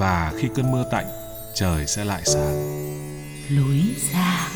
và 0.00 0.32
khi 0.36 0.48
cơn 0.54 0.72
mưa 0.72 0.84
tạnh, 0.90 1.06
trời 1.54 1.86
sẽ 1.86 2.04
lại 2.04 2.22
sáng. 2.24 2.56
lối 3.50 3.80
ra 4.12 4.48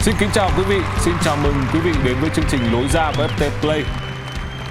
Xin 0.00 0.14
kính 0.18 0.28
chào 0.34 0.50
quý 0.56 0.64
vị, 0.68 0.80
xin 1.00 1.14
chào 1.24 1.36
mừng 1.42 1.54
quý 1.72 1.80
vị 1.80 1.92
đến 2.04 2.16
với 2.20 2.30
chương 2.34 2.44
trình 2.48 2.60
Lối 2.72 2.88
ra 2.88 3.12
của 3.16 3.26
FT 3.26 3.50
Play. 3.60 3.82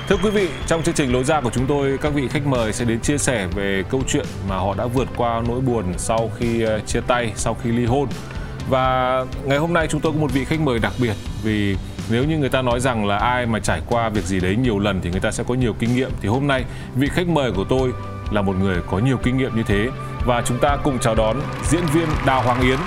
Thưa 0.08 0.16
quý 0.24 0.30
vị, 0.30 0.50
trong 0.68 0.84
chương 0.84 0.96
trình 0.96 1.14
Lối 1.14 1.24
ra 1.24 1.42
của 1.42 1.50
chúng 1.50 1.68
tôi, 1.68 1.98
các 2.02 2.14
vị 2.14 2.28
khách 2.28 2.46
mời 2.48 2.74
sẽ 2.74 2.86
đến 2.86 3.00
chia 3.00 3.18
sẻ 3.18 3.48
về 3.56 3.84
câu 3.90 4.02
chuyện 4.08 4.26
mà 4.50 4.56
họ 4.56 4.76
đã 4.78 4.86
vượt 4.86 5.08
qua 5.18 5.42
nỗi 5.48 5.62
buồn 5.62 5.94
sau 5.98 6.32
khi 6.38 6.62
ờ, 6.62 6.80
chia 6.80 7.02
tay, 7.02 7.34
sau 7.36 7.58
khi 7.64 7.72
ly 7.72 7.86
hôn. 7.86 8.10
Và 8.70 9.26
ngày 9.44 9.58
hôm 9.58 9.74
nay 9.74 9.88
chúng 9.90 10.02
tôi 10.02 10.14
có 10.14 10.20
một 10.20 10.32
vị 10.34 10.46
khách 10.46 10.60
mời 10.60 10.80
đặc 10.80 10.94
biệt 11.02 11.16
vì 11.44 11.78
nếu 12.10 12.24
như 12.24 12.38
người 12.38 12.50
ta 12.50 12.62
nói 12.62 12.80
rằng 12.80 13.06
là 13.06 13.18
ai 13.18 13.46
mà 13.46 13.60
trải 13.60 13.82
qua 13.90 14.10
việc 14.10 14.26
gì 14.26 14.40
đấy 14.40 14.56
nhiều 14.56 14.80
lần 14.80 15.02
thì 15.02 15.12
người 15.12 15.20
ta 15.20 15.32
sẽ 15.32 15.44
có 15.48 15.54
nhiều 15.54 15.76
kinh 15.80 15.96
nghiệm 15.96 16.12
thì 16.22 16.30
hôm 16.30 16.48
nay 16.48 16.66
vị 16.96 17.08
khách 17.14 17.28
mời 17.28 17.52
của 17.52 17.66
tôi 17.70 17.92
là 18.32 18.42
một 18.42 18.56
người 18.60 18.82
có 18.92 19.00
nhiều 19.00 19.18
kinh 19.24 19.38
nghiệm 19.38 19.56
như 19.56 19.64
thế. 19.64 19.90
Và 20.26 20.42
chúng 20.46 20.58
ta 20.58 20.78
cùng 20.84 21.00
chào 21.00 21.16
đón 21.16 21.38
diễn 21.64 21.86
viên 21.94 22.08
Đào 22.26 22.42
Hoàng 22.42 22.62
Yến. 22.62 22.78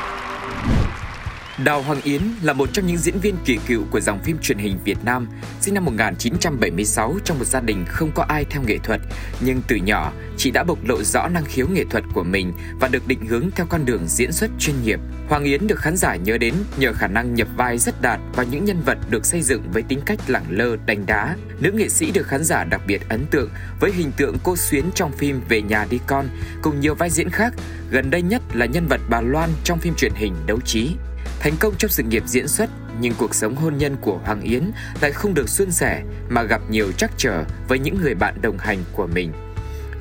Đào 1.64 1.82
Hoàng 1.82 2.00
Yến 2.02 2.22
là 2.42 2.52
một 2.52 2.68
trong 2.72 2.86
những 2.86 2.96
diễn 2.96 3.20
viên 3.20 3.36
kỳ 3.44 3.58
cựu 3.66 3.82
của 3.90 4.00
dòng 4.00 4.18
phim 4.22 4.38
truyền 4.42 4.58
hình 4.58 4.78
Việt 4.84 4.98
Nam, 5.04 5.28
sinh 5.60 5.74
năm 5.74 5.84
1976 5.84 7.14
trong 7.24 7.38
một 7.38 7.44
gia 7.44 7.60
đình 7.60 7.84
không 7.88 8.10
có 8.14 8.22
ai 8.28 8.44
theo 8.44 8.62
nghệ 8.66 8.78
thuật, 8.78 9.00
nhưng 9.40 9.62
từ 9.68 9.76
nhỏ 9.76 10.12
chị 10.36 10.50
đã 10.50 10.64
bộc 10.64 10.78
lộ 10.84 11.02
rõ 11.02 11.28
năng 11.28 11.44
khiếu 11.44 11.66
nghệ 11.68 11.84
thuật 11.90 12.04
của 12.14 12.24
mình 12.24 12.52
và 12.80 12.88
được 12.88 13.08
định 13.08 13.26
hướng 13.26 13.50
theo 13.50 13.66
con 13.66 13.84
đường 13.84 14.02
diễn 14.06 14.32
xuất 14.32 14.50
chuyên 14.58 14.76
nghiệp. 14.82 15.00
Hoàng 15.28 15.44
Yến 15.44 15.66
được 15.66 15.78
khán 15.78 15.96
giả 15.96 16.16
nhớ 16.16 16.38
đến 16.38 16.54
nhờ 16.76 16.92
khả 16.92 17.06
năng 17.06 17.34
nhập 17.34 17.48
vai 17.56 17.78
rất 17.78 18.02
đạt 18.02 18.20
và 18.34 18.44
những 18.44 18.64
nhân 18.64 18.82
vật 18.86 18.98
được 19.10 19.26
xây 19.26 19.42
dựng 19.42 19.62
với 19.72 19.82
tính 19.82 20.00
cách 20.06 20.18
lẳng 20.26 20.46
lơ, 20.48 20.76
đánh 20.86 21.06
đá. 21.06 21.36
Nữ 21.60 21.72
nghệ 21.72 21.88
sĩ 21.88 22.10
được 22.10 22.26
khán 22.26 22.44
giả 22.44 22.64
đặc 22.64 22.80
biệt 22.86 23.08
ấn 23.08 23.26
tượng 23.30 23.50
với 23.80 23.92
hình 23.92 24.12
tượng 24.16 24.36
cô 24.42 24.56
Xuyến 24.56 24.90
trong 24.94 25.12
phim 25.12 25.40
Về 25.48 25.62
nhà 25.62 25.86
đi 25.90 26.00
con, 26.06 26.28
cùng 26.62 26.80
nhiều 26.80 26.94
vai 26.94 27.10
diễn 27.10 27.30
khác, 27.30 27.54
gần 27.90 28.10
đây 28.10 28.22
nhất 28.22 28.42
là 28.54 28.66
nhân 28.66 28.86
vật 28.86 29.00
bà 29.10 29.20
Loan 29.20 29.50
trong 29.64 29.78
phim 29.78 29.94
truyền 29.94 30.12
hình 30.14 30.34
Đấu 30.46 30.60
trí. 30.60 30.96
Thành 31.40 31.56
công 31.60 31.74
trong 31.78 31.90
sự 31.90 32.02
nghiệp 32.02 32.22
diễn 32.26 32.48
xuất, 32.48 32.70
nhưng 33.00 33.14
cuộc 33.18 33.34
sống 33.34 33.56
hôn 33.56 33.78
nhân 33.78 33.96
của 34.00 34.18
Hoàng 34.24 34.40
Yến 34.40 34.70
lại 35.00 35.12
không 35.12 35.34
được 35.34 35.48
suôn 35.48 35.70
sẻ 35.70 36.02
mà 36.28 36.42
gặp 36.42 36.60
nhiều 36.70 36.92
trắc 36.92 37.10
trở 37.16 37.44
với 37.68 37.78
những 37.78 38.00
người 38.00 38.14
bạn 38.14 38.34
đồng 38.42 38.58
hành 38.58 38.78
của 38.92 39.06
mình. 39.06 39.32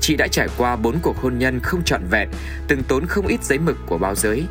Chị 0.02 0.16
đã 0.16 0.28
trải 0.28 0.48
qua 0.58 0.76
bốn 0.76 1.00
cuộc 1.02 1.18
hôn 1.18 1.40
nhân 1.40 1.60
không 1.64 1.84
trọn 1.84 2.02
vẹn, 2.12 2.30
từng 2.68 2.84
tốn 2.84 3.06
không 3.06 3.28
ít 3.28 3.44
giấy 3.44 3.60
mực 3.60 3.78
của 3.86 3.98
báo 3.98 4.16
giới. 4.16 4.44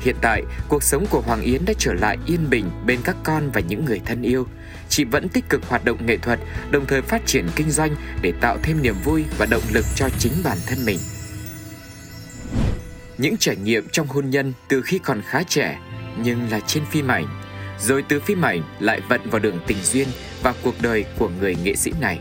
Hiện 0.00 0.16
tại, 0.20 0.42
cuộc 0.68 0.82
sống 0.82 1.06
của 1.10 1.20
Hoàng 1.20 1.40
Yến 1.40 1.64
đã 1.64 1.72
trở 1.78 1.92
lại 1.94 2.18
yên 2.26 2.50
bình 2.50 2.70
bên 2.86 2.98
các 3.04 3.16
con 3.24 3.50
và 3.50 3.60
những 3.60 3.84
người 3.84 4.00
thân 4.06 4.22
yêu. 4.22 4.46
Chị 4.88 5.04
vẫn 5.04 5.28
tích 5.28 5.44
cực 5.48 5.64
hoạt 5.68 5.84
động 5.84 6.06
nghệ 6.06 6.16
thuật, 6.16 6.38
đồng 6.70 6.86
thời 6.86 7.02
phát 7.02 7.26
triển 7.26 7.46
kinh 7.56 7.70
doanh 7.70 7.96
để 8.22 8.32
tạo 8.40 8.58
thêm 8.62 8.82
niềm 8.82 8.94
vui 9.04 9.24
và 9.38 9.46
động 9.46 9.62
lực 9.72 9.84
cho 9.94 10.08
chính 10.18 10.32
bản 10.44 10.58
thân 10.66 10.78
mình. 10.86 10.98
Những 13.18 13.36
trải 13.36 13.56
nghiệm 13.56 13.88
trong 13.92 14.06
hôn 14.06 14.30
nhân 14.30 14.52
từ 14.68 14.82
khi 14.82 14.98
còn 14.98 15.22
khá 15.22 15.42
trẻ 15.42 15.78
nhưng 16.22 16.50
là 16.50 16.60
trên 16.60 16.84
phim 16.84 17.08
ảnh, 17.08 17.26
rồi 17.78 18.04
từ 18.08 18.20
phim 18.20 18.42
ảnh 18.42 18.62
lại 18.80 19.00
vận 19.08 19.20
vào 19.30 19.38
đường 19.38 19.58
tình 19.66 19.78
duyên 19.82 20.08
và 20.42 20.54
cuộc 20.62 20.74
đời 20.80 21.04
của 21.18 21.28
người 21.40 21.56
nghệ 21.64 21.76
sĩ 21.76 21.92
này. 22.00 22.18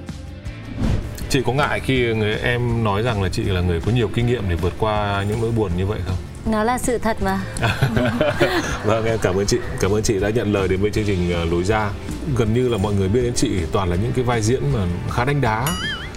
Chị 1.30 1.42
có 1.46 1.54
ngại 1.54 1.80
khi 1.80 2.14
người 2.14 2.36
em 2.36 2.84
nói 2.84 3.04
rằng 3.04 3.24
là 3.24 3.30
chị 3.30 3.44
là 3.44 3.62
người 3.62 3.82
có 3.86 3.92
nhiều 3.92 4.10
kinh 4.14 4.28
nghiệm 4.28 4.44
để 4.50 4.56
vượt 4.56 4.74
qua 4.80 5.26
những 5.30 5.42
nỗi 5.42 5.52
buồn 5.52 5.72
như 5.78 5.86
vậy 5.86 6.00
không? 6.06 6.16
Nó 6.52 6.64
là 6.64 6.78
sự 6.78 6.98
thật 6.98 7.18
mà. 7.22 7.42
Vâng, 8.86 9.06
em 9.06 9.20
cảm 9.22 9.36
ơn 9.36 9.46
chị. 9.46 9.58
Cảm 9.80 9.92
ơn 9.92 10.04
chị 10.04 10.20
đã 10.20 10.30
nhận 10.30 10.54
lời 10.54 10.68
đến 10.68 10.82
với 10.82 10.92
chương 10.92 11.04
trình 11.08 11.32
ờ, 11.34 11.46
Lối 11.46 11.64
ra. 11.64 11.90
Gần 12.36 12.54
như 12.54 12.68
là 12.70 12.78
mọi 12.78 12.94
người 12.94 13.08
biết 13.10 13.22
đến 13.22 13.34
chị 13.34 13.52
toàn 13.72 13.90
là 13.90 13.96
những 13.96 14.12
cái 14.16 14.26
vai 14.26 14.42
diễn 14.42 14.64
mà 14.74 14.80
khá 15.12 15.26
đánh 15.26 15.42
đá, 15.42 15.68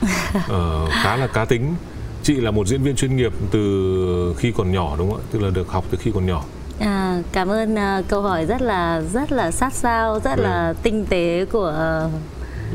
ờ, 0.49 0.87
khá 1.03 1.17
là 1.17 1.27
cá 1.27 1.45
tính. 1.45 1.75
Chị 2.23 2.35
là 2.35 2.51
một 2.51 2.67
diễn 2.67 2.83
viên 2.83 2.97
chuyên 2.97 3.17
nghiệp 3.17 3.33
từ 3.51 4.35
khi 4.39 4.53
còn 4.57 4.73
nhỏ 4.73 4.97
đúng 4.99 5.11
không 5.11 5.21
ạ? 5.21 5.27
Tức 5.33 5.43
là 5.43 5.51
được 5.51 5.69
học 5.69 5.85
từ 5.91 5.99
khi 6.01 6.11
còn 6.15 6.27
nhỏ. 6.27 6.45
À, 6.81 7.19
cảm 7.33 7.49
ơn 7.49 7.79
à, 7.79 8.03
câu 8.09 8.23
hỏi 8.23 8.47
rất 8.47 8.63
là 8.63 9.03
rất 9.15 9.33
là 9.33 9.51
sát 9.51 9.73
sao, 9.73 10.21
rất 10.25 10.39
là 10.39 10.75
tinh 10.83 11.07
tế 11.09 11.45
của 11.53 12.03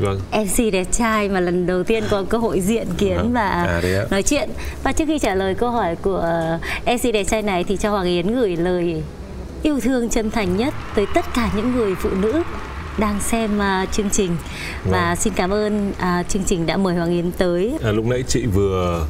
Vâng. 0.00 0.20
MC 0.32 0.72
đẹp 0.72 0.86
trai 0.92 1.28
mà 1.28 1.40
lần 1.40 1.66
đầu 1.66 1.82
tiên 1.84 2.04
có 2.10 2.24
cơ 2.28 2.38
hội 2.38 2.60
diện 2.60 2.86
kiến 2.98 3.16
Vâng. 3.16 3.32
và 3.32 3.48
À, 3.48 3.80
nói 4.10 4.22
chuyện. 4.22 4.50
Và 4.82 4.92
trước 4.92 5.04
khi 5.06 5.18
trả 5.18 5.34
lời 5.34 5.54
câu 5.54 5.70
hỏi 5.70 5.96
của 5.96 6.20
à, 6.84 6.92
MC 6.94 7.12
đẹp 7.12 7.24
trai 7.24 7.42
này 7.42 7.64
thì 7.64 7.76
cho 7.76 7.90
Hoàng 7.90 8.06
Yến 8.06 8.34
gửi 8.34 8.56
lời 8.56 9.02
yêu 9.62 9.80
thương 9.80 10.08
chân 10.08 10.30
thành 10.30 10.56
nhất 10.56 10.74
tới 10.94 11.06
tất 11.14 11.24
cả 11.34 11.50
những 11.56 11.72
người 11.76 11.94
phụ 11.94 12.10
nữ 12.20 12.42
đang 12.98 13.20
xem 13.20 13.58
à, 13.62 13.86
chương 13.92 14.10
trình 14.10 14.36
và 14.90 15.06
Vâng. 15.08 15.16
xin 15.16 15.32
cảm 15.36 15.50
ơn 15.52 15.92
à, 15.98 16.22
chương 16.28 16.44
trình 16.46 16.66
đã 16.66 16.76
mời 16.76 16.94
Hoàng 16.94 17.10
Yến 17.10 17.32
tới 17.32 17.78
À, 17.84 17.90
lúc 17.92 18.04
nãy 18.06 18.24
chị 18.28 18.46
vừa 18.46 19.06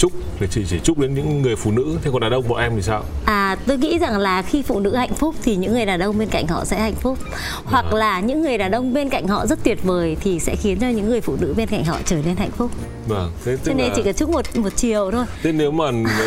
chúc 0.00 0.12
thì 0.38 0.46
chị 0.50 0.64
chỉ 0.68 0.78
chúc 0.84 0.98
đến 0.98 1.14
những 1.14 1.42
người 1.42 1.56
phụ 1.56 1.70
nữ. 1.70 1.98
Thế 2.02 2.10
còn 2.12 2.20
đàn 2.20 2.32
ông 2.32 2.48
bọn 2.48 2.60
em 2.60 2.72
thì 2.76 2.82
sao? 2.82 3.04
À, 3.24 3.56
tôi 3.66 3.78
nghĩ 3.78 3.98
rằng 3.98 4.18
là 4.18 4.42
khi 4.42 4.62
phụ 4.62 4.80
nữ 4.80 4.96
hạnh 4.96 5.14
phúc 5.14 5.34
thì 5.42 5.56
những 5.56 5.72
người 5.72 5.86
đàn 5.86 6.00
ông 6.00 6.18
bên 6.18 6.28
cạnh 6.28 6.46
họ 6.46 6.64
sẽ 6.64 6.80
hạnh 6.80 6.94
phúc. 6.94 7.18
Hoặc 7.64 7.94
là 7.94 8.20
những 8.20 8.42
người 8.42 8.58
đàn 8.58 8.72
ông 8.72 8.94
bên 8.94 9.08
cạnh 9.08 9.28
họ 9.28 9.46
rất 9.46 9.64
tuyệt 9.64 9.78
vời 9.82 10.16
thì 10.20 10.40
sẽ 10.40 10.56
khiến 10.56 10.78
cho 10.80 10.88
những 10.88 11.08
người 11.08 11.20
phụ 11.20 11.36
nữ 11.40 11.54
bên 11.56 11.68
cạnh 11.68 11.84
họ 11.84 11.98
trở 12.04 12.16
nên 12.26 12.36
hạnh 12.36 12.50
phúc 12.50 12.70
vâng 13.10 13.30
thế 13.44 13.56
cho 13.64 13.72
nên 13.72 13.86
là- 13.88 13.92
chỉ 13.96 14.02
cần 14.02 14.14
chúc 14.14 14.30
một 14.30 14.56
một 14.56 14.76
chiều 14.76 15.10
thôi. 15.12 15.24
Thế 15.42 15.52
nếu 15.52 15.70
mà 15.70 15.84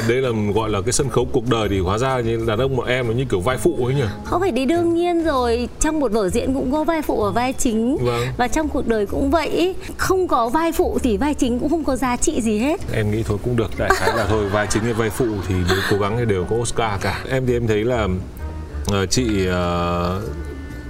đấy 0.07 0.17
là 0.21 0.29
gọi 0.55 0.69
là 0.69 0.81
cái 0.81 0.91
sân 0.93 1.09
khấu 1.09 1.27
cuộc 1.31 1.47
đời 1.49 1.67
thì 1.69 1.79
hóa 1.79 1.97
ra 1.97 2.19
như 2.19 2.45
đàn 2.47 2.59
ông 2.59 2.75
bọn 2.75 2.87
em 2.87 3.07
nó 3.07 3.13
như 3.13 3.25
kiểu 3.29 3.39
vai 3.39 3.57
phụ 3.57 3.85
ấy 3.85 3.95
nhỉ? 3.95 4.03
Không 4.23 4.41
phải 4.41 4.51
đi 4.51 4.65
đương 4.65 4.93
nhiên 4.93 5.23
rồi. 5.23 5.69
Trong 5.79 5.99
một 5.99 6.11
vở 6.11 6.29
diễn 6.29 6.53
cũng 6.53 6.71
có 6.71 6.83
vai 6.83 7.01
phụ 7.01 7.23
và 7.23 7.29
vai 7.31 7.53
chính. 7.53 7.97
Vâng. 8.01 8.27
và 8.37 8.47
trong 8.47 8.69
cuộc 8.69 8.87
đời 8.87 9.05
cũng 9.05 9.31
vậy. 9.31 9.75
Không 9.97 10.27
có 10.27 10.49
vai 10.49 10.71
phụ 10.71 10.99
thì 11.03 11.17
vai 11.17 11.33
chính 11.33 11.59
cũng 11.59 11.69
không 11.69 11.83
có 11.83 11.95
giá 11.95 12.15
trị 12.17 12.41
gì 12.41 12.57
hết. 12.57 12.81
Em 12.93 13.11
nghĩ 13.11 13.23
thôi 13.23 13.37
cũng 13.43 13.55
được. 13.55 13.71
Đại 13.77 13.89
khái 13.93 14.17
là 14.17 14.25
thôi 14.29 14.45
vai 14.49 14.67
chính 14.69 14.83
hay 14.83 14.93
vai 14.93 15.09
phụ 15.09 15.25
thì 15.47 15.55
nếu 15.69 15.77
cố 15.91 15.97
gắng 15.97 16.15
thì 16.19 16.25
đều 16.25 16.45
có 16.49 16.55
Oscar 16.55 17.01
cả. 17.01 17.23
Em 17.29 17.45
thì 17.45 17.53
em 17.53 17.67
thấy 17.67 17.83
là 17.83 18.07
ờ, 18.91 19.05
chị 19.05 19.45
ờ, 19.47 20.21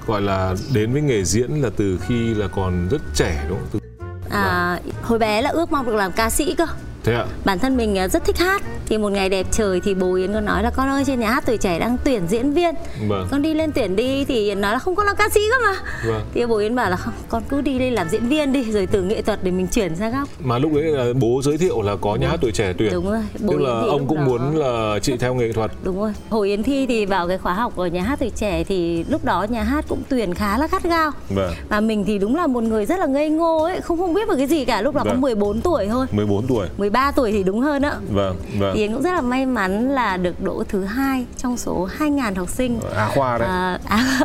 gọi 0.08 0.22
là 0.22 0.56
đến 0.74 0.94
với 0.94 1.02
nghề 1.02 1.24
diễn 1.24 1.52
là 1.62 1.70
từ 1.78 2.00
khi 2.08 2.34
là 2.34 2.48
còn 2.48 2.88
rất 2.92 3.02
trẻ 3.16 3.46
đúng 3.50 3.58
không? 3.58 3.68
Từ 3.72 3.80
à, 4.34 4.80
hồi 5.04 5.20
bé 5.20 5.42
là 5.42 5.50
ước 5.50 5.72
mong 5.72 5.86
được 5.86 5.96
làm 5.96 6.12
ca 6.12 6.30
sĩ 6.30 6.56
cơ 6.56 6.66
thế 7.04 7.14
ạ. 7.14 7.26
Bản 7.46 7.60
thân 7.60 7.78
mình 7.78 7.98
à, 7.98 8.08
rất 8.08 8.26
thích 8.26 8.38
hát. 8.38 8.62
Thì 8.86 8.98
một 8.98 9.10
ngày 9.12 9.30
đẹp 9.30 9.48
trời 9.52 9.82
thì 9.84 9.94
bố 9.96 10.14
Yến 10.14 10.34
có 10.34 10.40
nói 10.40 10.64
là 10.64 10.70
con 10.70 10.90
ơi 10.90 11.04
trên 11.08 11.20
nhà 11.20 11.30
hát 11.32 11.44
tuổi 11.46 11.58
trẻ 11.58 11.80
đang 11.80 11.98
tuyển 12.04 12.22
diễn 12.30 12.54
viên. 12.54 12.76
Vâng. 13.08 13.28
con 13.32 13.42
đi 13.42 13.54
lên 13.54 13.72
tuyển 13.72 13.96
đi. 13.96 14.26
Thì 14.26 14.46
Yến 14.46 14.62
nói 14.62 14.74
là 14.74 14.80
không 14.80 14.96
có 14.96 15.04
làm 15.04 15.16
ca 15.16 15.30
sĩ 15.30 15.40
cơ 15.52 15.56
mà. 15.68 15.80
Vâng. 16.08 16.22
thì 16.34 16.46
bố 16.46 16.58
Yến 16.58 16.76
bảo 16.76 16.90
là 16.90 16.96
không 16.96 17.14
con 17.30 17.44
cứ 17.50 17.62
đi 17.62 17.80
lên 17.80 17.94
làm 17.94 18.10
diễn 18.10 18.28
viên 18.28 18.54
đi 18.54 18.72
rồi 18.72 18.86
từ 18.92 19.02
nghệ 19.02 19.22
thuật 19.22 19.44
để 19.44 19.52
mình 19.52 19.68
chuyển 19.68 19.96
sang 19.96 20.12
góc. 20.12 20.30
Mà 20.40 20.58
lúc 20.58 20.72
đấy 20.74 20.84
là 20.84 21.06
bố 21.22 21.42
giới 21.44 21.58
thiệu 21.58 21.82
là 21.82 21.96
có 22.02 22.16
nhà 22.16 22.30
hát 22.30 22.38
tuổi 22.42 22.52
trẻ 22.52 22.74
tuyển. 22.78 22.94
Đúng 22.94 23.10
rồi, 23.12 23.20
bố 23.40 23.54
tức 23.54 23.60
là 23.62 23.80
Yến 23.80 23.90
ông 23.90 24.08
cũng 24.08 24.18
đó- 24.18 24.24
muốn 24.26 24.56
là 24.58 25.00
chị 25.02 25.18
theo 25.20 25.34
nghệ 25.34 25.52
thuật. 25.52 25.72
Đúng 25.84 26.00
rồi. 26.02 26.14
Hồi 26.30 26.50
Yến 26.50 26.64
thi 26.64 26.86
thì 26.86 27.06
vào 27.06 27.28
cái 27.28 27.38
khóa 27.38 27.54
học 27.54 27.78
ở 27.78 27.88
nhà 27.88 28.02
hát 28.02 28.20
tuổi 28.20 28.30
trẻ 28.36 28.64
thì 28.64 29.04
lúc 29.10 29.26
đó 29.26 29.46
nhà 29.50 29.64
hát 29.64 29.86
cũng 29.90 30.02
tuyển 30.10 30.34
khá 30.34 30.58
là 30.58 30.68
gắt 30.72 30.84
gao. 30.84 31.12
Vâng. 31.30 31.54
Và 31.70 31.80
mình 31.80 32.06
thì 32.06 32.18
đúng 32.18 32.36
là 32.36 32.48
một 32.48 32.64
người 32.64 32.86
rất 32.86 33.00
là 33.00 33.06
ngây 33.06 33.30
ngô 33.30 33.64
ấy 33.64 33.82
không 33.82 33.98
không 33.98 34.14
biết 34.14 34.28
một 34.28 34.34
cái 34.38 34.48
gì 34.48 34.66
cả. 34.66 34.82
Lúc 34.82 34.96
đó 34.96 35.02
có 35.06 35.10
Vâng. 35.12 35.22
14 35.22 35.62
tuổi 35.62 35.88
thôi. 35.88 36.06
14 36.12 36.48
tuổi. 36.48 36.68
13 36.78 36.93
13 36.94 37.12
tuổi 37.12 37.32
thì 37.32 37.44
đúng 37.44 37.60
hơn 37.62 37.82
ạ 37.86 37.96
vâng 38.12 38.36
vâng 38.60 38.72
thì 38.76 38.82
Yến 38.82 38.94
cũng 38.94 39.02
rất 39.02 39.12
là 39.14 39.22
may 39.22 39.46
mắn 39.46 39.90
là 39.90 40.18
được 40.18 40.44
đỗ 40.44 40.64
thứ 40.70 40.84
hai 40.84 41.26
trong 41.38 41.58
số 41.58 41.88
2.000 42.00 42.36
học 42.36 42.50
sinh 42.50 42.80
Á 42.96 43.08
khoa 43.16 43.38
đấy 43.38 43.48
à, 43.48 43.80
à, 43.86 44.20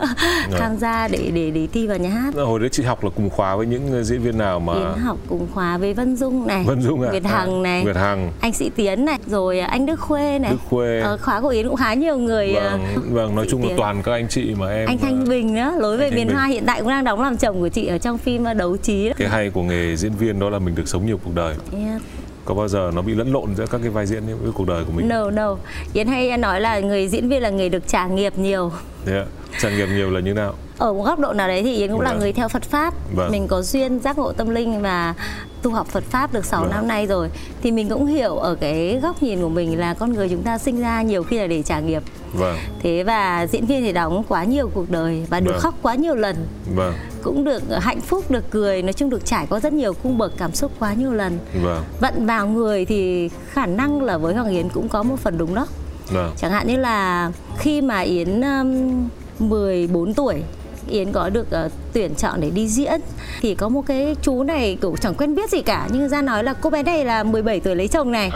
Vâng. 0.51 0.61
tham 0.61 0.77
gia 0.77 1.09
để 1.09 1.31
để 1.35 1.51
để 1.51 1.67
thi 1.73 1.87
vào 1.87 1.99
nhà 1.99 2.11
hát 2.11 2.35
hồi 2.35 2.61
đấy 2.61 2.69
chị 2.73 2.83
học 2.83 3.05
là 3.05 3.11
cùng 3.17 3.31
khóa 3.31 3.57
với 3.57 3.67
những 3.67 4.05
diễn 4.05 4.23
viên 4.23 4.39
nào 4.39 4.61
mà 4.61 4.73
Yến 4.75 4.99
học 5.05 5.17
cùng 5.29 5.47
khóa 5.55 5.79
với 5.79 5.95
Vân 5.95 6.17
Dung 6.17 6.47
này 6.47 6.65
Vân 6.67 6.83
Dung 6.83 7.03
à? 7.03 7.11
Việt 7.13 7.25
À, 7.25 7.31
Hằng 7.31 7.63
này 7.63 7.85
Việt 7.85 7.97
Hằng 7.97 8.33
anh 8.41 8.53
Sĩ 8.53 8.71
Tiến 8.77 9.05
này 9.05 9.19
rồi 9.27 9.61
anh 9.61 9.87
Đức 9.87 10.01
Khuê 10.01 10.39
này 10.39 10.51
Đức 10.51 10.59
Khuê. 10.71 11.01
Ờ, 11.01 11.17
khóa 11.17 11.41
của 11.41 11.49
Yến 11.49 11.67
cũng 11.69 11.77
khá 11.77 11.95
nhiều 11.95 12.19
người 12.19 12.55
ờ, 12.55 12.71
vâng 12.71 13.15
vâng 13.15 13.35
nói 13.35 13.45
Sĩ 13.45 13.51
chung 13.51 13.63
là 13.63 13.69
Tiến. 13.69 13.77
toàn 13.79 14.03
các 14.03 14.13
anh 14.13 14.29
chị 14.29 14.55
mà 14.59 14.71
em 14.71 14.89
anh 14.89 14.99
Thanh 14.99 15.21
ờ, 15.25 15.31
Bình 15.31 15.55
nữa 15.55 15.73
lối 15.79 15.97
về 15.97 16.11
miền. 16.11 16.29
Hoa 16.29 16.47
hiện 16.47 16.65
tại 16.67 16.81
cũng 16.81 16.89
đang 16.91 17.05
đóng 17.05 17.23
làm 17.23 17.37
chồng 17.37 17.61
của 17.61 17.69
chị 17.69 17.87
ở 17.87 17.99
trong 17.99 18.19
phim 18.19 18.45
ờ, 18.45 18.55
Đấu 18.55 18.77
Trí 18.77 19.09
đó. 19.09 19.15
cái 19.19 19.29
hay 19.29 19.51
của 19.51 19.63
nghề 19.63 19.97
diễn 19.97 20.13
viên 20.13 20.39
đó 20.41 20.51
là 20.51 20.59
mình 20.59 20.75
được 20.75 20.89
sống 20.89 21.07
nhiều 21.07 21.19
cuộc 21.25 21.35
đời 21.35 21.55
Yeah. 21.73 22.03
Có 22.49 22.55
bao 22.55 22.69
giờ 22.69 22.91
nó 22.95 23.03
bị 23.03 23.15
lẫn 23.15 23.33
lộn 23.33 23.55
giữa 23.55 23.67
các 23.67 23.81
cái 23.83 23.91
vai 23.91 24.07
diễn 24.07 24.23
với 24.43 24.53
cuộc 24.53 24.67
đời 24.67 24.85
của 24.85 24.93
mình? 24.93 25.09
No 25.09 25.31
no. 25.31 25.57
Yến 25.93 26.07
hay 26.07 26.37
nói 26.37 26.61
là 26.61 26.81
người 26.81 27.09
diễn 27.09 27.29
viên 27.29 27.43
là 27.43 27.51
người 27.51 27.69
được 27.69 27.89
trải 27.89 28.11
nghiệp 28.11 28.39
nhiều. 28.39 28.73
Thế 29.05 29.19
ạ. 29.19 29.25
Trải 29.61 29.73
nghiệm 29.73 29.97
nhiều 29.97 30.11
là 30.11 30.21
như 30.21 30.35
nào 30.35 30.55
ở 30.79 30.93
một 30.93 31.03
góc 31.03 31.19
độ 31.19 31.33
nào 31.33 31.49
đấy 31.49 31.63
thì 31.63 31.75
Yến 31.77 31.91
cũng 31.91 32.01
là 32.01 32.11
Vâng. 32.11 32.19
người 32.21 32.33
theo 32.33 32.49
Phật 32.49 32.63
pháp. 32.63 32.95
Vâng. 33.15 33.31
mình 33.33 33.47
có 33.49 33.63
duyên 33.63 33.99
giác 34.01 34.19
ngộ 34.19 34.33
tâm 34.33 34.49
linh 34.51 34.83
và 34.83 35.15
tu 35.63 35.71
học 35.71 35.87
Phật 35.87 36.05
pháp 36.05 36.33
được 36.33 36.45
6 36.45 36.61
Vâng. 36.61 36.71
năm 36.71 36.89
nay 36.89 37.07
rồi. 37.07 37.31
Thì 37.63 37.71
mình 37.71 37.89
cũng 37.89 38.07
hiểu 38.07 38.37
ở 38.37 38.55
cái 38.55 38.99
góc 39.03 39.23
nhìn 39.23 39.41
của 39.43 39.49
mình 39.49 39.79
là 39.81 39.95
con 39.95 40.13
người 40.13 40.29
chúng 40.29 40.43
ta 40.43 40.59
sinh 40.59 40.81
ra 40.81 41.03
nhiều 41.03 41.23
khi 41.23 41.39
là 41.39 41.47
để 41.47 41.63
trả 41.63 41.81
nghiệp. 41.81 42.03
Vâng. 42.33 42.57
Thế 42.83 43.03
và 43.03 43.47
diễn 43.53 43.67
viên 43.67 43.83
thì 43.83 43.93
đóng 43.93 44.23
quá 44.29 44.45
nhiều 44.45 44.71
cuộc 44.75 44.91
đời 44.91 45.27
và 45.31 45.41
được 45.41 45.51
Vâng. 45.53 45.61
khóc 45.61 45.75
quá 45.83 45.95
nhiều 45.95 46.15
lần. 46.15 46.37
Vâng. 46.75 46.95
Cũng 47.23 47.45
được 47.45 47.63
hạnh 47.81 48.01
phúc 48.01 48.31
được 48.31 48.51
cười 48.51 48.83
nói 48.83 48.93
chung 48.93 49.11
được 49.11 49.25
trải 49.27 49.47
qua 49.51 49.61
rất 49.61 49.73
nhiều 49.73 49.93
cung 49.95 50.19
bậc 50.19 50.33
cảm 50.39 50.53
xúc 50.55 50.73
quá 50.79 50.95
nhiều 50.95 51.13
lần. 51.13 51.39
Vâng. 51.63 51.83
Vận 52.01 52.27
vào 52.27 52.47
người 52.49 52.85
thì 52.85 53.31
khả 53.53 53.67
năng 53.67 54.03
là 54.03 54.19
với 54.19 54.35
Hoàng 54.35 54.49
Yến 54.51 54.69
cũng 54.69 54.89
có 54.89 55.03
một 55.03 55.17
phần 55.21 55.39
đúng 55.39 55.55
đó. 55.55 55.67
Vâng. 56.11 56.33
Chẳng 56.37 56.51
hạn 56.51 56.67
như 56.67 56.77
là 56.77 57.31
khi 57.59 57.81
mà 57.81 58.01
Yến 58.01 58.41
um, 58.41 59.09
14 59.39 60.15
tuổi 60.15 60.43
Yến 60.89 61.13
có 61.13 61.29
được 61.29 61.51
ờ, 61.51 61.69
tuyển 61.93 62.15
chọn 62.15 62.41
để 62.41 62.51
đi 62.51 62.69
diễn. 62.69 63.01
Thì 63.41 63.55
có 63.55 63.69
một 63.69 63.83
cái 63.87 64.17
chú 64.23 64.43
này 64.43 64.79
cũng 64.81 64.97
chẳng 64.97 65.15
quen 65.15 65.35
biết 65.35 65.51
gì 65.51 65.63
cả 65.63 65.89
nhưng 65.93 66.09
ra 66.09 66.23
nói 66.23 66.45
là 66.45 66.55
cô 66.55 66.71
bé 66.71 66.83
này 66.83 67.05
là 67.05 67.23
17 67.23 67.61
tuổi 67.61 67.77
lấy 67.77 67.89
chồng 67.89 68.13
này. 68.13 68.31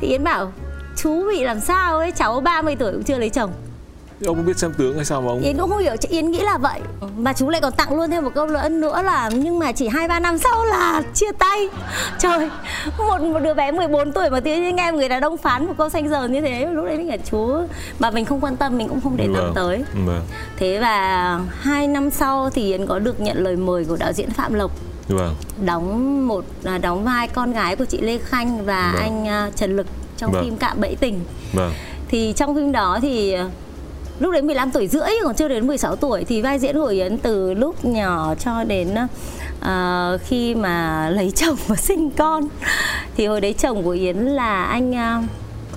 Thì 0.00 0.08
Yến 0.08 0.24
bảo 0.24 0.52
chú 0.96 1.28
bị 1.28 1.44
làm 1.44 1.60
sao 1.60 1.98
ấy? 1.98 2.10
Cháu 2.10 2.40
30 2.40 2.76
tuổi 2.76 2.92
cũng 2.92 3.02
chưa 3.02 3.18
lấy 3.18 3.28
chồng 3.30 3.50
ông 4.26 4.36
có 4.36 4.42
biết 4.42 4.58
xem 4.58 4.72
tướng 4.78 4.96
hay 4.96 5.04
sao 5.04 5.20
mà 5.22 5.28
ông 5.28 5.40
Yến 5.42 5.58
cũng 5.58 5.70
không 5.70 5.78
hiểu 5.78 5.94
Yến 6.08 6.30
nghĩ 6.30 6.40
là 6.40 6.58
vậy. 6.58 6.80
Và 7.16 7.32
chú 7.32 7.48
lại 7.48 7.60
còn 7.60 7.72
tặng 7.72 7.96
luôn 7.96 8.10
thêm 8.10 8.24
một 8.24 8.30
câu 8.34 8.46
nữa 8.46 8.68
nữa 8.68 9.02
là 9.02 9.30
Nhưng 9.34 9.58
mà 9.58 9.72
chỉ 9.72 9.88
2-3 9.88 10.22
năm 10.22 10.38
sau 10.38 10.64
là 10.64 11.02
chia 11.14 11.32
tay. 11.38 11.68
Trời 12.18 12.50
Một, 12.98 13.20
một 13.20 13.38
đứa 13.40 13.54
bé 13.54 13.72
14 13.72 14.12
tuổi 14.12 14.30
mà 14.30 14.40
tự 14.40 14.50
nhiên 14.54 14.76
nghe 14.76 14.92
người 14.92 15.08
đàn 15.08 15.22
ông 15.22 15.36
phán 15.36 15.66
một 15.66 15.74
câu 15.78 15.88
xanh 15.88 16.08
giờ 16.08 16.28
như 16.28 16.40
thế 16.40 16.66
Lúc 16.72 16.84
đấy 16.84 16.96
mình 16.98 17.08
là 17.08 17.16
chú 17.30 17.52
Mà 17.98 18.10
mình 18.10 18.24
không 18.24 18.40
quan 18.40 18.56
tâm 18.56 18.78
mình 18.78 18.88
cũng 18.88 19.00
không 19.00 19.16
để 19.16 19.24
tâm 19.24 19.44
Vâng. 19.44 19.52
tới. 19.54 19.84
vâng. 20.06 20.20
Thế 20.56 20.78
và 20.78 21.40
hai 21.60 21.86
năm 21.86 22.10
sau 22.10 22.50
thì 22.50 22.62
Yến 22.72 22.86
có 22.86 22.98
được 22.98 23.20
nhận 23.20 23.36
lời 23.44 23.56
mời 23.56 23.84
của 23.84 23.96
đạo 23.96 24.12
diễn 24.12 24.30
Phạm 24.30 24.54
Lộc. 24.54 24.70
Vâng. 25.08 25.34
Đóng 25.64 26.28
một 26.28 26.44
à, 26.64 26.78
đóng 26.78 27.04
vai 27.04 27.28
con 27.28 27.52
gái 27.52 27.76
của 27.76 27.84
chị 27.84 28.00
Lê 28.00 28.18
Khanh 28.18 28.64
và 28.64 28.92
Vâng. 28.94 29.02
anh 29.02 29.28
à, 29.28 29.50
Trần 29.56 29.76
Lực 29.76 29.86
trong 30.16 30.32
Vâng. 30.32 30.44
phim 30.44 30.56
Cạm 30.56 30.80
Bẫy 30.80 30.96
Tình. 31.00 31.20
Vâng. 31.52 31.72
Thì 32.08 32.32
trong 32.36 32.54
phim 32.54 32.72
đó 32.72 32.98
thì 33.02 33.36
lúc 34.20 34.32
đấy 34.32 34.42
15 34.42 34.70
tuổi 34.70 34.88
rưỡi 34.88 35.08
còn 35.24 35.34
chưa 35.34 35.48
đến 35.48 35.66
16 35.66 35.96
tuổi 35.96 36.24
thì 36.24 36.42
vai 36.42 36.58
diễn 36.58 36.74
của 36.74 36.86
Yến 36.86 37.18
từ 37.18 37.54
lúc 37.54 37.84
nhỏ 37.84 38.34
cho 38.34 38.64
đến 38.64 38.94
ờ, 39.60 40.18
khi 40.24 40.54
mà 40.54 41.08
lấy 41.10 41.30
chồng 41.36 41.56
và 41.66 41.76
sinh 41.76 42.10
con. 42.10 42.48
Thì 43.16 43.26
hồi 43.26 43.40
đấy 43.40 43.54
chồng 43.58 43.82
của 43.82 43.90
Yến 43.90 44.16
là 44.16 44.64
anh 44.64 44.92
ờ, 44.92 45.22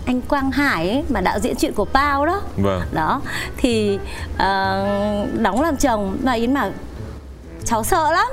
anh 0.05 0.21
Quang 0.21 0.51
Hải 0.51 0.89
ấy, 0.89 1.03
mà 1.09 1.21
đạo 1.21 1.39
diễn 1.39 1.55
chuyện 1.55 1.73
của 1.73 1.85
Pao 1.85 2.25
đó. 2.25 2.41
Vâng. 2.57 2.81
Đó 2.91 3.21
thì 3.57 3.99
ờ, 4.37 4.85
đóng 5.39 5.61
làm 5.61 5.77
chồng. 5.77 6.17
Và 6.23 6.31
Yến 6.31 6.53
bảo 6.53 6.71
cháu 7.65 7.83
sợ 7.83 8.11
lắm 8.11 8.27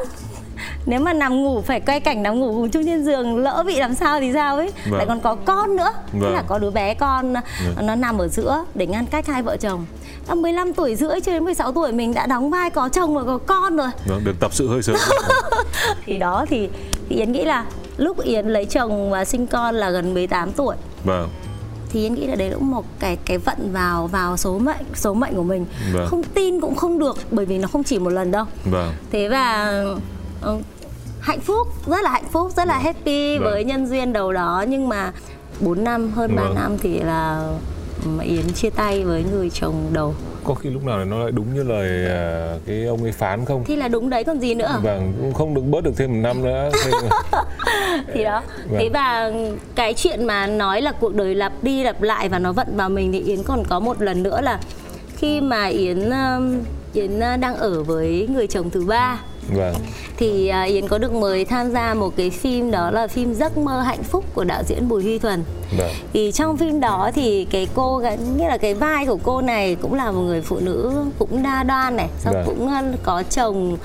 nếu 0.86 1.00
mà 1.00 1.12
nằm 1.12 1.42
ngủ 1.42 1.60
phải 1.60 1.80
quay 1.80 2.00
cảnh 2.00 2.22
nằm 2.22 2.40
ngủ 2.40 2.52
cùng 2.52 2.70
chung 2.70 2.84
trên 2.84 3.04
giường 3.04 3.36
lỡ 3.36 3.64
bị 3.66 3.76
làm 3.76 3.94
sao 3.94 4.20
thì 4.20 4.32
sao 4.32 4.56
ấy. 4.56 4.72
Vâng. 4.84 4.98
lại 4.98 5.06
còn 5.06 5.20
có 5.20 5.34
con 5.34 5.76
nữa. 5.76 5.92
Vâng. 6.12 6.34
là 6.34 6.42
có 6.46 6.58
đứa 6.58 6.70
bé 6.70 6.94
con 6.94 7.34
nó 7.80 7.94
nằm 7.94 8.18
ở 8.18 8.28
giữa 8.28 8.64
để 8.74 8.86
ngăn 8.86 9.06
cách 9.06 9.26
hai 9.26 9.42
vợ 9.42 9.56
chồng. 9.56 9.86
À, 10.26 10.34
15 10.34 10.72
tuổi 10.72 10.96
rưỡi 10.96 11.20
cho 11.20 11.32
đến 11.32 11.44
16 11.44 11.72
tuổi 11.72 11.92
mình 11.92 12.14
đã 12.14 12.26
đóng 12.26 12.50
vai 12.50 12.70
có 12.70 12.88
chồng 12.88 13.14
và 13.14 13.22
có 13.24 13.38
con 13.38 13.76
rồi. 13.76 13.88
Vâng 14.06 14.24
được 14.24 14.34
tập 14.40 14.54
sự 14.54 14.68
hơi 14.68 14.82
sớm. 14.82 14.96
Thì 16.06 16.18
đó 16.18 16.44
thì, 16.48 16.68
thì 17.08 17.16
Yến 17.16 17.32
nghĩ 17.32 17.44
là 17.44 17.64
lúc 17.96 18.22
Yến 18.22 18.46
lấy 18.46 18.64
chồng 18.64 19.10
và 19.10 19.24
sinh 19.24 19.46
con 19.46 19.74
là 19.74 19.90
gần 19.90 20.14
18 20.14 20.52
tuổi. 20.52 20.76
Vâng. 21.04 21.28
Thì 21.90 22.02
Yến 22.02 22.14
nghĩ 22.14 22.26
là 22.26 22.34
đấy 22.34 22.50
cũng 22.54 22.70
một 22.70 22.84
cái 22.98 23.16
cái 23.24 23.38
vận 23.38 23.72
vào 23.72 24.06
vào 24.06 24.36
số 24.36 24.58
mệnh 24.58 24.84
số 24.94 25.14
mệnh 25.14 25.34
của 25.34 25.42
mình. 25.42 25.66
Vâng. 25.92 26.06
không 26.06 26.22
tin 26.22 26.60
cũng 26.60 26.74
không 26.74 26.98
được 26.98 27.16
bởi 27.30 27.46
vì 27.46 27.58
nó 27.58 27.68
không 27.68 27.84
chỉ 27.84 27.98
một 27.98 28.10
lần 28.10 28.30
đâu. 28.30 28.44
Vâng. 28.64 28.92
Thế 29.12 29.28
và 29.28 29.64
ờ, 29.64 29.98
hạnh 31.20 31.40
phúc 31.40 31.66
rất 31.86 32.02
là 32.02 32.10
hạnh 32.10 32.24
phúc 32.32 32.50
rất 32.56 32.68
là 32.68 32.78
happy 32.78 33.38
Vâng. 33.38 33.50
với 33.50 33.64
nhân 33.64 33.86
duyên 33.86 34.12
đầu 34.12 34.32
đó. 34.32 34.64
Nhưng 34.68 34.88
mà 34.88 35.12
4 35.60 35.84
năm 35.84 36.10
hơn 36.10 36.36
3 36.36 36.42
Vâng. 36.42 36.54
năm 36.54 36.78
thì 36.78 37.00
là 37.00 37.48
Yến 38.22 38.52
chia 38.54 38.70
tay 38.70 39.04
với 39.04 39.24
người 39.32 39.50
chồng 39.50 39.74
đầu. 39.92 40.14
Có 40.44 40.54
khi 40.54 40.70
lúc 40.70 40.84
nào 40.84 41.04
nó 41.04 41.18
lại 41.18 41.32
đúng 41.32 41.54
như 41.54 41.62
lời 41.62 42.06
à, 42.06 42.54
cái 42.66 42.84
ông 42.84 43.02
ấy 43.02 43.12
phán 43.12 43.44
không? 43.44 43.64
Thì 43.64 43.76
là 43.76 43.88
đúng 43.88 44.10
đấy 44.10 44.24
còn 44.24 44.38
gì 44.40 44.54
nữa? 44.54 44.78
Vâng 44.82 45.12
cũng 45.20 45.34
không 45.34 45.54
được 45.54 45.60
bớt 45.64 45.84
được 45.84 45.92
thêm 45.96 46.10
một 46.12 46.18
năm 46.22 46.42
nữa. 46.44 46.70
Thêm- 46.84 46.94
thì 48.14 48.24
đó. 48.24 48.42
Vâng. 48.70 48.78
thế 48.80 48.88
và 48.94 49.32
cái 49.74 49.94
chuyện 49.94 50.24
mà 50.24 50.46
nói 50.46 50.82
là 50.82 50.92
cuộc 50.92 51.14
đời 51.14 51.34
lặp 51.34 51.52
đi 51.62 51.82
lặp 51.84 52.02
lại 52.02 52.28
và 52.28 52.38
nó 52.38 52.52
vận 52.52 52.76
vào 52.76 52.88
mình 52.88 53.12
thì 53.12 53.20
Yến 53.20 53.42
còn 53.42 53.62
có 53.68 53.80
một 53.80 54.02
lần 54.02 54.22
nữa 54.22 54.40
là 54.40 54.60
khi 55.16 55.40
mà 55.40 55.64
Yến 55.66 56.10
Yến 56.92 57.20
đang 57.20 57.56
ở 57.56 57.82
với 57.82 58.28
người 58.32 58.46
chồng 58.46 58.70
thứ 58.70 58.84
ba 58.84 59.18
vâng 59.48 59.74
thì 60.16 60.48
à, 60.48 60.62
Yến 60.62 60.88
có 60.88 60.98
được 60.98 61.12
mời 61.12 61.44
tham 61.44 61.70
gia 61.72 61.94
một 61.94 62.16
cái 62.16 62.30
phim 62.30 62.70
đó 62.70 62.90
là 62.90 63.06
phim 63.06 63.34
Giấc 63.34 63.58
mơ 63.58 63.80
hạnh 63.80 64.02
phúc 64.02 64.24
của 64.34 64.44
đạo 64.44 64.62
diễn 64.66 64.88
Bùi 64.88 65.02
Huy 65.02 65.18
Thuần. 65.18 65.44
vâng 65.78 65.90
Thì 66.12 66.32
trong 66.32 66.56
phim 66.56 66.80
đó 66.80 67.10
thì 67.14 67.46
cái 67.50 67.68
cô 67.74 68.02
nghĩa 68.36 68.48
là 68.48 68.56
cái 68.56 68.74
vai 68.74 69.06
của 69.06 69.18
cô 69.22 69.40
này 69.40 69.74
cũng 69.74 69.94
là 69.94 70.10
một 70.10 70.20
người 70.20 70.40
phụ 70.40 70.58
nữ 70.60 71.04
cũng 71.18 71.42
đa 71.42 71.62
đoan 71.62 71.96
này, 71.96 72.08
xong 72.18 72.34
Vâng. 72.34 72.44
cũng 72.46 72.96
có 73.02 73.22
chồng 73.30 73.76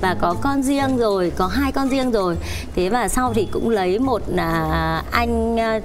và 0.00 0.16
có 0.20 0.34
con 0.40 0.62
riêng 0.62 0.96
rồi, 0.98 1.32
có 1.36 1.46
hai 1.46 1.72
con 1.72 1.88
riêng 1.88 2.10
rồi. 2.10 2.36
Thế 2.76 2.88
và 2.88 3.08
sau 3.08 3.32
thì 3.34 3.48
cũng 3.52 3.68
lấy 3.70 3.98
một 3.98 4.22
à, 4.36 5.02
anh 5.10 5.60
à, 5.60 5.80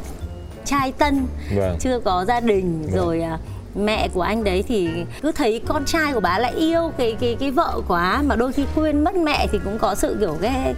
trai 0.65 0.91
tân 0.91 1.25
Vâng. 1.55 1.77
chưa 1.79 1.99
có 1.99 2.25
gia 2.27 2.39
đình 2.39 2.87
rồi 2.95 3.21
à, 3.21 3.39
mẹ 3.77 4.07
của 4.13 4.21
anh 4.21 4.43
đấy 4.43 4.63
thì 4.67 4.89
cứ 5.21 5.31
thấy 5.31 5.61
con 5.67 5.85
trai 5.85 6.13
của 6.13 6.19
bà 6.19 6.39
lại 6.39 6.53
yêu 6.53 6.91
cái 6.97 7.15
cái 7.19 7.35
cái 7.39 7.51
vợ 7.51 7.81
quá 7.87 8.21
mà 8.25 8.35
đôi 8.35 8.51
khi 8.53 8.65
quên 8.75 9.03
mất 9.03 9.15
mẹ 9.15 9.47
thì 9.51 9.59
cũng 9.63 9.77
có 9.79 9.95
sự 9.95 10.17
kiểu 10.19 10.37
cái 10.41 10.73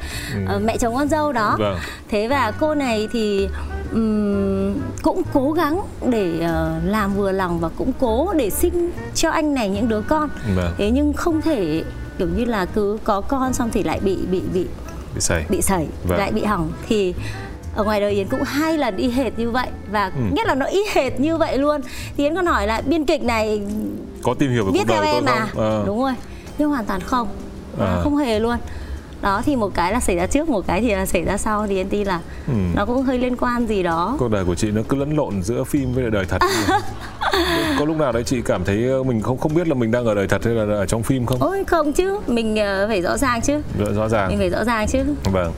ờ, 0.47 0.59
mẹ 0.59 0.77
chồng 0.77 0.95
con 0.95 1.07
dâu 1.07 1.31
đó 1.31 1.55
Vâng. 1.59 1.77
thế 2.09 2.27
và 2.27 2.51
cô 2.59 2.75
này 2.75 3.07
thì 3.11 3.47
ừm, 3.91 4.73
cũng 5.01 5.21
cố 5.33 5.51
gắng 5.51 5.81
để 6.09 6.39
ờ, 6.39 6.79
làm 6.85 7.13
vừa 7.15 7.31
lòng 7.31 7.59
và 7.59 7.69
cũng 7.77 7.91
cố 7.99 8.33
để 8.33 8.49
sinh 8.49 8.91
cho 9.15 9.29
anh 9.29 9.53
này 9.53 9.69
những 9.69 9.87
đứa 9.89 10.01
con 10.01 10.29
Vâng. 10.55 10.73
thế 10.77 10.91
nhưng 10.91 11.13
không 11.13 11.41
thể 11.41 11.83
kiểu 12.17 12.27
như 12.27 12.45
là 12.45 12.65
cứ 12.65 12.97
có 13.03 13.21
con 13.21 13.53
xong 13.53 13.69
thì 13.73 13.83
lại 13.83 13.99
bị 14.03 14.17
bị 14.31 14.41
bị 14.53 14.65
bị 15.15 15.19
sảy 15.21 15.45
bị 15.49 15.61
sảy 15.61 15.87
Vâng. 16.03 16.19
lại 16.19 16.31
bị 16.31 16.43
hỏng 16.43 16.71
thì 16.89 17.13
ở 17.79 17.83
ngoài 17.83 17.99
đời 18.01 18.11
Yến 18.11 18.27
cũng 18.27 18.43
hai 18.43 18.77
lần 18.77 18.97
y 18.97 19.09
hệt 19.09 19.39
như 19.39 19.51
vậy 19.51 19.67
và 19.91 20.05
Ừ. 20.15 20.21
nhất 20.31 20.47
là 20.47 20.55
nó 20.55 20.65
y 20.65 20.79
hệt 20.93 21.19
như 21.19 21.37
vậy 21.37 21.57
luôn. 21.57 21.81
Thì 22.17 22.23
Yến 22.23 22.35
còn 22.35 22.45
hỏi 22.45 22.67
là 22.67 22.81
biên 22.85 23.05
kịch 23.05 23.23
này 23.23 23.61
có 24.23 24.33
tìm 24.33 24.51
hiểu 24.51 24.65
về 24.65 24.71
viết 24.73 24.79
cuộc 24.87 24.93
đời 24.93 25.05
theo 25.05 25.13
em 25.13 25.25
à? 25.25 25.47
Ờ. 25.55 25.83
đúng 25.85 26.01
rồi. 26.01 26.13
Nhưng 26.57 26.69
hoàn 26.69 26.85
toàn 26.85 27.01
không. 27.01 27.27
À. 27.79 27.99
không 28.03 28.17
hề 28.17 28.39
luôn. 28.39 28.57
Đó 29.21 29.41
thì 29.45 29.55
một 29.55 29.73
cái 29.73 29.93
là 29.93 29.99
xảy 29.99 30.15
ra 30.15 30.25
trước 30.25 30.49
một 30.49 30.67
cái 30.67 30.81
thì 30.81 30.95
là 30.95 31.05
xảy 31.05 31.23
ra 31.23 31.37
sau. 31.37 31.67
Thì 31.67 31.75
Yến 31.75 31.89
tin 31.89 32.07
là 32.07 32.19
Ừ. 32.47 32.53
nó 32.75 32.85
cũng 32.85 33.01
hơi 33.03 33.17
liên 33.17 33.35
quan 33.37 33.67
gì 33.67 33.83
đó. 33.83 34.15
Cuộc 34.19 34.31
đời 34.31 34.45
của 34.45 34.55
chị 34.55 34.71
nó 34.71 34.81
cứ 34.89 34.97
lẫn 34.97 35.17
lộn 35.17 35.43
giữa 35.43 35.63
phim 35.63 35.93
với 35.93 36.11
đời 36.11 36.25
thật. 36.29 36.37
Có 37.79 37.85
lúc 37.85 37.97
nào 37.97 38.11
đấy 38.11 38.23
chị 38.23 38.41
cảm 38.45 38.63
thấy 38.65 38.87
ờ, 38.87 39.03
mình 39.03 39.21
không 39.21 39.37
không 39.37 39.53
biết 39.53 39.67
là 39.67 39.73
mình 39.73 39.91
đang 39.91 40.05
ở 40.05 40.15
đời 40.15 40.27
thật 40.27 40.45
hay 40.45 40.53
là 40.53 40.75
ở 40.75 40.85
trong 40.85 41.03
phim 41.03 41.25
không? 41.25 41.37
Ôi 41.41 41.63
không 41.67 41.93
chứ. 41.93 42.19
Mình 42.27 42.55
ờ, 42.57 42.87
phải 42.87 43.01
rõ 43.01 43.17
ràng 43.17 43.41
chứ. 43.41 43.53
Rõ 43.79 43.85
rõ 43.93 44.01
mình 44.01 44.09
ràng 44.09 44.37
phải 44.37 44.49
rõ 44.49 44.63
ràng 44.63 44.87
chứ. 44.87 44.99
Vâng 45.23 45.53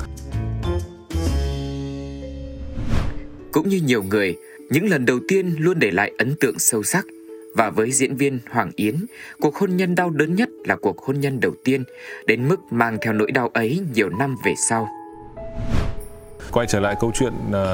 Cũng 3.51 3.69
như 3.69 3.81
nhiều 3.85 4.03
người, 4.03 4.35
những 4.69 4.89
lần 4.89 5.05
đầu 5.05 5.19
tiên 5.27 5.55
luôn 5.59 5.79
để 5.79 5.91
lại 5.91 6.11
ấn 6.17 6.35
tượng 6.39 6.59
sâu 6.59 6.83
sắc. 6.83 7.05
Và 7.55 7.69
với 7.69 7.91
diễn 7.91 8.15
viên 8.15 8.39
Hoàng 8.49 8.71
Yến, 8.75 8.95
cuộc 9.39 9.55
hôn 9.55 9.77
nhân 9.77 9.95
đau 9.95 10.09
đớn 10.09 10.35
nhất 10.35 10.49
là 10.65 10.75
cuộc 10.75 10.99
hôn 10.99 11.19
nhân 11.19 11.39
đầu 11.39 11.53
tiên, 11.63 11.83
đến 12.25 12.47
mức 12.47 12.59
mang 12.71 12.97
theo 13.01 13.13
nỗi 13.13 13.31
đau 13.31 13.49
ấy 13.53 13.79
nhiều 13.93 14.09
năm 14.09 14.35
về 14.45 14.53
sau. 14.69 14.87
quay 16.51 16.67
trở 16.67 16.79
lại 16.79 16.95
câu 16.99 17.11
chuyện 17.15 17.33
à, 17.53 17.65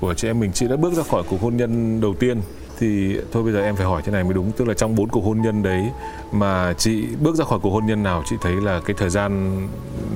của 0.00 0.14
chị 0.14 0.28
em 0.28 0.40
mình 0.40 0.52
chị 0.52 0.68
đã 0.68 0.76
bước 0.76 0.92
ra 0.92 1.02
khỏi 1.02 1.22
cuộc 1.30 1.40
hôn 1.40 1.56
nhân 1.56 2.00
đầu 2.00 2.14
tiên 2.14 2.40
thì 2.78 3.16
thôi 3.32 3.42
bây 3.42 3.52
giờ 3.52 3.62
em 3.62 3.76
phải 3.76 3.86
hỏi 3.86 4.02
thế 4.04 4.12
này 4.12 4.24
mới 4.24 4.34
đúng 4.34 4.52
tức 4.52 4.68
là 4.68 4.74
trong 4.74 4.94
bốn 4.94 5.08
cuộc 5.08 5.20
hôn 5.20 5.42
nhân 5.42 5.62
đấy 5.62 5.82
mà 6.32 6.74
chị 6.78 7.04
bước 7.20 7.36
ra 7.36 7.44
khỏi 7.44 7.58
cuộc 7.62 7.70
hôn 7.70 7.86
nhân 7.86 8.02
nào 8.02 8.22
chị 8.30 8.36
thấy 8.40 8.54
là 8.54 8.80
cái 8.84 8.96
thời 8.98 9.10
gian 9.10 9.56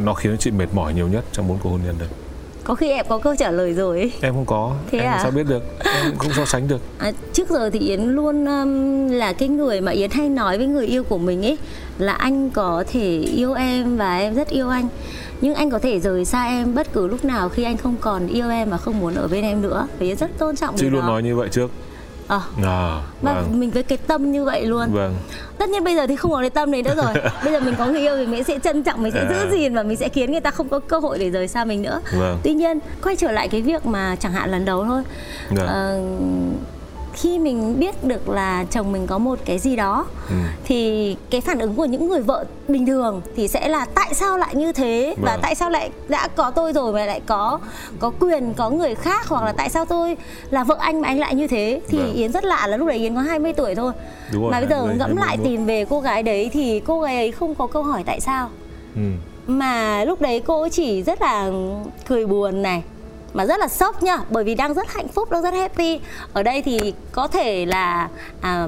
nó 0.04 0.14
khiến 0.14 0.36
chị 0.38 0.50
mệt 0.50 0.68
mỏi 0.74 0.94
nhiều 0.94 1.08
nhất 1.08 1.24
trong 1.32 1.48
bốn 1.48 1.58
cuộc 1.62 1.70
hôn 1.70 1.80
nhân 1.86 1.94
đấy 1.98 2.08
có 2.68 2.74
khi 2.74 2.90
em 2.90 3.06
có 3.08 3.18
câu 3.18 3.36
trả 3.36 3.50
lời 3.50 3.72
rồi. 3.74 3.98
Ấy. 3.98 4.12
em 4.20 4.34
không 4.34 4.44
có 4.46 4.74
Thế 4.90 4.98
em 4.98 5.08
à? 5.08 5.18
sao 5.22 5.30
biết 5.30 5.46
được 5.48 5.62
em 5.84 6.18
không 6.18 6.32
so 6.32 6.44
sánh 6.44 6.68
được. 6.68 6.80
À, 6.98 7.12
trước 7.32 7.50
giờ 7.50 7.70
thì 7.70 7.78
Yến 7.78 8.00
luôn 8.00 8.46
um, 8.46 9.08
là 9.08 9.32
cái 9.32 9.48
người 9.48 9.80
mà 9.80 9.92
Yến 9.92 10.10
hay 10.10 10.28
nói 10.28 10.58
với 10.58 10.66
người 10.66 10.86
yêu 10.86 11.04
của 11.04 11.18
mình 11.18 11.42
ấy 11.44 11.58
là 11.98 12.12
anh 12.12 12.50
có 12.50 12.84
thể 12.92 13.18
yêu 13.18 13.54
em 13.54 13.96
và 13.96 14.18
em 14.18 14.34
rất 14.34 14.48
yêu 14.48 14.68
anh. 14.68 14.88
Nhưng 15.40 15.54
anh 15.54 15.70
có 15.70 15.78
thể 15.78 16.00
rời 16.00 16.24
xa 16.24 16.44
em 16.44 16.74
bất 16.74 16.92
cứ 16.92 17.06
lúc 17.06 17.24
nào 17.24 17.48
khi 17.48 17.62
anh 17.62 17.76
không 17.76 17.96
còn 18.00 18.26
yêu 18.26 18.50
em 18.50 18.70
và 18.70 18.76
không 18.76 19.00
muốn 19.00 19.14
ở 19.14 19.28
bên 19.28 19.44
em 19.44 19.62
nữa. 19.62 19.86
Và 19.98 20.06
Yến 20.06 20.16
rất 20.16 20.38
tôn 20.38 20.56
trọng 20.56 20.76
chị 20.76 20.90
luôn 20.90 21.00
đó. 21.00 21.06
nói 21.06 21.22
như 21.22 21.36
vậy 21.36 21.48
trước 21.52 21.70
Ờ, 22.28 22.40
à 22.64 23.00
và 23.22 23.34
vâng. 23.34 23.60
mình 23.60 23.70
với 23.70 23.82
cái 23.82 23.98
tâm 24.06 24.32
như 24.32 24.44
vậy 24.44 24.66
luôn. 24.66 24.92
Vâng. 24.92 25.14
Tất 25.58 25.68
nhiên 25.68 25.84
bây 25.84 25.96
giờ 25.96 26.06
thì 26.06 26.16
không 26.16 26.30
còn 26.30 26.40
cái 26.42 26.50
tâm 26.50 26.70
đấy 26.72 26.82
nữa 26.82 26.94
rồi. 26.96 27.14
Bây 27.44 27.52
giờ 27.52 27.60
mình 27.60 27.74
có 27.78 27.86
người 27.86 28.00
yêu 28.00 28.16
thì 28.16 28.26
mình 28.26 28.44
sẽ 28.44 28.58
trân 28.58 28.82
trọng 28.82 29.02
mình 29.02 29.12
sẽ 29.12 29.20
À. 29.20 29.28
giữ 29.30 29.56
gìn 29.56 29.74
và 29.74 29.82
mình 29.82 29.96
sẽ 29.96 30.08
khiến 30.08 30.32
người 30.32 30.40
ta 30.40 30.50
không 30.50 30.68
có 30.68 30.78
cơ 30.78 30.98
hội 30.98 31.18
để 31.18 31.30
rời 31.30 31.48
xa 31.48 31.64
mình 31.64 31.82
nữa. 31.82 32.00
Vâng. 32.18 32.38
tuy 32.42 32.54
nhiên 32.54 32.78
quay 33.02 33.16
trở 33.16 33.30
lại 33.30 33.48
cái 33.48 33.62
việc 33.62 33.86
mà 33.86 34.16
chẳng 34.20 34.32
hạn 34.32 34.50
lần 34.50 34.64
đầu 34.64 34.84
thôi. 34.84 35.02
Vâng. 35.50 35.66
Ờ, 35.66 36.00
khi 37.20 37.38
mình 37.38 37.78
biết 37.78 38.04
được 38.04 38.28
là 38.28 38.64
chồng 38.70 38.92
mình 38.92 39.06
có 39.06 39.18
một 39.18 39.38
cái 39.44 39.58
gì 39.58 39.76
đó 39.76 40.06
Ừ. 40.28 40.34
thì 40.64 41.16
cái 41.30 41.40
phản 41.40 41.58
ứng 41.58 41.74
của 41.74 41.84
những 41.84 42.08
người 42.08 42.20
vợ 42.22 42.44
bình 42.68 42.86
thường 42.86 43.20
thì 43.36 43.48
sẽ 43.48 43.68
là 43.68 43.86
tại 43.94 44.14
sao 44.14 44.38
lại 44.38 44.54
như 44.54 44.72
thế 44.72 45.14
và 45.22 45.32
Vâng. 45.32 45.40
tại 45.42 45.54
sao 45.54 45.70
lại 45.70 45.90
đã 46.08 46.28
có 46.28 46.50
tôi 46.50 46.72
rồi 46.72 46.92
mà 46.92 47.04
lại 47.06 47.20
có 47.26 47.58
có 47.98 48.10
quyền 48.20 48.54
có 48.56 48.70
người 48.70 48.94
khác 48.94 49.26
hoặc 49.28 49.44
là 49.44 49.52
tại 49.52 49.68
sao 49.70 49.84
tôi 49.84 50.16
là 50.50 50.64
vợ 50.64 50.76
anh 50.80 51.00
mà 51.00 51.08
anh 51.08 51.18
lại 51.18 51.34
như 51.34 51.46
thế 51.46 51.80
thì 51.88 51.98
Vâng. 51.98 52.12
Yến 52.14 52.32
rất 52.32 52.44
lạ 52.44 52.66
là 52.66 52.76
lúc 52.76 52.88
đấy 52.88 52.96
Yến 52.98 53.14
có 53.14 53.20
20 53.20 53.52
tuổi 53.52 53.74
thôi 53.74 53.92
Đúng 54.32 54.42
rồi, 54.42 54.50
mà 54.52 54.60
bây 54.60 54.68
giờ 54.68 54.76
20, 54.76 54.96
ngẫm 54.98 55.16
lại 55.16 55.26
21. 55.28 55.46
tìm 55.46 55.66
về 55.66 55.84
cô 55.90 56.00
gái 56.00 56.22
đấy 56.22 56.50
thì 56.52 56.80
cô 56.80 57.00
gái 57.00 57.16
ấy 57.16 57.32
không 57.32 57.54
có 57.54 57.66
câu 57.66 57.82
hỏi 57.82 58.02
tại 58.06 58.20
sao 58.20 58.48
ừ. 58.94 59.00
mà 59.46 60.04
lúc 60.04 60.20
đấy 60.20 60.42
cô 60.46 60.68
chỉ 60.68 61.02
rất 61.02 61.22
là 61.22 61.50
cười 62.08 62.26
buồn 62.26 62.62
này 62.62 62.82
mà 63.34 63.46
rất 63.46 63.60
là 63.60 63.68
sốc 63.68 64.02
nhá 64.02 64.18
bởi 64.30 64.44
vì 64.44 64.54
đang 64.54 64.74
rất 64.74 64.94
hạnh 64.94 65.08
phúc 65.08 65.30
đang 65.30 65.42
rất 65.42 65.54
happy. 65.54 66.00
Ở 66.32 66.42
đây 66.42 66.62
thì 66.62 66.94
có 67.12 67.28
thể 67.28 67.66
là 67.66 68.08
à, 68.40 68.66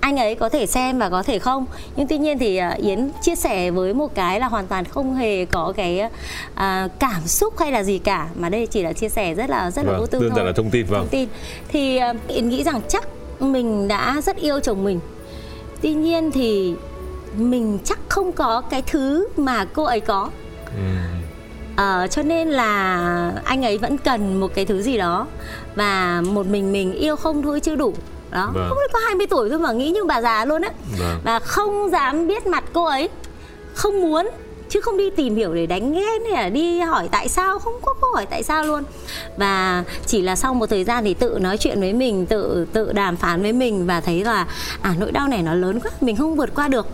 anh 0.00 0.16
ấy 0.16 0.34
có 0.34 0.48
thể 0.48 0.66
xem 0.66 0.98
và 0.98 1.10
có 1.10 1.22
thể 1.22 1.38
không. 1.38 1.66
Nhưng 1.96 2.06
tuy 2.06 2.18
nhiên 2.18 2.38
thì 2.38 2.56
à, 2.56 2.70
yến 2.70 3.10
chia 3.22 3.34
sẻ 3.34 3.70
với 3.70 3.94
một 3.94 4.14
cái 4.14 4.40
là 4.40 4.48
hoàn 4.48 4.66
toàn 4.66 4.84
không 4.84 5.14
hề 5.14 5.44
có 5.44 5.72
cái 5.76 6.08
à, 6.54 6.88
cảm 6.98 7.26
xúc 7.26 7.58
hay 7.58 7.72
là 7.72 7.82
gì 7.82 7.98
cả. 7.98 8.28
Mà 8.34 8.48
đây 8.48 8.66
chỉ 8.66 8.82
là 8.82 8.92
chia 8.92 9.08
sẻ 9.08 9.34
rất 9.34 9.50
là 9.50 9.70
rất 9.70 9.84
là 9.84 9.92
Vâng, 9.92 10.00
vô 10.00 10.06
tư 10.06 10.20
đơn 10.20 10.34
giản 10.36 10.46
là 10.46 10.52
thông 10.52 10.70
tin, 10.70 10.86
vâng. 10.86 11.00
thông 11.00 11.08
tin. 11.08 11.28
Thì 11.68 11.96
à, 11.96 12.14
yến 12.28 12.48
nghĩ 12.48 12.64
rằng 12.64 12.80
chắc 12.88 13.08
mình 13.40 13.88
đã 13.88 14.20
rất 14.24 14.36
yêu 14.36 14.60
chồng 14.60 14.84
mình. 14.84 15.00
Tuy 15.80 15.94
nhiên 15.94 16.30
thì 16.30 16.74
mình 17.36 17.78
chắc 17.84 17.98
không 18.08 18.32
có 18.32 18.60
cái 18.60 18.82
thứ 18.82 19.28
mà 19.36 19.64
cô 19.64 19.84
ấy 19.84 20.00
có. 20.00 20.30
Ừ. 20.66 20.82
Ờ, 21.76 22.06
cho 22.10 22.22
nên 22.22 22.48
là 22.48 23.32
anh 23.44 23.64
ấy 23.64 23.78
vẫn 23.78 23.98
cần 23.98 24.40
một 24.40 24.54
cái 24.54 24.64
thứ 24.64 24.82
gì 24.82 24.98
đó 24.98 25.26
và 25.74 26.22
một 26.30 26.46
mình 26.46 26.72
mình 26.72 26.92
yêu 26.92 27.16
không 27.16 27.42
thôi 27.42 27.60
chưa 27.60 27.76
đủ. 27.76 27.94
Đó 28.30 28.50
Vâng. 28.54 28.66
không 28.68 28.78
có 28.92 28.98
20 29.06 29.26
tuổi 29.26 29.50
thôi 29.50 29.58
mà 29.58 29.72
nghĩ 29.72 29.90
như 29.90 30.04
bà 30.04 30.22
già 30.22 30.44
luôn 30.44 30.62
á. 30.62 30.70
Vâng. 30.98 31.20
và 31.24 31.38
không 31.38 31.90
dám 31.90 32.26
biết 32.28 32.46
mặt 32.46 32.64
cô 32.72 32.84
ấy. 32.84 33.08
Không 33.74 34.00
muốn 34.02 34.28
chứ 34.68 34.80
không 34.80 34.96
đi 34.96 35.10
tìm 35.10 35.36
hiểu 35.36 35.54
để 35.54 35.66
đánh 35.66 35.92
ghen 35.92 36.22
hay 36.32 36.42
là 36.42 36.48
đi 36.48 36.80
hỏi 36.80 37.08
tại 37.12 37.28
sao. 37.28 37.58
Không 37.58 37.74
có 37.82 37.94
câu 38.00 38.10
hỏi 38.14 38.26
tại 38.26 38.42
sao 38.42 38.64
luôn. 38.64 38.82
Và 39.36 39.84
chỉ 40.06 40.22
là 40.22 40.36
sau 40.36 40.54
một 40.54 40.66
thời 40.70 40.84
gian 40.84 41.04
thì 41.04 41.14
tự 41.14 41.38
nói 41.40 41.56
chuyện 41.58 41.80
với 41.80 41.92
mình 41.92 42.26
tự 42.26 42.66
tự 42.72 42.92
đàm 42.92 43.16
phán 43.16 43.42
với 43.42 43.52
mình 43.52 43.86
và 43.86 44.00
thấy 44.00 44.24
là 44.24 44.46
à 44.82 44.94
nỗi 44.98 45.12
đau 45.12 45.28
này 45.28 45.42
nó 45.42 45.54
lớn 45.54 45.80
quá 45.80 45.90
mình 46.00 46.16
không 46.16 46.36
vượt 46.36 46.54
qua 46.54 46.68
được. 46.68 46.86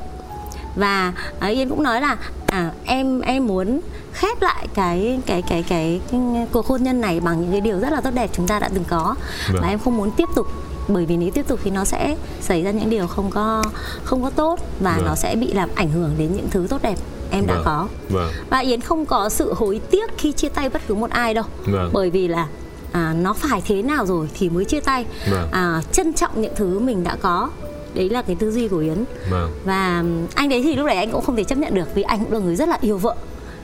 Và 0.76 1.12
à, 1.40 1.48
Yên 1.48 1.68
cũng 1.68 1.82
nói 1.82 2.00
là 2.00 2.16
à 2.46 2.70
em 2.84 3.20
em 3.20 3.46
muốn 3.46 3.80
khép 4.18 4.42
lại 4.42 4.68
cái 4.74 5.20
cái 5.26 5.42
cái 5.42 5.62
cái, 5.68 6.00
cái 6.10 6.20
cuộc 6.52 6.66
hôn 6.66 6.82
nhân 6.82 7.00
này 7.00 7.20
bằng 7.20 7.40
những 7.40 7.50
cái 7.50 7.60
điều 7.60 7.78
rất 7.80 7.92
là 7.92 8.00
tốt 8.00 8.10
đẹp 8.14 8.30
chúng 8.32 8.46
ta 8.46 8.58
đã 8.58 8.68
từng 8.74 8.84
có 8.88 9.14
Vâng. 9.52 9.62
và 9.62 9.68
em 9.68 9.78
không 9.78 9.96
muốn 9.96 10.10
tiếp 10.10 10.28
tục 10.34 10.46
bởi 10.88 11.06
vì 11.06 11.16
nếu 11.16 11.30
tiếp 11.30 11.48
tục 11.48 11.60
thì 11.64 11.70
nó 11.70 11.84
sẽ 11.84 12.16
xảy 12.40 12.62
ra 12.62 12.70
những 12.70 12.90
điều 12.90 13.06
không 13.06 13.30
có 13.30 13.64
không 14.04 14.22
có 14.22 14.30
tốt 14.30 14.58
và 14.80 14.96
Vâng. 14.96 15.06
nó 15.06 15.14
sẽ 15.14 15.36
bị 15.36 15.52
làm 15.52 15.68
ảnh 15.74 15.90
hưởng 15.90 16.10
đến 16.18 16.28
những 16.36 16.46
thứ 16.50 16.66
tốt 16.70 16.82
đẹp 16.82 16.96
em 17.30 17.46
đã 17.46 17.54
Vâng. 17.54 17.62
có 17.64 17.88
Vâng. 18.08 18.32
và 18.50 18.58
Yến 18.58 18.80
không 18.80 19.06
có 19.06 19.28
sự 19.28 19.52
hối 19.54 19.80
tiếc 19.90 20.18
khi 20.18 20.32
chia 20.32 20.48
tay 20.48 20.68
bất 20.68 20.82
cứ 20.88 20.94
một 20.94 21.10
ai 21.10 21.34
đâu 21.34 21.44
Vâng. 21.66 21.90
bởi 21.92 22.10
vì 22.10 22.28
là 22.28 22.46
à, 22.92 23.14
nó 23.20 23.32
phải 23.32 23.62
thế 23.66 23.82
nào 23.82 24.06
rồi 24.06 24.28
thì 24.34 24.48
mới 24.48 24.64
chia 24.64 24.80
tay 24.80 25.06
Vâng. 25.30 25.48
à, 25.52 25.82
trân 25.92 26.12
trọng 26.12 26.40
những 26.42 26.52
thứ 26.56 26.78
mình 26.78 27.04
đã 27.04 27.16
có 27.22 27.50
đấy 27.94 28.08
là 28.10 28.22
cái 28.22 28.36
tư 28.38 28.50
duy 28.52 28.68
của 28.68 28.78
Yến 28.78 29.04
Vâng. 29.30 29.50
và 29.64 30.04
anh 30.34 30.48
đấy 30.48 30.62
thì 30.62 30.76
lúc 30.76 30.86
đấy 30.86 30.96
anh 30.96 31.10
cũng 31.10 31.24
không 31.24 31.36
thể 31.36 31.44
chấp 31.44 31.58
nhận 31.58 31.74
được 31.74 31.94
vì 31.94 32.02
anh 32.02 32.18
cũng 32.24 32.32
là 32.32 32.38
người 32.38 32.56
rất 32.56 32.68
là 32.68 32.78
yêu 32.80 32.98
vợ 32.98 33.14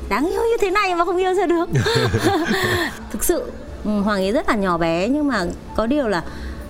đáng 0.09 0.31
yêu 0.31 0.43
như 0.43 0.57
thế 0.61 0.71
này 0.71 0.95
mà 0.95 1.05
không 1.05 1.17
yêu 1.17 1.35
sao 1.37 1.47
được. 1.47 1.69
Thực 3.11 3.25
sự 3.25 3.43
ừ, 3.85 4.01
hoàng 4.01 4.21
ấy 4.21 4.33
rất 4.33 4.49
là 4.49 4.55
nhỏ 4.55 4.79
bé 4.79 5.09
nhưng 5.09 5.29
mà 5.29 5.45
có 5.77 5.87
điều 5.87 6.09
là 6.09 6.23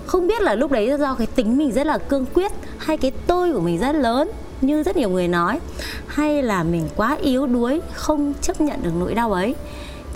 không 0.05 0.27
biết 0.27 0.41
là 0.41 0.55
lúc 0.55 0.71
đấy 0.71 0.91
do 0.99 1.15
cái 1.15 1.27
tính 1.27 1.57
mình 1.57 1.71
rất 1.71 1.87
là 1.87 1.97
cương 1.97 2.25
quyết 2.33 2.51
hay 2.77 2.97
cái 2.97 3.11
tôi 3.27 3.53
của 3.53 3.59
mình 3.59 3.79
rất 3.79 3.95
lớn 3.95 4.31
như 4.61 4.83
rất 4.83 4.97
nhiều 4.97 5.09
người 5.09 5.27
nói 5.27 5.59
hay 6.07 6.43
là 6.43 6.63
mình 6.63 6.89
quá 6.95 7.17
yếu 7.21 7.47
đuối 7.47 7.81
không 7.93 8.33
chấp 8.41 8.61
nhận 8.61 8.83
được 8.83 8.91
nỗi 8.99 9.13
đau 9.13 9.33
ấy 9.33 9.55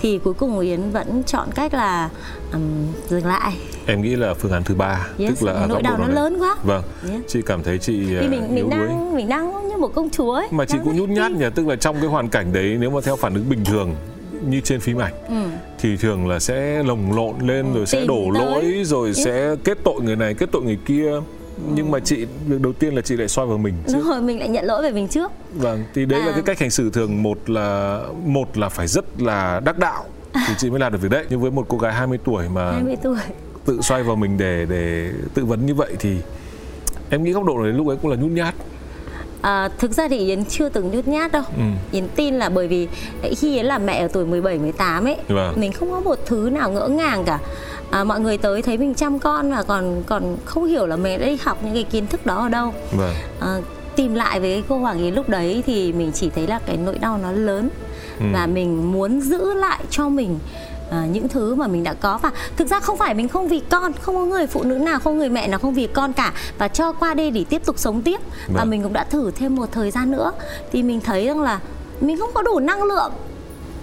thì 0.01 0.19
cuối 0.23 0.33
cùng 0.33 0.59
Yến 0.59 0.91
vẫn 0.91 1.23
chọn 1.23 1.47
cách 1.55 1.73
là 1.73 2.09
ừm, 2.51 2.61
dừng 3.09 3.25
lại 3.25 3.51
Em 3.85 4.01
nghĩ 4.01 4.15
là 4.15 4.33
phương 4.33 4.51
án 4.51 4.63
thứ 4.63 4.75
ba 4.75 5.07
Yes, 5.19 5.29
tức 5.39 5.45
là 5.47 5.65
nỗi 5.69 5.81
đau 5.81 5.97
nó 5.97 6.05
này. 6.07 6.15
lớn 6.15 6.37
quá. 6.39 6.55
Vâng. 6.63 6.83
Yes. 7.11 7.21
Chị 7.27 7.41
cảm 7.45 7.63
thấy 7.63 7.77
chị 7.77 8.15
à, 8.15 8.21
mình 8.21 8.31
yếu 8.31 8.41
mình 8.55 8.69
đuối. 8.69 8.79
đang 8.79 9.15
mình 9.15 9.29
đang 9.29 9.67
như 9.69 9.77
một 9.77 9.93
công 9.95 10.09
chúa 10.09 10.31
ấy 10.33 10.47
mà 10.51 10.65
chị 10.65 10.77
đang 10.77 10.85
cũng 10.85 10.95
nhút 10.97 11.09
nhát 11.09 11.31
nhỉ 11.31 11.45
tức 11.55 11.67
là 11.67 11.75
trong 11.75 11.95
cái 12.01 12.05
hoàn 12.09 12.29
cảnh 12.29 12.53
đấy 12.53 12.77
nếu 12.79 12.89
mà 12.89 13.01
theo 13.03 13.15
phản 13.15 13.33
ứng 13.33 13.49
bình 13.49 13.65
thường 13.65 13.95
như 14.47 14.61
trên 14.61 14.79
phim 14.79 14.97
ảnh 14.97 15.13
Ừ. 15.29 15.35
thì 15.79 15.97
thường 15.97 16.27
là 16.27 16.39
sẽ 16.39 16.83
lồng 16.83 17.15
lộn 17.15 17.35
lên 17.47 17.73
rồi 17.73 17.85
sẽ 17.85 18.05
đổ 18.05 18.21
tới. 18.33 18.45
lỗi 18.45 18.81
rồi 18.85 19.07
Yes. 19.07 19.25
sẽ 19.25 19.55
kết 19.63 19.77
tội 19.83 20.01
người 20.01 20.15
này 20.15 20.33
kết 20.33 20.49
tội 20.51 20.61
người 20.63 20.77
kia 20.85 21.11
nhưng 21.73 21.91
mà 21.91 21.99
chị 21.99 22.25
việc 22.47 22.61
đầu 22.61 22.73
tiên 22.73 22.95
là 22.95 23.01
chị 23.01 23.17
lại 23.17 23.27
soi 23.27 23.45
vào 23.47 23.57
mình 23.57 23.73
trước. 23.87 23.93
Đúng 23.93 24.03
rồi 24.09 24.21
mình 24.21 24.39
lại 24.39 24.49
nhận 24.49 24.65
lỗi 24.65 24.81
về 24.83 24.91
mình 24.91 25.07
trước. 25.07 25.31
Vâng 25.53 25.83
thì 25.93 26.05
đấy 26.05 26.19
là 26.19 26.25
À. 26.27 26.31
cái 26.33 26.41
cách 26.45 26.59
hành 26.59 26.69
xử 26.69 26.89
thường. 26.89 27.23
Một 27.23 27.49
là 27.49 27.99
một 28.25 28.57
là 28.57 28.69
phải 28.69 28.87
rất 28.87 29.21
là 29.21 29.59
đắc 29.65 29.77
đạo 29.79 30.03
thì 30.47 30.53
chị 30.57 30.69
mới 30.69 30.79
làm 30.79 30.91
được 30.91 31.01
việc 31.01 31.11
đấy. 31.11 31.25
Nhưng 31.29 31.41
với 31.41 31.51
một 31.51 31.65
cô 31.69 31.77
gái 31.77 31.93
20 31.93 32.17
tuổi 32.23 32.49
mà 32.49 32.71
20 32.71 32.95
tuổi. 33.03 33.17
tự 33.65 33.81
xoay 33.81 34.03
vào 34.03 34.15
mình 34.15 34.37
để 34.37 34.65
để 34.69 35.09
tự 35.33 35.45
vấn 35.45 35.65
như 35.65 35.75
vậy 35.75 35.93
thì 35.99 36.17
em 37.09 37.23
nghĩ 37.23 37.31
góc 37.31 37.43
độ 37.43 37.57
này 37.63 37.73
lúc 37.73 37.87
ấy 37.87 37.97
cũng 38.01 38.11
là 38.11 38.17
nhút 38.17 38.31
nhát. 38.31 38.55
À, 39.41 39.69
thực 39.79 39.91
ra 39.91 40.07
thì 40.07 40.17
Yến 40.17 40.45
chưa 40.45 40.69
từng 40.69 40.91
nhút 40.91 41.07
nhát 41.07 41.31
đâu. 41.31 41.43
Ừ. 41.57 41.63
Yến 41.91 42.07
tin 42.15 42.33
là 42.35 42.49
bởi 42.49 42.67
vì 42.67 42.87
khi 43.37 43.55
Yến 43.55 43.65
là 43.65 43.77
mẹ 43.77 43.99
ở 44.01 44.07
tuổi 44.07 44.25
17, 44.25 44.57
18 44.59 45.05
ấy 45.05 45.17
Vâng. 45.27 45.59
Mình 45.59 45.71
không 45.71 45.91
có 45.91 45.99
một 45.99 46.19
thứ 46.25 46.49
nào 46.53 46.71
ngỡ 46.71 46.87
ngàng 46.87 47.23
cả 47.25 47.39
à, 47.91 48.03
Mọi 48.03 48.19
người 48.19 48.38
tới 48.38 48.62
thấy 48.62 48.77
mình 48.77 48.93
chăm 48.93 49.19
con 49.19 49.51
và 49.51 49.63
còn 49.63 50.03
còn 50.08 50.38
không 50.46 50.65
hiểu 50.65 50.88
là 50.88 50.96
mình 50.96 51.19
đã 51.19 51.25
đi 51.25 51.38
học 51.43 51.58
những 51.63 51.74
cái 51.74 51.84
kiến 51.84 52.08
thức 52.08 52.25
đó 52.25 52.36
ở 52.43 52.50
đâu. 52.50 52.74
Vâng. 52.91 53.13
À, 53.39 53.58
Tìm 53.96 54.13
lại 54.15 54.39
với 54.39 54.63
cô 54.69 54.77
Hoàng 54.77 55.00
Yến 55.00 55.13
lúc 55.13 55.29
đấy 55.29 55.63
thì 55.65 55.93
mình 55.93 56.12
chỉ 56.12 56.29
thấy 56.36 56.48
là 56.48 56.60
cái 56.65 56.77
nỗi 56.77 56.98
đau 56.98 57.17
nó 57.17 57.31
lớn 57.31 57.69
Ừ. 58.19 58.25
Và 58.34 58.48
mình 58.48 58.91
muốn 58.91 59.22
giữ 59.22 59.53
lại 59.53 59.79
cho 59.89 60.10
mình 60.10 60.39
à, 60.91 61.05
những 61.12 61.27
thứ 61.27 61.55
mà 61.55 61.67
mình 61.67 61.84
đã 61.84 61.93
có. 61.93 62.17
Và 62.22 62.31
thực 62.58 62.67
ra 62.67 62.79
không 62.79 62.98
phải 62.98 63.13
mình 63.13 63.27
không 63.27 63.48
vì 63.48 63.60
con 63.69 63.91
không 64.01 64.15
có 64.15 64.25
người 64.25 64.48
phụ 64.48 64.63
nữ 64.63 64.75
nào 64.75 65.00
không 65.00 65.17
người 65.17 65.29
mẹ 65.29 65.48
nào 65.48 65.60
không 65.60 65.74
vì 65.74 65.88
con 65.88 66.13
cả. 66.13 66.34
Và 66.58 66.67
cho 66.67 66.91
qua 66.91 67.13
đây 67.13 67.31
để 67.31 67.46
tiếp 67.50 67.65
tục 67.65 67.79
sống 67.79 68.01
tiếp. 68.01 68.22
Và 68.48 68.60
Vâng. 68.60 68.69
mình 68.69 68.84
cũng 68.84 68.93
đã 68.93 69.03
thử 69.03 69.31
thêm 69.31 69.55
một 69.55 69.65
thời 69.72 69.91
gian 69.91 70.12
nữa. 70.12 70.31
Thì 70.72 70.84
mình 70.84 71.01
thấy 71.01 71.27
rằng 71.27 71.41
là 71.41 71.60
mình 72.01 72.17
không 72.19 72.29
có 72.34 72.41
đủ 72.41 72.60
năng 72.60 72.84
lượng 72.84 73.12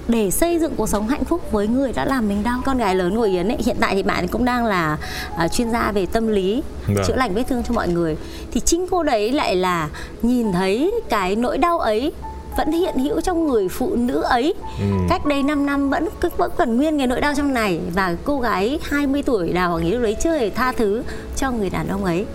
để 0.08 0.30
xây 0.30 0.58
dựng 0.58 0.72
cuộc 0.76 0.88
sống 0.88 1.08
hạnh 1.08 1.24
phúc 1.24 1.52
với 1.52 1.68
người 1.68 1.92
đã 1.92 2.04
làm 2.04 2.28
mình 2.28 2.42
đau. 2.42 2.60
Con 2.64 2.78
gái 2.78 2.94
lớn 2.94 3.16
của 3.16 3.22
Yến 3.22 3.48
ấy 3.48 3.56
hiện 3.66 3.76
tại 3.80 3.94
thì 3.94 4.02
bạn 4.02 4.28
cũng 4.28 4.44
đang 4.44 4.64
là 4.64 4.98
à, 5.36 5.48
chuyên 5.48 5.70
gia 5.70 5.92
về 5.92 6.06
tâm 6.06 6.28
lý 6.28 6.62
Vâng. 6.86 7.04
chữa 7.06 7.16
lành 7.16 7.34
vết 7.34 7.42
thương 7.48 7.62
cho 7.68 7.74
mọi 7.74 7.88
người. 7.88 8.16
Thì 8.52 8.60
chính 8.60 8.86
cô 8.90 9.02
đấy 9.02 9.32
lại 9.32 9.56
là 9.56 9.88
nhìn 10.22 10.52
thấy 10.52 10.90
cái 11.08 11.36
nỗi 11.36 11.58
đau 11.58 11.78
ấy 11.78 12.12
vẫn 12.56 12.72
hiện 12.72 12.98
hữu 12.98 13.20
trong 13.20 13.46
người 13.46 13.68
phụ 13.68 13.96
nữ 13.96 14.20
ấy. 14.22 14.54
Ừ. 14.80 14.84
cách 15.08 15.26
đây 15.26 15.42
5 15.42 15.66
năm 15.66 15.90
vẫn 15.90 16.08
vẫn 16.36 16.50
còn 16.58 16.76
nguyên 16.76 16.98
cái 16.98 17.06
nỗi 17.06 17.20
đau 17.20 17.34
trong 17.36 17.54
này. 17.54 17.80
Và 17.94 18.16
cô 18.24 18.40
gái 18.40 18.78
20 18.82 19.22
tuổi 19.22 19.52
đào 19.52 19.70
hoàng 19.70 19.84
ý 19.84 19.90
lúc 19.90 20.02
đấy 20.02 20.16
chưa 20.22 20.38
hề 20.38 20.50
tha 20.50 20.72
thứ 20.72 21.02
cho 21.36 21.50
người 21.50 21.70
đàn 21.70 21.88
ông 21.88 22.04
ấy 22.04 22.26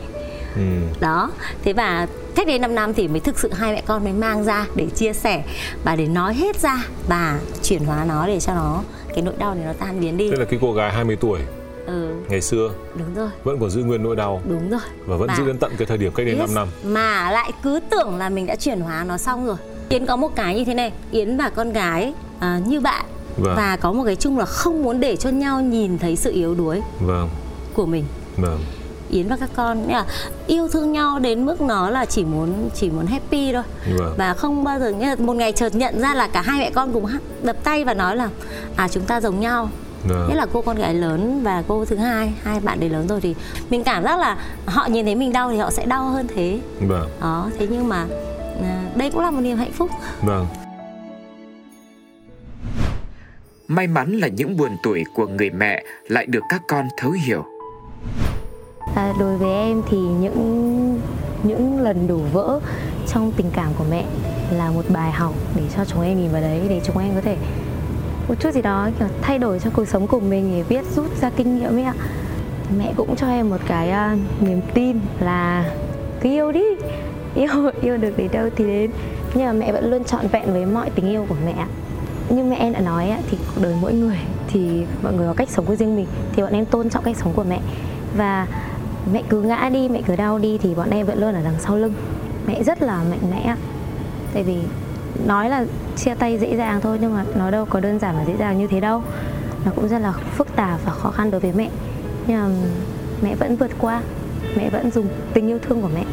ừ. 0.55 0.62
đó 1.00 1.31
thế 1.63 1.74
và 1.74 2.08
cách 2.36 2.48
đây 2.48 2.60
5 2.60 2.75
năm 2.75 2.93
thì 2.93 3.08
mới 3.08 3.20
thực 3.20 3.39
sự 3.39 3.53
hai 3.53 3.74
mẹ 3.74 3.84
con 3.86 4.03
mới 4.03 4.13
mang 4.13 4.43
ra 4.43 4.65
để 4.75 4.88
chia 4.96 5.13
sẻ 5.13 5.43
và 5.84 5.96
để 5.96 6.08
nói 6.08 6.34
hết 6.34 6.60
ra 6.60 6.86
và 7.08 7.39
chuyển 7.63 7.86
hóa 7.86 8.05
nó 8.05 8.27
để 8.27 8.39
cho 8.39 8.53
nó 8.53 8.81
cái 9.15 9.22
nỗi 9.22 9.34
đau 9.38 9.55
này 9.55 9.65
nó 9.65 9.74
tan 9.74 10.00
biến 10.00 10.17
đi. 10.17 10.31
Tức 10.31 10.39
là 10.39 10.46
cái 10.46 10.60
cô 10.62 10.74
gái 10.74 10.93
20 10.93 11.15
tuổi 11.15 11.39
ừ. 11.86 12.13
ngày 12.29 12.41
xưa 12.41 12.72
đúng 12.96 13.15
rồi. 13.15 13.29
vẫn 13.43 13.60
còn 13.60 13.70
giữ 13.70 13.84
nguyên 13.84 14.03
nỗi 14.03 14.15
đau 14.15 14.41
đúng 14.50 14.70
rồi. 14.70 14.81
và 15.05 15.17
vẫn 15.17 15.29
giữ 15.38 15.46
đến 15.46 15.58
tận 15.58 15.72
cái 15.77 15.86
thời 15.86 15.98
điểm 15.98 16.12
cách 16.15 16.25
đây 16.25 16.36
5 16.36 16.48
Yes, 16.48 16.55
năm. 16.55 16.67
mà 16.84 17.31
lại 17.31 17.51
cứ 17.63 17.79
tưởng 17.89 18.17
là 18.17 18.29
mình 18.29 18.46
đã 18.46 18.55
chuyển 18.55 18.79
hóa 18.79 19.03
nó 19.03 19.17
xong 19.17 19.46
rồi. 19.46 19.55
Yến 19.89 20.05
có 20.05 20.15
một 20.15 20.36
cái 20.36 20.55
như 20.55 20.65
thế 20.65 20.74
này 20.74 20.91
Yến 21.12 21.38
và 21.38 21.50
con 21.50 21.74
gái 21.74 22.13
à, 22.39 22.60
như 22.67 22.79
bạn. 22.79 23.05
Vâng. 23.38 23.55
và 23.55 23.77
có 23.77 23.91
một 23.91 24.03
cái 24.05 24.15
chung 24.15 24.38
là 24.38 24.46
không 24.46 24.84
muốn 24.84 25.00
để 25.00 25.15
cho 25.15 25.29
nhau 25.29 25.62
nhìn 25.62 25.98
thấy 25.98 26.15
sự 26.15 26.31
yếu 26.31 26.55
đuối 26.55 26.81
vâng. 27.00 27.29
của 27.74 27.86
mình. 27.86 28.05
Vâng 28.38 28.60
Yến 29.12 29.27
và 29.27 29.38
các 29.39 29.50
con 29.56 29.88
nghĩa 29.88 29.94
là 29.94 30.06
yêu 30.48 30.68
thương 30.68 30.91
nhau 30.91 31.20
đến 31.20 31.46
mức 31.46 31.62
nó 31.62 31.89
là 31.89 32.06
chỉ 32.06 32.24
muốn 32.24 32.70
chỉ 32.75 32.89
muốn 32.89 33.06
happy 33.06 33.53
thôi 33.53 33.63
Vâng. 33.98 34.13
và 34.18 34.34
không 34.34 34.63
bao 34.63 34.80
giờ 34.80 34.91
nghĩa 34.91 35.06
là 35.08 35.15
một 35.20 35.34
ngày 35.34 35.51
chợt 35.51 35.75
nhận 35.75 36.01
ra 36.01 36.13
là 36.13 36.27
cả 36.27 36.41
hai 36.41 36.60
mẹ 36.60 36.72
con 36.75 36.94
cùng 36.94 37.06
đập 37.44 37.56
tay 37.63 37.84
và 37.84 37.94
nói 37.94 38.15
là 38.15 38.30
à 38.75 38.88
chúng 38.88 39.03
ta 39.03 39.22
giống 39.22 39.39
nhau 39.39 39.70
Vâng. 40.10 40.27
Nhất 40.30 40.36
là 40.36 40.46
cô 40.53 40.62
con 40.62 40.77
gái 40.77 40.94
lớn 40.94 41.44
và 41.44 41.63
cô 41.68 41.86
thứ 41.86 41.96
hai 41.96 42.34
hai 42.44 42.60
bạn 42.60 42.80
đấy 42.80 42.89
lớn 42.89 43.08
rồi 43.08 43.22
thì 43.22 43.36
mình 43.70 43.84
cảm 43.84 44.03
giác 44.03 44.20
là 44.20 44.38
họ 44.65 44.88
nhìn 44.88 45.06
thấy 45.06 45.15
mình 45.15 45.34
đau 45.34 45.51
thì 45.51 45.58
họ 45.58 45.72
sẽ 45.72 45.86
đau 45.86 46.10
hơn 46.10 46.27
thế 46.36 46.60
Vâng. 46.80 47.10
đó 47.22 47.50
thế 47.60 47.68
nhưng 47.72 47.88
mà 47.89 48.06
à, 48.63 48.84
đây 48.96 49.12
cũng 49.12 49.22
là 49.22 49.32
một 49.32 49.41
niềm 49.41 49.58
hạnh 49.58 49.72
phúc 49.72 49.89
Vâng. 50.22 50.48
May 53.68 53.88
mắn 53.88 54.12
là 54.20 54.27
những 54.27 54.58
buồn 54.58 54.77
tuổi 54.84 55.03
của 55.15 55.27
người 55.27 55.50
mẹ 55.50 55.84
lại 56.08 56.25
được 56.25 56.44
các 56.50 56.62
con 56.68 56.88
thấu 56.98 57.12
hiểu. 57.12 57.46
À, 58.95 59.13
đối 59.19 59.38
với 59.38 59.50
em 59.50 59.81
thì 59.89 59.98
những 59.98 61.00
những 61.43 61.81
lần 61.81 62.07
đổ 62.07 62.17
vỡ 62.33 62.60
trong 63.07 63.31
tình 63.31 63.51
cảm 63.53 63.71
của 63.77 63.86
mẹ 63.89 64.05
là 64.51 64.71
một 64.71 64.86
bài 64.89 65.12
học 65.12 65.33
để 65.55 65.63
cho 65.75 65.86
chúng 65.86 66.01
em 66.01 66.21
nhìn 66.21 66.31
vào 66.31 66.41
đấy 66.41 66.62
để 66.69 66.81
chúng 66.83 66.98
em 66.98 67.15
có 67.15 67.21
thể 67.21 67.38
một 68.27 68.36
chút 68.39 68.53
gì 68.53 68.62
đó 68.62 68.89
kiểu 69.00 69.07
thay 69.21 69.39
đổi 69.39 69.60
cho 69.60 69.69
cuộc 69.74 69.88
sống 69.88 70.07
của 70.07 70.19
mình 70.19 70.51
để 70.55 70.63
biết 70.69 70.86
rút 70.95 71.21
ra 71.21 71.29
kinh 71.29 71.60
nghiệm 71.60 71.75
ấy 71.75 71.83
ạ. 71.83 71.93
Mẹ 72.77 72.93
cũng 72.98 73.15
cho 73.15 73.27
em 73.27 73.50
một 73.50 73.57
cái 73.67 74.13
uh, 74.13 74.19
niềm 74.41 74.62
tin 74.74 75.00
là 75.19 75.71
cứ 76.21 76.29
yêu 76.29 76.51
đi, 76.51 76.65
yêu 77.36 77.71
yêu 77.81 77.98
được 77.98 78.17
đến 78.17 78.31
đâu 78.31 78.50
thì 78.55 78.65
đến. 78.65 78.91
Nhưng 79.33 79.45
mà 79.45 79.53
mẹ 79.53 79.71
vẫn 79.71 79.91
luôn 79.91 80.03
trọn 80.03 80.27
vẹn 80.27 80.53
với 80.53 80.65
mọi 80.65 80.89
tình 80.89 81.10
yêu 81.10 81.25
của 81.29 81.36
mẹ. 81.45 81.65
nhưng 82.29 82.50
mẹ 82.50 82.55
em 82.55 82.74
đã 82.74 82.79
nói 82.79 83.13
thì 83.31 83.38
cuộc 83.38 83.62
đời 83.62 83.75
mỗi 83.81 83.93
người 83.93 84.17
thì 84.48 84.86
mọi 85.03 85.13
người 85.13 85.27
có 85.27 85.33
cách 85.33 85.50
sống 85.50 85.65
của 85.65 85.75
riêng 85.75 85.95
mình 85.95 86.07
thì 86.36 86.43
bọn 86.43 86.53
em 86.53 86.65
tôn 86.65 86.89
trọng 86.89 87.03
cách 87.03 87.17
sống 87.17 87.33
của 87.33 87.43
mẹ 87.43 87.60
và 88.17 88.48
mẹ 89.13 89.24
cứ 89.29 89.41
ngã 89.41 89.70
đi, 89.74 89.89
mẹ 89.89 90.01
cứ 90.08 90.15
đau 90.15 90.39
đi 90.39 90.58
thì 90.58 90.75
bọn 90.75 90.89
em 90.89 91.05
vẫn 91.05 91.20
luôn 91.22 91.34
ở 91.34 91.41
đằng 91.43 91.60
sau 91.60 91.75
lưng. 91.75 91.93
Mẹ 92.48 92.63
rất 92.63 92.81
là 92.81 93.03
mạnh 93.10 93.31
mẽ 93.31 93.55
tại 94.34 94.43
vì 94.43 94.58
nói 95.25 95.50
là 95.50 95.65
chia 95.96 96.15
tay 96.15 96.38
dễ 96.38 96.58
dàng 96.58 96.81
thôi 96.81 96.98
nhưng 97.01 97.13
mà 97.13 97.25
nó 97.36 97.51
đâu 97.51 97.65
có 97.65 97.79
đơn 97.79 98.00
giản 98.00 98.15
và 98.17 98.25
dễ 98.25 98.38
dàng 98.38 98.58
như 98.58 98.67
thế 98.67 98.79
đâu. 98.79 99.03
Nó 99.65 99.72
cũng 99.75 99.88
rất 99.88 100.00
là 100.00 100.12
phức 100.12 100.55
tạp 100.55 100.79
và 100.86 100.91
khó 100.91 101.12
khăn 101.12 101.31
đối 101.31 101.41
với 101.41 101.53
mẹ. 101.55 101.70
Nhưng 102.27 102.38
mà 102.38 102.50
mẹ 103.22 103.36
vẫn 103.36 103.55
vượt 103.55 103.72
qua. 103.79 104.01
Mẹ 104.58 104.70
vẫn 104.70 104.91
dùng 104.91 105.08
tình 105.34 105.48
yêu 105.48 105.60
thương 105.60 105.81
của 105.81 105.89
mẹ. 105.93 106.03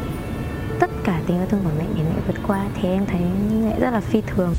Tất 0.80 0.90
cả 1.04 1.20
tình 1.26 1.36
yêu 1.36 1.46
thương 1.50 1.60
của 1.64 1.70
mẹ 1.78 1.84
để 1.96 2.02
mẹ 2.02 2.22
vượt 2.26 2.36
qua. 2.46 2.64
Thì 2.74 2.88
em 2.88 3.06
thấy 3.06 3.20
mẹ 3.64 3.80
rất 3.80 3.90
là 3.90 4.00
phi 4.00 4.20
thường. 4.20 4.54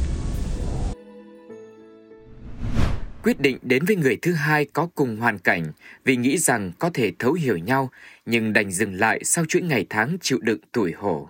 Quyết 3.23 3.39
định 3.39 3.57
đến 3.61 3.85
với 3.85 3.95
người 3.95 4.17
thứ 4.21 4.33
hai 4.33 4.65
có 4.65 4.87
cùng 4.95 5.17
hoàn 5.17 5.39
cảnh 5.39 5.71
vì 6.05 6.15
nghĩ 6.15 6.37
rằng 6.37 6.71
có 6.79 6.89
thể 6.93 7.11
thấu 7.19 7.33
hiểu 7.33 7.57
nhau 7.57 7.89
nhưng 8.25 8.53
đành 8.53 8.71
dừng 8.71 8.93
lại 8.93 9.23
sau 9.23 9.45
chuỗi 9.47 9.61
ngày 9.61 9.85
tháng 9.89 10.17
chịu 10.21 10.39
đựng 10.41 10.59
tuổi 10.71 10.93
hổ. 10.97 11.27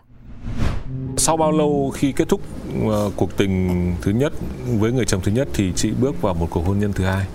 Sau 1.18 1.38
bao 1.38 1.52
lâu 1.52 1.92
khi 1.96 2.12
kết 2.12 2.30
thúc 2.30 2.42
ờ, 2.90 3.12
cuộc 3.16 3.38
tình 3.38 3.96
thứ 4.02 4.12
nhất 4.12 4.34
với 4.80 4.92
người 4.92 5.06
chồng 5.06 5.22
thứ 5.24 5.32
nhất 5.32 5.48
thì 5.54 5.72
chị 5.76 5.92
bước 6.02 6.22
vào 6.22 6.34
một 6.34 6.48
cuộc 6.50 6.66
hôn 6.66 6.80
nhân 6.80 6.94
thứ 6.94 7.04
hai? 7.04 7.26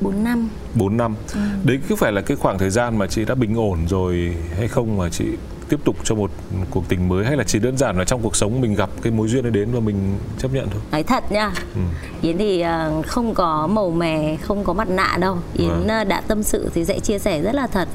4 0.00 0.24
năm 0.24 0.48
4 0.74 0.96
năm. 0.96 1.14
Ừ. 1.34 1.40
Đấy 1.64 1.78
có 1.88 1.96
phải 1.96 2.12
là 2.12 2.20
cái 2.20 2.36
khoảng 2.36 2.58
thời 2.58 2.70
gian 2.70 2.98
mà 2.98 3.06
chị 3.06 3.24
đã 3.24 3.34
bình 3.34 3.54
ổn 3.54 3.78
rồi 3.88 4.34
hay 4.58 4.68
không 4.68 4.96
mà 4.96 5.08
chị 5.08 5.24
tiếp 5.72 5.80
tục 5.84 5.96
cho 6.04 6.14
một 6.14 6.30
cuộc 6.70 6.88
tình 6.88 7.08
mới 7.08 7.24
hay 7.26 7.36
là 7.36 7.44
chỉ 7.44 7.58
đơn 7.58 7.76
giản 7.76 7.98
là 7.98 8.04
trong 8.04 8.22
cuộc 8.22 8.36
sống 8.36 8.60
mình 8.60 8.74
gặp 8.74 8.90
cái 9.02 9.12
mối 9.12 9.28
duyên 9.28 9.44
ấy 9.44 9.50
đến 9.50 9.68
và 9.72 9.80
mình 9.80 10.18
chấp 10.38 10.52
nhận 10.54 10.68
thôi? 10.70 10.80
nói 10.92 11.02
thật 11.02 11.32
nha 11.32 11.52
Ừ. 11.74 11.80
Yến 12.22 12.38
thì 12.38 12.60
ờ, 12.60 13.02
không 13.06 13.34
có 13.34 13.66
màu 13.66 13.90
mè 13.90 14.36
không 14.42 14.64
có 14.64 14.72
mặt 14.72 14.88
nạ 14.90 15.16
đâu 15.20 15.38
Yến 15.54 15.86
ờ, 15.88 16.04
đã 16.04 16.20
tâm 16.20 16.42
sự 16.42 16.70
thì 16.74 16.84
sẽ 16.84 17.00
chia 17.00 17.18
sẻ 17.18 17.42
rất 17.42 17.54
là 17.54 17.66
thật 17.66 17.88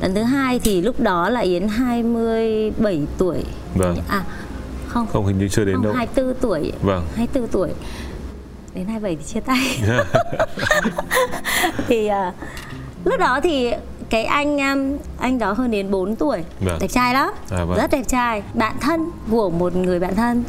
lần 0.00 0.14
thứ 0.14 0.22
hai 0.22 0.58
thì 0.58 0.82
lúc 0.82 1.00
đó 1.00 1.28
là 1.28 1.40
Yến 1.40 1.68
27 1.68 3.00
tuổi 3.18 3.44
Vâng. 3.74 3.96
à 4.08 4.24
không 4.88 5.06
Không 5.12 5.26
hình 5.26 5.38
như 5.38 5.48
chưa 5.48 5.64
đến 5.64 5.74
không 5.74 5.84
đâu. 5.84 5.92
24 5.92 6.34
tuổi 6.40 6.72
Vâng. 6.82 7.04
24 7.16 7.48
tuổi 7.52 7.68
đến 8.74 8.86
27 8.86 9.16
thì 9.16 9.22
chia 9.24 9.40
tay 9.40 9.80
thì 11.88 12.06
à, 12.06 12.32
lúc 13.04 13.20
đó 13.20 13.40
thì 13.42 13.72
cái 14.10 14.24
anh 14.24 14.58
um, 14.58 14.98
anh 15.18 15.38
đó 15.38 15.52
hơn 15.52 15.70
đến 15.70 15.90
4 15.90 16.16
tuổi 16.16 16.42
Vâng. 16.60 16.78
đẹp 16.80 16.88
trai 16.88 17.14
lắm 17.14 17.30
À, 17.50 17.64
vâng. 17.64 17.76
rất 17.78 17.90
đẹp 17.90 18.02
trai 18.08 18.42
bạn 18.54 18.76
thân 18.80 19.10
của 19.30 19.50
một 19.50 19.76
người 19.76 20.00
bạn 20.00 20.14
thân 20.16 20.44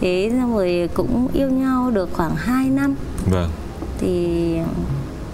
thế 0.00 0.30
xong 0.40 0.54
rồi 0.56 0.88
cũng 0.94 1.28
yêu 1.32 1.50
nhau 1.50 1.90
được 1.90 2.08
khoảng 2.12 2.36
2 2.36 2.66
năm 2.70 2.94
Vâng. 3.30 3.50
thì 3.98 4.56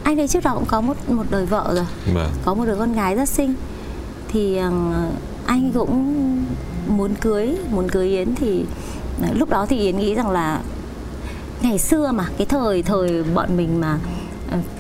anh 0.03 0.21
ấy 0.21 0.29
trước 0.29 0.45
đó 0.45 0.55
cũng 0.55 0.65
có 0.69 0.81
một 0.81 0.97
một 1.11 1.25
đời 1.31 1.47
vợ 1.47 1.73
rồi 1.75 1.87
Vâng. 2.15 2.31
có 2.45 2.55
một 2.55 2.65
đứa 2.65 2.77
con 2.77 2.93
gái 2.93 3.15
rất 3.17 3.29
xinh 3.29 3.55
thì 4.29 4.57
ờ, 4.57 4.71
anh 5.47 5.73
cũng 5.75 6.17
muốn 6.89 7.15
cưới 7.21 7.57
muốn 7.71 7.89
cưới 7.89 8.09
Yến 8.09 8.35
thì 8.35 8.65
lúc 9.35 9.49
đó 9.51 9.67
thì 9.67 9.79
Yến 9.79 9.97
nghĩ 9.99 10.15
rằng 10.15 10.31
là 10.31 10.61
ngày 11.63 11.79
xưa 11.79 12.13
mà 12.13 12.25
cái 12.39 12.47
thời 12.47 12.83
thời 12.83 13.23
bọn 13.23 13.57
mình 13.57 13.81
mà 13.81 13.99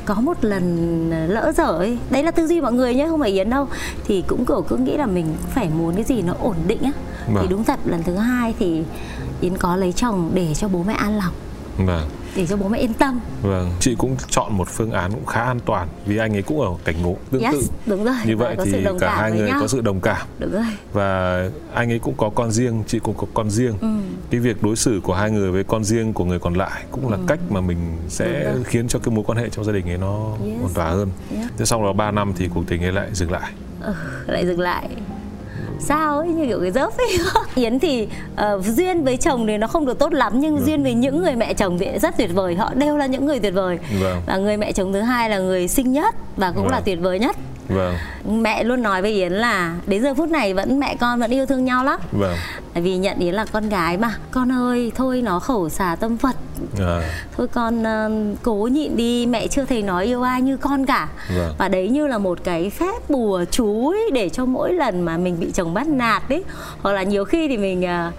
có 0.04 0.14
một 0.14 0.44
lần 0.44 1.10
lỡ 1.28 1.52
dở 1.56 1.64
ấy 1.78 1.98
đấy 2.10 2.22
là 2.22 2.30
tư 2.30 2.46
duy 2.46 2.60
mọi 2.60 2.72
người 2.72 2.94
nhé 2.94 3.06
không 3.08 3.20
phải 3.20 3.30
Yến 3.30 3.50
đâu 3.50 3.66
thì 4.04 4.24
cũng 4.26 4.44
kiểu 4.46 4.62
cứ 4.68 4.76
nghĩ 4.76 4.96
là 4.96 5.06
mình 5.06 5.26
phải 5.54 5.68
muốn 5.78 5.94
cái 5.94 6.04
gì 6.04 6.22
nó 6.22 6.34
ổn 6.40 6.54
định 6.66 6.82
á 6.82 6.92
Vâng. 7.26 7.36
thì 7.42 7.48
đúng 7.50 7.64
thật 7.64 7.78
lần 7.84 8.02
thứ 8.02 8.14
hai 8.16 8.54
thì 8.58 8.82
Yến 9.40 9.56
có 9.56 9.76
lấy 9.76 9.92
chồng 9.92 10.30
để 10.34 10.54
cho 10.54 10.68
bố 10.68 10.82
mẹ 10.86 10.92
an 10.94 11.16
lòng 11.18 11.32
Vâng. 11.86 12.08
Để 12.36 12.46
cho 12.46 12.56
bố 12.56 12.68
mẹ 12.68 12.78
yên 12.78 12.94
tâm 12.94 13.20
Vâng, 13.42 13.70
chị 13.80 13.94
cũng 13.98 14.16
chọn 14.28 14.56
một 14.56 14.68
phương 14.68 14.90
án 14.90 15.12
cũng 15.12 15.26
khá 15.26 15.42
an 15.42 15.60
toàn 15.66 15.88
vì 16.06 16.16
anh 16.16 16.32
ấy 16.36 16.42
cũng 16.42 16.60
ở 16.60 16.68
cảnh 16.84 17.02
ngộ 17.02 17.16
tương 17.30 17.42
yes 17.42 17.54
tự. 17.54 17.60
đúng 17.86 18.04
rồi 18.04 18.14
Như 18.26 18.36
vậy 18.36 18.56
thì 18.64 18.84
cả 19.00 19.16
hai 19.20 19.32
người 19.32 19.48
nhau. 19.48 19.58
có 19.60 19.66
sự 19.68 19.80
đồng 19.80 20.00
cảm 20.00 20.26
đúng 20.38 20.52
rồi 20.52 20.64
và 20.92 21.40
anh 21.74 21.92
ấy 21.92 21.98
cũng 21.98 22.14
có 22.16 22.30
con 22.34 22.50
riêng, 22.50 22.82
chị 22.86 22.98
cũng 22.98 23.14
có 23.18 23.26
con 23.34 23.50
riêng. 23.50 23.74
Ừ. 23.80 23.88
Cái 24.30 24.40
việc 24.40 24.62
đối 24.62 24.76
xử 24.76 25.00
của 25.02 25.14
hai 25.14 25.30
người 25.30 25.50
với 25.50 25.64
con 25.64 25.84
riêng 25.84 26.12
của 26.12 26.24
người 26.24 26.38
còn 26.38 26.54
lại 26.54 26.82
cũng 26.90 27.10
là 27.10 27.18
cách 27.26 27.38
mà 27.50 27.60
mình 27.60 27.78
sẽ 28.08 28.54
khiến 28.64 28.88
cho 28.88 28.98
cái 28.98 29.14
mối 29.14 29.24
quan 29.26 29.38
hệ 29.38 29.48
trong 29.48 29.64
gia 29.64 29.72
đình 29.72 29.90
ấy 29.90 29.98
nó 29.98 30.36
Yes. 30.44 30.62
ổn 30.62 30.74
thỏa 30.74 30.88
hơn. 30.90 31.08
Yeah. 31.36 31.50
Thế 31.58 31.64
sau 31.64 31.82
đó 31.82 31.92
3 31.92 32.10
năm 32.10 32.32
thì 32.36 32.48
cuộc 32.54 32.62
tình 32.68 32.82
ấy 32.84 32.92
lại 32.92 33.08
dừng 33.12 33.30
lại. 33.30 33.52
Ờ, 33.80 33.94
lại 34.26 34.46
dừng 34.46 34.60
lại 34.60 34.88
sao 35.80 36.18
ấy 36.18 36.28
như 36.28 36.46
kiểu 36.46 36.60
cái 36.62 36.70
dớp 36.70 36.96
ấy. 36.98 37.18
Yến 37.54 37.78
thì 37.78 38.08
ờ, 38.36 38.60
duyên 38.62 39.04
với 39.04 39.16
chồng 39.16 39.46
thì 39.46 39.56
nó 39.58 39.66
không 39.66 39.86
được 39.86 39.98
tốt 39.98 40.12
lắm 40.14 40.32
nhưng 40.40 40.60
duyên 40.66 40.82
với 40.82 40.94
những 40.94 41.22
người 41.22 41.36
mẹ 41.36 41.54
chồng 41.54 41.78
thì 41.78 41.86
rất 42.02 42.16
tuyệt 42.16 42.30
vời. 42.34 42.54
Họ 42.54 42.74
đều 42.74 42.96
là 42.96 43.06
những 43.06 43.26
người 43.26 43.40
tuyệt 43.40 43.54
vời. 43.54 43.78
Vâng. 44.02 44.20
và 44.26 44.36
người 44.36 44.56
mẹ 44.56 44.72
chồng 44.72 44.92
thứ 44.92 45.00
hai 45.00 45.30
là 45.30 45.38
người 45.38 45.68
xinh 45.68 45.92
nhất 45.92 46.14
và 46.36 46.52
cũng 46.56 46.64
là 46.68 46.76
Vâng. 46.76 46.82
tuyệt 46.84 46.98
vời 47.00 47.18
nhất 47.18 47.36
Vâng, 47.70 47.94
mẹ 48.42 48.64
luôn 48.64 48.82
nói 48.82 49.02
với 49.02 49.10
Yến 49.12 49.32
là 49.32 49.74
đến 49.86 50.02
giờ 50.02 50.14
phút 50.14 50.28
này 50.28 50.54
vẫn 50.54 50.80
mẹ 50.80 50.96
con 51.00 51.20
vẫn 51.20 51.30
yêu 51.30 51.46
thương 51.46 51.64
nhau 51.64 51.84
lắm. 51.84 52.00
Vâng. 52.12 52.36
Tại 52.74 52.82
vì 52.82 52.96
nhận 52.96 53.18
Yến 53.18 53.34
là 53.34 53.44
con 53.52 53.68
gái 53.68 53.96
mà. 53.96 54.14
Con 54.30 54.52
ơi 54.52 54.92
thôi 54.94 55.22
nó 55.22 55.38
khẩu 55.38 55.68
xà 55.68 55.96
tâm 56.00 56.16
Phật. 56.16 56.36
À, 56.78 57.02
thôi 57.36 57.48
con 57.48 57.82
ờ, 57.82 58.10
cố 58.42 58.54
nhịn 58.54 58.96
đi 58.96 59.26
mẹ 59.26 59.46
chưa 59.46 59.64
thấy 59.64 59.82
nói 59.82 60.04
yêu 60.04 60.22
ai 60.22 60.42
như 60.42 60.56
con 60.56 60.86
cả. 60.86 61.08
Vâng. 61.36 61.54
và 61.58 61.68
đấy 61.68 61.88
như 61.88 62.06
là 62.06 62.18
một 62.18 62.38
cái 62.44 62.70
phép 62.70 63.10
bùa 63.10 63.44
chú 63.50 63.88
ấy 63.88 64.10
để 64.12 64.28
cho 64.28 64.44
mỗi 64.44 64.72
lần 64.72 65.02
mà 65.02 65.16
mình 65.16 65.40
bị 65.40 65.50
chồng 65.54 65.74
bắt 65.74 65.88
nạt 65.88 66.22
ấy 66.28 66.44
hoặc 66.82 66.92
là 66.92 67.02
nhiều 67.02 67.24
khi 67.24 67.48
thì 67.48 67.56
mình 67.56 67.84
à, 67.84 68.12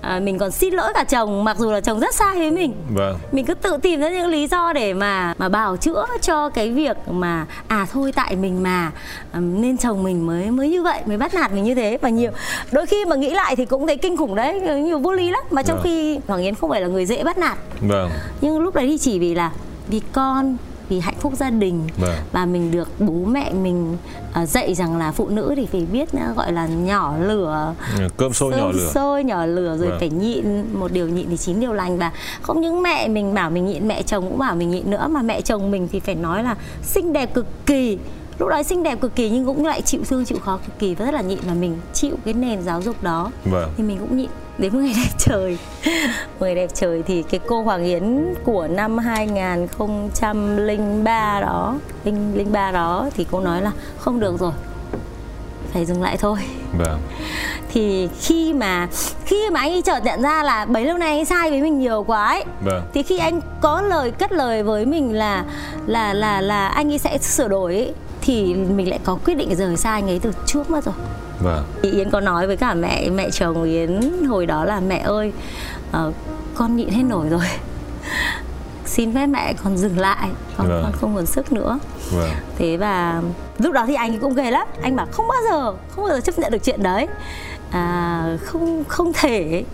à, 0.00 0.20
mình 0.20 0.38
còn 0.38 0.50
xin 0.50 0.74
lỗi 0.74 0.92
cả 0.94 1.04
chồng 1.04 1.44
mặc 1.44 1.56
dù 1.58 1.70
là 1.70 1.80
chồng 1.80 2.00
rất 2.00 2.14
sai 2.14 2.34
với 2.38 2.50
mình 2.50 2.74
vâng. 2.94 3.18
mình 3.32 3.44
cứ 3.46 3.54
tự 3.54 3.76
tìm 3.82 4.00
ra 4.00 4.08
những 4.08 4.26
lý 4.26 4.46
do 4.46 4.72
để 4.72 4.94
mà 4.94 5.34
mà 5.38 5.48
bào 5.48 5.76
chữa 5.76 6.06
cho 6.22 6.48
cái 6.48 6.70
việc 6.70 6.96
mà 7.10 7.46
à 7.68 7.86
thôi 7.92 8.12
tại 8.16 8.36
mình 8.36 8.62
mà 8.62 8.92
à, 9.32 9.40
nên 9.40 9.76
chồng 9.78 10.02
mình 10.02 10.26
mới 10.26 10.50
mới 10.50 10.68
như 10.68 10.82
vậy 10.82 11.00
mới 11.06 11.16
bắt 11.16 11.34
nạt 11.34 11.52
mình 11.52 11.64
như 11.64 11.74
thế 11.74 11.98
và 12.00 12.08
nhiều 12.08 12.30
đôi 12.72 12.86
khi 12.86 13.04
mà 13.04 13.16
nghĩ 13.16 13.30
lại 13.30 13.56
thì 13.56 13.64
cũng 13.64 13.86
thấy 13.86 13.96
kinh 13.96 14.16
khủng 14.16 14.34
đấy 14.34 14.60
nhiều 14.60 14.98
vô 14.98 15.12
lý 15.12 15.30
lắm 15.30 15.42
mà 15.50 15.62
trong 15.62 15.76
Vâng. 15.76 15.84
khi 15.84 16.20
Hoàng 16.28 16.42
Yến 16.42 16.54
không 16.54 16.70
phải 16.70 16.80
là 16.80 16.86
người 16.86 17.06
dễ 17.06 17.24
bắt 17.24 17.38
nạt 17.38 17.58
Vâng. 17.80 18.10
nhưng 18.40 18.60
lúc 18.60 18.74
đấy 18.74 18.86
thì 18.86 18.98
chỉ 18.98 19.18
vì 19.18 19.34
là 19.34 19.50
vì 19.88 20.00
con 20.12 20.56
vì 20.88 21.00
hạnh 21.00 21.14
phúc 21.20 21.32
gia 21.36 21.50
đình 21.50 21.82
Vâng. 21.98 22.14
và 22.32 22.46
mình 22.46 22.70
được 22.70 22.88
bố 23.00 23.12
mẹ 23.12 23.52
mình 23.52 23.96
à, 24.32 24.46
dạy 24.46 24.74
rằng 24.74 24.96
là 24.96 25.12
phụ 25.12 25.28
nữ 25.28 25.52
thì 25.56 25.66
phải 25.72 25.86
biết 25.92 26.12
à, 26.12 26.32
gọi 26.36 26.52
là 26.52 26.66
nhỏ 26.66 27.14
lửa 27.20 27.74
Cơm 28.16 28.32
sôi 28.32 28.52
nhỏ 28.52 28.70
lửa. 28.72 28.90
sôi 28.94 29.24
nhỏ 29.24 29.46
lửa 29.46 29.76
rồi 29.78 29.88
Vâng. 29.88 29.98
phải 29.98 30.10
nhịn 30.10 30.64
một 30.78 30.92
điều 30.92 31.08
nhịn 31.08 31.26
thì 31.30 31.36
chín 31.36 31.60
điều 31.60 31.72
lành 31.72 31.98
và 31.98 32.12
không 32.42 32.60
những 32.60 32.82
mẹ 32.82 33.08
mình 33.08 33.34
bảo 33.34 33.50
mình 33.50 33.66
nhịn 33.66 33.88
mẹ 33.88 34.02
chồng 34.02 34.24
cũng 34.28 34.38
bảo 34.38 34.54
mình 34.54 34.70
nhịn 34.70 34.90
nữa 34.90 35.06
mà 35.10 35.22
mẹ 35.22 35.40
chồng 35.40 35.70
mình 35.70 35.88
thì 35.92 36.00
phải 36.00 36.14
nói 36.14 36.42
là 36.42 36.56
xinh 36.82 37.12
đẹp 37.12 37.34
cực 37.34 37.46
kỳ 37.66 37.98
lúc 38.38 38.48
đó 38.48 38.62
xinh 38.62 38.82
đẹp 38.82 39.00
cực 39.00 39.14
kỳ 39.14 39.30
nhưng 39.30 39.46
cũng 39.46 39.66
lại 39.66 39.82
chịu 39.82 40.00
thương 40.08 40.24
chịu 40.24 40.38
khó 40.38 40.56
cực 40.66 40.78
kỳ 40.78 40.94
và 40.94 41.04
rất 41.04 41.14
là 41.14 41.20
nhịn 41.20 41.38
và 41.46 41.54
mình 41.54 41.76
chịu 41.92 42.14
cái 42.24 42.34
nền 42.34 42.62
giáo 42.62 42.82
dục 42.82 43.02
đó 43.02 43.30
Vâng. 43.44 43.70
thì 43.76 43.82
mình 43.84 43.98
cũng 44.00 44.16
nhịn 44.16 44.28
đến 44.58 44.72
một 44.72 44.78
ngày 44.80 44.94
đẹp 44.96 45.10
trời. 45.18 45.58
Một 46.38 46.46
ngày 46.46 46.54
đẹp 46.54 46.70
trời 46.74 47.02
thì 47.06 47.22
cái 47.22 47.40
cô 47.46 47.62
Hoàng 47.62 47.84
Yến 47.84 48.34
của 48.44 48.66
năm 48.66 48.98
2003 48.98 51.40
đó 51.40 51.74
linh 52.04 52.36
linh 52.36 52.52
ba 52.52 52.72
đó 52.72 53.08
thì 53.16 53.26
cô 53.30 53.40
nói 53.40 53.62
là 53.62 53.72
không 53.98 54.20
được 54.20 54.38
rồi 54.38 54.52
phải 55.72 55.84
dừng 55.84 56.02
lại 56.02 56.16
thôi. 56.16 56.38
Vâng. 56.78 57.00
Thì 57.72 58.08
khi 58.20 58.52
mà 58.52 58.88
khi 59.24 59.50
mà 59.50 59.60
anh 59.60 59.72
ấy 59.72 59.82
chợt 59.82 60.04
nhận 60.04 60.22
ra 60.22 60.42
là 60.42 60.64
bấy 60.64 60.84
lâu 60.84 60.98
nay 60.98 61.16
anh 61.16 61.24
sai 61.24 61.50
với 61.50 61.62
mình 61.62 61.78
nhiều 61.78 62.04
quá 62.06 62.28
ấy 62.28 62.44
vâng. 62.64 62.82
thì 62.94 63.02
khi 63.02 63.18
anh 63.18 63.40
có 63.60 63.82
lời 63.82 64.10
cất 64.10 64.32
lời 64.32 64.62
với 64.62 64.86
mình 64.86 65.12
là 65.12 65.44
là 65.86 66.14
là 66.14 66.40
là 66.40 66.68
anh 66.68 66.92
ấy 66.92 66.98
sẽ 66.98 67.18
sửa 67.18 67.48
đổi 67.48 67.74
ấy, 67.74 67.94
thì 68.20 68.54
mình 68.54 68.88
lại 68.88 68.98
có 69.04 69.18
quyết 69.24 69.34
định 69.34 69.56
rời 69.56 69.76
xa 69.76 69.90
anh 69.90 70.08
ấy 70.08 70.20
từ 70.22 70.32
trước 70.46 70.70
mất 70.70 70.84
rồi 70.84 70.94
vâng. 71.40 71.64
Thì 71.82 71.90
Yến 71.90 72.10
có 72.10 72.20
nói 72.20 72.46
với 72.46 72.56
cả 72.56 72.74
mẹ 72.74 73.10
mẹ 73.10 73.30
chồng 73.30 73.62
Yến 73.64 74.00
hồi 74.28 74.46
đó 74.46 74.64
là 74.64 74.80
mẹ 74.80 74.98
ơi 74.98 75.32
ờ, 75.92 76.12
con 76.54 76.76
nhịn 76.76 76.88
hết 76.88 77.02
nổi 77.02 77.28
rồi. 77.28 77.44
Xin 78.86 79.14
phép 79.14 79.26
mẹ 79.26 79.54
con 79.64 79.76
dừng 79.76 79.98
lại 79.98 80.28
con 80.56 80.68
Vâng. 80.68 80.82
con 80.82 80.92
không 81.00 81.14
còn 81.16 81.26
sức 81.26 81.52
nữa. 81.52 81.78
Vâng. 82.10 82.30
Thế 82.58 82.76
và 82.76 83.22
lúc 83.58 83.72
đó 83.72 83.84
thì 83.86 83.94
anh 83.94 84.18
cũng 84.18 84.34
ghê 84.34 84.50
lắm. 84.50 84.66
Anh 84.82 84.96
bảo 84.96 85.06
không 85.12 85.28
bao 85.28 85.38
giờ 85.50 85.72
không 85.90 86.04
bao 86.04 86.14
giờ 86.14 86.20
chấp 86.20 86.38
nhận 86.38 86.52
được 86.52 86.64
chuyện 86.64 86.82
đấy. 86.82 87.06
À, 87.70 88.24
không 88.44 88.84
không 88.88 89.12
thể. 89.12 89.64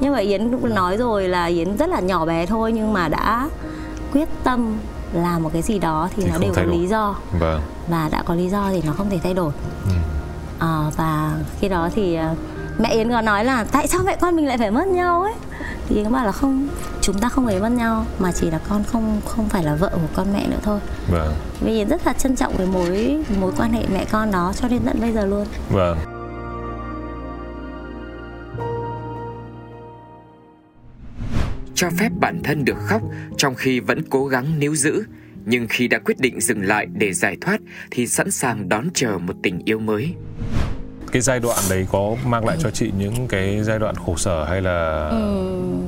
Nhưng 0.00 0.12
mà 0.12 0.18
yến 0.18 0.50
cũng 0.50 0.74
nói 0.74 0.96
rồi 0.96 1.28
là 1.28 1.44
yến 1.44 1.76
rất 1.76 1.88
là 1.90 2.00
nhỏ 2.00 2.24
bé 2.24 2.46
thôi 2.46 2.72
nhưng 2.72 2.92
mà 2.92 3.08
đã 3.08 3.48
quyết 4.12 4.28
tâm 4.44 4.76
làm 5.12 5.42
một 5.42 5.50
cái 5.52 5.62
gì 5.62 5.78
đó 5.78 6.08
thì, 6.16 6.22
Thì 6.24 6.30
nó 6.30 6.38
đều 6.38 6.52
có 6.56 6.62
lý 6.62 6.86
do. 6.86 7.14
Vâng. 7.40 7.60
Và 7.88 8.08
đã 8.12 8.22
có 8.22 8.34
lý 8.34 8.48
do 8.48 8.68
thì 8.72 8.82
nó 8.86 8.92
không 8.92 9.10
thể 9.10 9.18
thay 9.22 9.34
đổi. 9.34 9.52
Ừ. 9.86 9.92
à, 10.62 10.90
và 10.96 11.38
khi 11.60 11.68
đó 11.68 11.88
thì 11.94 12.14
à, 12.14 12.34
mẹ 12.78 12.88
yến 12.88 13.10
có 13.10 13.20
nói 13.20 13.44
là 13.44 13.64
tại 13.64 13.86
sao 13.88 14.02
mẹ 14.06 14.16
con 14.20 14.36
mình 14.36 14.46
lại 14.46 14.58
phải 14.58 14.70
mất 14.70 14.88
nhau 14.88 15.22
ấy? 15.22 15.32
Thì 15.88 15.96
yến 15.96 16.04
có 16.04 16.10
bảo 16.10 16.26
là 16.26 16.32
không 16.32 16.68
chúng 17.00 17.18
ta 17.18 17.28
không 17.28 17.46
phải 17.46 17.60
mất 17.60 17.68
nhau 17.68 18.06
mà 18.18 18.32
chỉ 18.32 18.50
là 18.50 18.60
con 18.68 18.84
không 18.84 19.20
không 19.26 19.48
phải 19.48 19.64
là 19.64 19.74
vợ 19.74 19.90
của 19.92 20.08
con 20.14 20.32
mẹ 20.32 20.46
nữa 20.48 20.58
thôi. 20.62 20.80
Vâng. 21.10 21.34
Vì 21.60 21.72
Yến 21.72 21.88
rất 21.88 22.06
là 22.06 22.12
trân 22.12 22.36
trọng 22.36 22.56
cái 22.58 22.66
mối 22.66 23.24
mối 23.40 23.52
quan 23.58 23.72
hệ 23.72 23.82
mẹ 23.92 24.04
con 24.10 24.30
đó 24.30 24.52
cho 24.60 24.68
đến 24.68 24.80
tận 24.84 25.00
bây 25.00 25.12
giờ 25.12 25.26
luôn. 25.26 25.46
Vâng. 25.70 25.98
Cho 31.74 31.90
phép 31.98 32.08
bản 32.20 32.40
thân 32.44 32.64
được 32.64 32.76
khóc 32.86 33.02
trong 33.36 33.54
khi 33.54 33.80
vẫn 33.80 34.02
cố 34.10 34.26
gắng 34.26 34.58
níu 34.58 34.74
giữ 34.74 35.04
nhưng 35.44 35.66
khi 35.68 35.88
đã 35.88 35.98
quyết 35.98 36.20
định 36.20 36.40
dừng 36.40 36.62
lại 36.62 36.86
để 36.92 37.12
giải 37.12 37.36
thoát 37.40 37.60
thì 37.90 38.06
sẵn 38.06 38.30
sàng 38.30 38.68
đón 38.68 38.88
chờ 38.94 39.18
một 39.18 39.34
tình 39.42 39.62
yêu 39.64 39.78
mới 39.78 40.14
cái 41.12 41.22
giai 41.22 41.40
đoạn 41.40 41.58
đấy 41.70 41.86
có 41.92 42.16
mang 42.26 42.46
lại 42.46 42.56
cho 42.60 42.70
chị 42.70 42.90
những 42.98 43.28
cái 43.28 43.62
giai 43.62 43.78
đoạn 43.78 43.94
khổ 44.06 44.16
sở 44.16 44.44
hay 44.44 44.62
là 44.62 45.10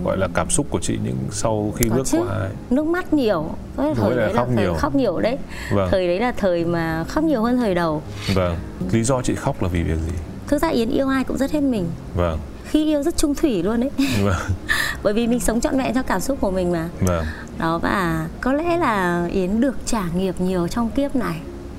gọi 0.04 0.16
là 0.18 0.28
cảm 0.34 0.50
xúc 0.50 0.66
của 0.70 0.80
chị 0.80 0.98
những 1.04 1.16
sau 1.30 1.72
khi 1.76 1.87
Có 1.90 1.96
bước 1.96 2.06
chứ. 2.06 2.18
qua 2.18 2.37
ấy? 2.37 2.50
nước 2.70 2.87
mắt 2.87 3.12
nhiều. 3.12 3.50
Thời 3.76 4.10
là 4.10 4.16
đấy 4.16 4.32
khóc 4.34 4.48
là 4.48 4.54
thời 4.56 4.64
nhiều. 4.64 4.74
khóc 4.74 4.94
nhiều 4.94 5.18
đấy. 5.20 5.38
Vâng. 5.72 5.88
thời 5.90 6.06
đấy 6.06 6.20
là 6.20 6.32
thời 6.32 6.64
mà 6.64 7.04
khóc 7.08 7.24
nhiều 7.24 7.42
hơn 7.42 7.56
thời 7.56 7.74
đầu. 7.74 8.02
Vâng. 8.34 8.56
Lý 8.92 9.02
do 9.02 9.22
chị 9.22 9.34
khóc 9.34 9.62
là 9.62 9.68
vì 9.68 9.82
việc 9.82 9.98
gì? 10.06 10.12
Thực 10.46 10.62
ra 10.62 10.68
Yến 10.68 10.90
yêu 10.90 11.08
ai 11.08 11.24
cũng 11.24 11.37
rất 11.38 11.50
hết 11.50 11.60
mình. 11.60 11.87
Vâng. 12.14 12.38
Khi 12.64 12.84
yêu 12.84 13.02
rất 13.02 13.16
trung 13.16 13.34
thủy 13.34 13.62
luôn 13.62 13.80
đấy 13.80 13.90
vâng. 14.24 14.37
Bởi 15.02 15.14
vì 15.14 15.26
mình 15.26 15.40
sống 15.40 15.60
trọn 15.60 15.78
vẹn 15.78 15.94
theo 15.94 16.02
cảm 16.02 16.20
xúc 16.20 16.38
của 16.40 16.50
mình 16.50 16.72
mà. 16.72 16.88
Vâng. 17.00 17.24
Đó 17.58 17.78
và 17.78 18.28
có 18.40 18.52
lẽ 18.52 18.76
là 18.76 19.26
Yến 19.32 19.60
được 19.60 19.76
trải 19.87 20.08
nghiệm 20.16 20.34
nhiều 20.38 20.68
trong 20.68 20.90
kiếp 20.90 21.16
này. 21.16 21.37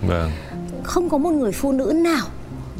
Vâng. 0.08 0.31
Không 0.84 1.10
có 1.10 1.17
một 1.17 1.31
người 1.31 1.51
phụ 1.51 1.71
nữ 1.71 1.93
nào 1.95 2.25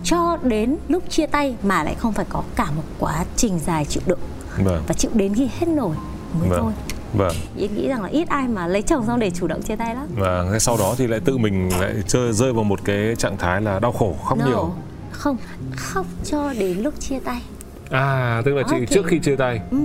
cho 0.06 0.38
đến 0.44 0.78
lúc 0.88 1.04
chia 1.10 1.26
tay 1.26 1.56
mà 1.64 1.84
lại 1.84 1.96
không 2.00 2.14
phải 2.14 2.26
có 2.30 2.44
cả 2.56 2.66
một 2.76 2.84
quá 3.00 3.26
trình 3.36 3.60
dài 3.60 3.86
chịu 3.86 4.04
đựng. 4.06 4.20
Vâng. 4.58 4.84
Và 4.88 4.94
chịu 4.94 5.12
đến 5.14 5.34
khi 5.34 5.50
hết 5.60 5.68
nổi 5.68 5.96
mới 6.40 6.50
thôi. 6.50 6.60
Vâng. 6.60 6.74
Vâng 7.14 7.36
Yến 7.58 7.76
nghĩ 7.76 7.88
rằng 7.88 8.04
là 8.04 8.10
ít 8.10 8.30
ai 8.30 8.48
mà 8.48 8.68
lấy 8.68 8.82
chồng 8.82 9.06
xong 9.08 9.20
để 9.20 9.32
chủ 9.32 9.48
động 9.48 9.62
chia 9.62 9.76
tay 9.76 9.96
lắm. 9.96 10.08
Và 10.16 10.46
cái 10.52 10.60
sau 10.60 10.78
đó 10.78 10.96
thì 10.98 11.08
lại 11.08 11.20
tự 11.20 11.38
mình 11.38 11.70
lại 11.80 11.94
chơi 12.08 12.34
rơi 12.34 12.54
vào 12.54 12.64
một 12.64 12.80
cái 12.86 13.16
trạng 13.18 13.38
thái 13.38 13.62
là 13.62 13.80
đau 13.80 13.92
khổ 13.92 14.16
khóc 14.26 14.38
No. 14.38 14.46
nhiều. 14.46 14.74
Không 15.12 15.38
khóc 15.76 16.06
cho 16.26 16.54
đến 16.60 16.78
lúc 16.78 16.94
chia 17.00 17.20
tay. 17.20 17.42
À 17.90 18.42
tức 18.46 18.54
là 18.54 18.64
chị 18.70 18.76
Ok. 18.76 18.90
trước 18.90 19.06
khi 19.08 19.20
chia 19.20 19.36
tay. 19.36 19.60
Ừ. 19.72 19.78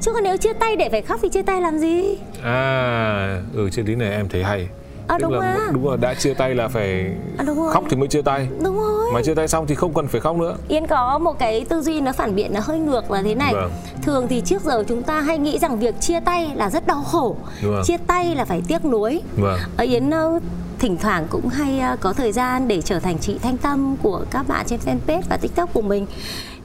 chứ 0.00 0.12
còn 0.12 0.22
nếu 0.24 0.36
chia 0.36 0.52
tay 0.52 0.76
để 0.76 0.88
phải 0.88 1.02
khóc 1.02 1.20
thì 1.22 1.28
chia 1.28 1.42
tay 1.42 1.60
làm 1.60 1.78
gì? 1.78 2.02
À 2.42 3.42
ừ 3.54 3.70
trên 3.70 3.86
lý 3.86 3.94
này 3.94 4.10
em 4.10 4.28
thấy 4.28 4.44
hay 4.44 4.68
À, 5.10 5.18
Tức 5.18 5.22
đúng 5.30 5.32
là 5.40 5.46
á. 5.46 5.68
đúng 5.72 5.84
rồi 5.84 5.96
đã 5.96 6.14
chia 6.14 6.34
tay 6.34 6.54
là 6.54 6.68
phải 6.68 7.12
à, 7.38 7.44
đúng 7.46 7.58
rồi. 7.58 7.72
khóc 7.72 7.84
thì 7.90 7.96
mới 7.96 8.08
chia 8.08 8.22
tay. 8.22 8.48
Đúng 8.62 8.76
rồi. 8.78 9.10
Mà 9.14 9.22
chia 9.22 9.34
tay 9.34 9.48
xong 9.48 9.66
thì 9.66 9.74
không 9.74 9.94
cần 9.94 10.08
phải 10.08 10.20
khóc 10.20 10.36
nữa. 10.36 10.56
Yến 10.68 10.86
có 10.86 11.18
một 11.18 11.38
cái 11.38 11.64
tư 11.68 11.80
duy 11.82 12.00
nó 12.00 12.12
phản 12.12 12.34
biện 12.34 12.52
nó 12.54 12.60
hơi 12.64 12.78
ngược 12.78 13.10
là 13.10 13.22
thế 13.22 13.34
này. 13.34 13.54
Vâng. 13.54 13.70
Thường 14.02 14.26
thì 14.28 14.40
trước 14.40 14.62
giờ 14.62 14.84
chúng 14.88 15.02
ta 15.02 15.20
hay 15.20 15.38
nghĩ 15.38 15.58
rằng 15.58 15.78
việc 15.78 16.00
chia 16.00 16.20
tay 16.20 16.50
là 16.54 16.70
rất 16.70 16.86
đau 16.86 17.02
khổ. 17.02 17.36
Vâng. 17.62 17.82
Chia 17.84 17.96
tay 18.06 18.34
là 18.34 18.44
phải 18.44 18.62
tiếc 18.68 18.84
nuối. 18.84 19.20
Vâng. 19.36 19.58
Ở 19.76 19.84
Yến 19.84 20.10
ờ, 20.10 20.40
thỉnh 20.78 20.96
thoảng 20.96 21.26
cũng 21.30 21.48
hay 21.48 21.80
ờ, 21.80 21.96
có 22.00 22.12
thời 22.12 22.32
gian 22.32 22.68
để 22.68 22.80
trở 22.80 22.98
thành 22.98 23.18
chị 23.18 23.38
thanh 23.42 23.56
tâm 23.56 23.96
của 24.02 24.24
các 24.30 24.48
bạn 24.48 24.66
trên 24.68 24.80
fanpage 24.86 25.22
và 25.30 25.36
tiktok 25.36 25.72
của 25.72 25.82
mình. 25.82 26.06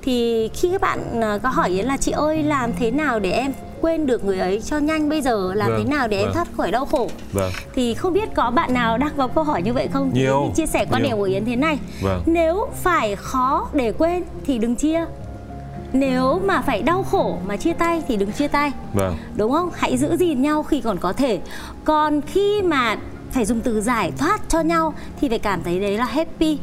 Thì 0.02 0.50
khi 0.54 0.72
các 0.72 0.82
bạn 0.82 1.22
ờ, 1.22 1.40
có 1.44 1.50
hỏi 1.50 1.70
Yến 1.70 1.86
là 1.86 1.98
chị 1.98 2.12
ơi 2.12 2.44
làm 2.44 2.72
thế 2.80 2.92
nào 2.92 3.20
để 3.20 3.32
em 3.32 3.54
quên 3.86 4.06
được 4.06 4.26
người 4.26 4.40
ấy 4.40 4.62
cho 4.66 4.78
nhanh 4.78 5.10
bây 5.10 5.22
giờ 5.22 5.54
làm 5.54 5.70
Vâng, 5.70 5.84
thế 5.84 5.90
nào 5.90 6.08
để 6.08 6.18
em 6.18 6.26
vâng. 6.26 6.34
thoát 6.34 6.48
khỏi 6.58 6.72
đau 6.72 6.86
khổ? 6.86 7.10
Vâng. 7.34 7.52
Thì 7.76 7.94
không 7.94 8.14
biết 8.14 8.34
có 8.36 8.52
bạn 8.52 8.74
nào 8.74 8.98
đang 8.98 9.12
có 9.18 9.28
câu 9.28 9.44
hỏi 9.44 9.62
như 9.62 9.74
vậy 9.74 9.88
không? 9.94 10.12
Thì 10.14 10.22
Nhiều, 10.22 10.42
Yến 10.44 10.54
chia 10.54 10.66
sẻ 10.66 10.86
quan 10.92 11.04
điểm 11.04 11.18
của 11.18 11.24
Yến 11.24 11.46
thế 11.46 11.56
này. 11.56 11.80
Vâng. 12.02 12.24
nếu 12.26 12.68
phải 12.84 13.16
khó 13.16 13.68
để 13.74 13.92
quên 13.92 14.24
thì 14.46 14.58
đừng 14.58 14.76
chia. 14.76 15.06
Nếu 15.94 16.42
mà 16.46 16.62
phải 16.62 16.82
đau 16.82 17.04
khổ 17.04 17.38
mà 17.48 17.58
chia 17.58 17.74
tay 17.74 18.02
thì 18.08 18.18
đừng 18.18 18.32
chia 18.32 18.48
tay. 18.48 18.72
Vâng. 18.94 19.16
Đúng 19.36 19.52
không? 19.52 19.70
Hãy 19.74 19.98
giữ 19.98 20.18
gìn 20.18 20.42
nhau 20.42 20.64
khi 20.64 20.82
còn 20.82 20.98
có 20.98 21.14
thể. 21.14 21.40
Còn 21.84 22.22
khi 22.22 22.62
mà 22.62 22.98
phải 23.32 23.46
dùng 23.46 23.62
từ 23.62 23.82
giải 23.82 24.12
thoát 24.18 24.42
cho 24.50 24.62
nhau 24.62 24.94
thì 25.22 25.30
phải 25.30 25.40
cảm 25.40 25.64
thấy 25.64 25.80
đấy 25.80 25.98
là 25.98 26.06
happy. 26.06 26.58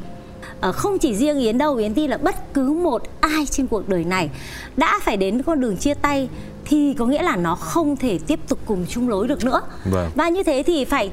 Ờ, 0.60 0.72
không 0.72 0.98
chỉ 0.98 1.14
riêng 1.14 1.38
Yến 1.38 1.58
đâu 1.58 1.76
Yến 1.76 1.94
tin 1.94 2.10
là 2.10 2.16
bất 2.16 2.54
cứ 2.54 2.72
một 2.72 3.02
ai 3.20 3.46
trên 3.46 3.66
cuộc 3.66 3.88
đời 3.88 4.04
này 4.04 4.30
đã 4.76 5.00
phải 5.02 5.16
đến 5.16 5.42
con 5.42 5.60
đường 5.60 5.76
chia 5.76 5.94
tay 5.94 6.28
thì 6.64 6.94
có 6.98 7.06
nghĩa 7.06 7.22
là 7.22 7.36
nó 7.36 7.54
không 7.54 7.96
thể 7.96 8.18
tiếp 8.26 8.40
tục 8.48 8.58
cùng 8.66 8.86
chung 8.88 9.08
lối 9.08 9.28
được 9.28 9.44
nữa. 9.44 9.60
Vâng. 9.84 10.10
và 10.14 10.28
như 10.28 10.42
thế 10.42 10.62
thì 10.66 10.84
phải 10.84 11.10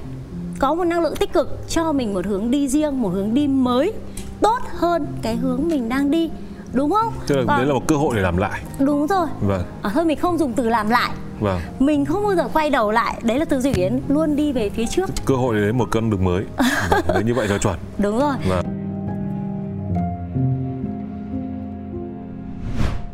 có 0.60 0.74
một 0.74 0.84
năng 0.84 1.02
lượng 1.02 1.16
tích 1.16 1.34
cực 1.34 1.60
cho 1.70 1.92
mình 1.92 2.14
một 2.14 2.26
hướng 2.26 2.52
đi 2.52 2.68
riêng 2.68 3.02
một 3.02 3.10
hướng 3.10 3.34
đi 3.34 3.48
mới 3.48 3.94
tốt 4.42 4.60
hơn 4.78 5.08
cái 5.22 5.36
hướng 5.36 5.68
mình 5.68 5.90
đang 5.90 6.12
đi. 6.12 6.30
Đúng 6.74 6.92
không? 6.92 7.14
Tức 7.28 7.36
là 7.36 7.44
Còn- 7.48 7.58
đấy 7.58 7.66
là 7.68 7.74
một 7.74 7.88
cơ 7.88 7.96
hội 7.96 8.16
để 8.16 8.22
làm 8.22 8.38
lại. 8.38 8.62
Đúng 8.80 9.08
rồi. 9.08 9.28
Vâng. 9.42 9.64
À, 9.82 9.92
thôi 9.94 10.06
mình 10.06 10.18
không 10.20 10.38
dùng 10.38 10.54
từ 10.54 10.70
làm 10.70 10.90
lại. 10.90 11.12
Vâng. 11.40 11.60
Mình 11.80 12.06
không 12.06 12.24
bao 12.24 12.36
giờ 12.36 12.48
quay 12.54 12.70
đầu 12.70 12.92
lại. 12.92 13.22
Đấy 13.24 13.40
là 13.40 13.46
tư 13.46 13.62
duy 13.62 13.72
yến 13.74 14.00
luôn 14.08 14.36
đi 14.36 14.52
về 14.52 14.70
phía 14.70 14.86
trước. 14.86 15.10
Cơ 15.26 15.36
hội 15.36 15.56
để 15.56 15.62
đến 15.62 15.78
một 15.78 15.88
con 15.92 16.10
đường 16.10 16.24
mới. 16.26 16.44
Vâng, 16.92 17.02
đấy 17.08 17.24
như 17.26 17.34
vậy 17.34 17.48
cho 17.50 17.58
chuẩn. 17.58 17.76
Đúng 17.98 18.20
rồi. 18.20 18.36
Vâng 18.50 18.66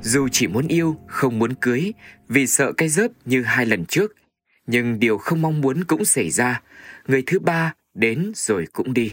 Dù 0.06 0.28
chỉ 0.32 0.48
muốn 0.48 0.68
yêu, 0.68 0.96
không 1.08 1.40
muốn 1.40 1.54
cưới, 1.54 1.92
vì 2.30 2.48
sợ 2.48 2.72
cái 2.78 2.90
dớp 2.90 3.12
như 3.26 3.42
hai 3.44 3.66
lần 3.66 3.86
trước. 3.86 4.16
Nhưng 4.68 5.00
điều 5.00 5.18
không 5.18 5.42
mong 5.42 5.62
muốn 5.62 5.84
cũng 5.84 6.06
xảy 6.06 6.30
ra. 6.30 6.62
Người 7.08 7.24
thứ 7.28 7.40
ba 7.40 7.74
đến 7.94 8.32
rồi 8.36 8.66
cũng 8.74 8.94
đi. 8.94 9.12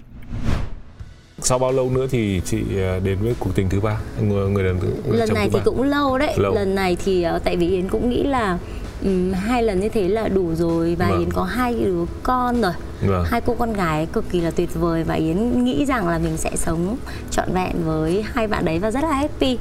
sau 1.45 1.59
bao 1.59 1.73
lâu 1.73 1.91
nữa 1.91 2.07
thì 2.11 2.41
chị 2.45 2.63
ờ, 2.77 3.01
đến 3.01 3.19
với 3.23 3.35
cuộc 3.39 3.51
tình 3.55 3.69
thứ 3.69 3.81
ba 3.81 4.01
người 4.21 4.49
người 4.51 4.65
đàn 4.65 4.79
người 4.79 5.19
lần 5.19 5.35
này 5.35 5.45
thứ 5.49 5.51
thì 5.53 5.59
ba? 5.59 5.65
cũng 5.65 5.83
lâu 5.83 6.19
đấy 6.19 6.35
Lâu. 6.39 6.55
lần 6.55 6.75
này 6.75 6.97
thì 7.05 7.23
ờ, 7.23 7.39
tại 7.45 7.57
vì 7.57 7.69
yến 7.69 7.89
cũng 7.89 8.11
nghĩ 8.11 8.23
là 8.23 8.59
ừm, 9.05 9.33
hai 9.33 9.63
lần 9.63 9.81
như 9.81 9.89
thế 9.89 10.09
là 10.09 10.29
đủ 10.29 10.55
rồi 10.55 10.95
và 10.99 11.09
Vâng. 11.09 11.19
yến 11.19 11.31
có 11.33 11.43
hai 11.45 11.75
đứa 11.75 12.05
con 12.23 12.61
rồi. 12.63 12.73
Vâng. 13.07 13.25
hai 13.29 13.41
cô 13.41 13.55
con 13.59 13.73
gái 13.73 14.07
cực 14.13 14.25
kỳ 14.31 14.41
là 14.41 14.51
tuyệt 14.51 14.75
vời 14.75 15.05
và 15.05 15.15
yến 15.15 15.65
nghĩ 15.65 15.85
rằng 15.87 16.09
là 16.09 16.19
mình 16.19 16.37
sẽ 16.37 16.51
sống 16.57 16.97
trọn 17.31 17.49
vẹn 17.55 17.73
với 17.85 18.25
hai 18.33 18.47
bạn 18.47 18.65
đấy 18.65 18.79
và 18.79 18.91
rất 18.91 19.03
là 19.05 19.13
happy. 19.13 19.59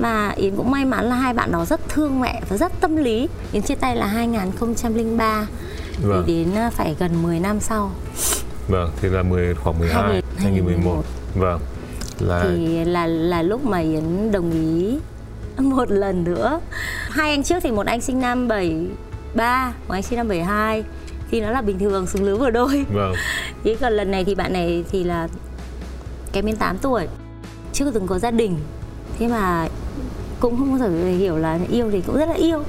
Mà 0.00 0.30
yến 0.36 0.56
cũng 0.56 0.70
may 0.70 0.84
mắn 0.84 1.04
là 1.04 1.14
hai 1.14 1.34
bạn 1.34 1.52
đó 1.52 1.64
rất 1.64 1.88
thương 1.88 2.20
mẹ 2.20 2.42
và 2.48 2.56
rất 2.56 2.72
tâm 2.80 2.96
lý. 2.96 3.28
Yến 3.52 3.62
chia 3.62 3.74
tay 3.74 3.96
là 3.96 4.06
2003 4.06 5.46
Vâng. 6.02 6.24
thì 6.26 6.44
đến 6.44 6.54
ờ, 6.54 6.70
phải 6.72 6.96
gần 6.98 7.22
10 7.22 7.40
năm 7.40 7.60
sau. 7.60 7.90
Vâng 8.68 8.90
thì 9.00 9.08
là 9.08 9.22
10 9.22 9.54
khoảng 9.54 9.78
12 9.78 10.02
2000, 10.02 10.22
2011 10.38 11.02
vâng 11.34 11.60
là 12.20 12.42
thì 12.44 12.84
là 12.84 13.06
là 13.06 13.42
lúc 13.42 13.64
mà 13.66 13.78
Yến 13.78 14.32
đồng 14.32 14.50
ý 14.50 14.98
một 15.58 15.90
lần 15.90 16.24
nữa. 16.24 16.60
Hai 17.10 17.30
anh 17.30 17.42
trước 17.42 17.60
thì 17.62 17.70
một 17.70 17.86
anh 17.86 18.00
sinh 18.00 18.20
năm 18.20 18.48
73 18.48 19.72
một 19.88 19.94
anh 19.94 20.02
sinh 20.02 20.16
năm 20.16 20.28
72 20.28 20.84
thì 21.30 21.40
nó 21.40 21.50
là 21.50 21.62
bình 21.62 21.78
thường 21.78 22.06
xứng 22.06 22.24
lứa 22.24 22.36
vừa 22.36 22.50
đôi. 22.50 22.84
Vâng. 22.92 23.14
Thế 23.64 23.76
còn 23.80 23.92
lần 23.92 24.10
này 24.10 24.24
thì 24.24 24.34
bạn 24.34 24.52
này 24.52 24.84
thì 24.90 25.04
là 25.04 25.28
kém 26.32 26.46
đến 26.46 26.56
8 26.56 26.78
tuổi. 26.78 27.08
Chưa 27.72 27.90
từng 27.90 28.06
có 28.06 28.18
gia 28.18 28.30
đình. 28.30 28.56
Thế 29.18 29.28
mà 29.28 29.68
cũng 30.40 30.56
không 30.58 30.70
bao 30.70 30.78
giờ 30.78 31.06
hiểu 31.18 31.36
là 31.36 31.58
yêu 31.70 31.90
thì 31.90 32.00
cũng 32.00 32.16
rất 32.16 32.28
là 32.28 32.34
yêu. 32.34 32.62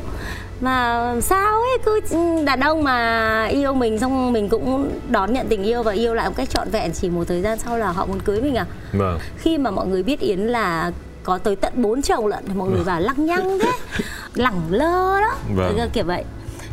Mà 0.62 1.02
sao 1.22 1.62
ấy 1.62 1.78
cứ 1.86 2.00
đàn 2.46 2.60
ông 2.60 2.84
mà 2.84 3.46
yêu 3.46 3.74
mình 3.74 4.00
xong 4.00 4.34
mình 4.34 4.50
cũng 4.50 4.92
đón 5.10 5.34
nhận 5.34 5.48
tình 5.50 5.64
yêu 5.64 5.84
và 5.84 5.92
yêu 5.92 6.14
lại 6.14 6.30
một 6.30 6.34
cách 6.38 6.50
trọn 6.50 6.70
vẹn 6.72 6.92
chỉ 6.94 7.10
một 7.10 7.28
thời 7.28 7.42
gian 7.42 7.60
sau 7.60 7.78
là 7.78 7.88
họ 7.92 8.06
muốn 8.06 8.20
cưới 8.20 8.42
mình 8.42 8.56
à? 8.56 8.66
Vâng. 8.94 9.20
Khi 9.38 9.58
mà 9.58 9.72
mọi 9.72 9.88
người 9.88 10.04
biết 10.04 10.20
Yến 10.20 10.40
là 10.40 10.92
có 11.26 11.38
tới 11.38 11.56
tận 11.56 11.74
bốn 11.76 12.02
chồng 12.02 12.28
lận 12.28 12.44
thì 12.48 12.54
mọi 12.54 12.70
người 12.70 12.84
bảo 12.84 13.00
lăng 13.00 13.26
nhăng 13.26 13.60
thế 13.60 13.72
lẳng 14.34 14.62
lơ 14.70 15.22
đó 15.22 15.36
Vâng. 15.56 15.90
Kiểu 15.94 16.04
vậy 16.06 16.24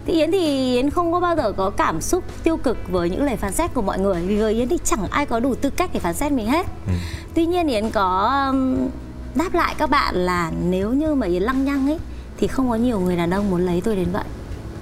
thì 0.06 0.12
Yến 0.12 0.32
thì 0.32 0.74
Yến 0.76 0.90
không 0.90 1.12
có 1.12 1.20
bao 1.20 1.36
giờ 1.36 1.52
có 1.52 1.70
cảm 1.70 2.00
xúc 2.00 2.24
tiêu 2.42 2.56
cực 2.56 2.78
với 2.88 3.10
những 3.10 3.24
lời 3.24 3.36
phán 3.36 3.52
xét 3.52 3.74
của 3.74 3.82
mọi 3.82 3.98
người 3.98 4.22
vì 4.22 4.36
với 4.36 4.54
Yến 4.54 4.68
thì 4.68 4.78
chẳng 4.84 5.06
ai 5.10 5.26
có 5.26 5.40
đủ 5.40 5.54
tư 5.54 5.70
cách 5.70 5.90
để 5.92 6.00
phán 6.00 6.14
xét 6.14 6.32
mình 6.32 6.46
hết 6.46 6.66
ừ. 6.86 6.92
tuy 7.34 7.46
nhiên 7.46 7.68
Yến 7.68 7.90
có 7.90 8.40
um, 8.50 8.88
đáp 9.34 9.54
lại 9.54 9.74
các 9.78 9.90
bạn 9.90 10.14
là 10.14 10.52
nếu 10.64 10.90
như 10.92 11.14
mà 11.14 11.26
Yến 11.26 11.42
lăng 11.42 11.64
nhăng 11.64 11.88
ấy 11.88 11.98
thì 12.38 12.46
không 12.46 12.70
có 12.70 12.74
nhiều 12.74 13.00
người 13.00 13.16
đàn 13.16 13.30
ông 13.30 13.50
muốn 13.50 13.66
lấy 13.66 13.80
tôi 13.80 13.96
đến 13.96 14.08
vậy 14.12 14.24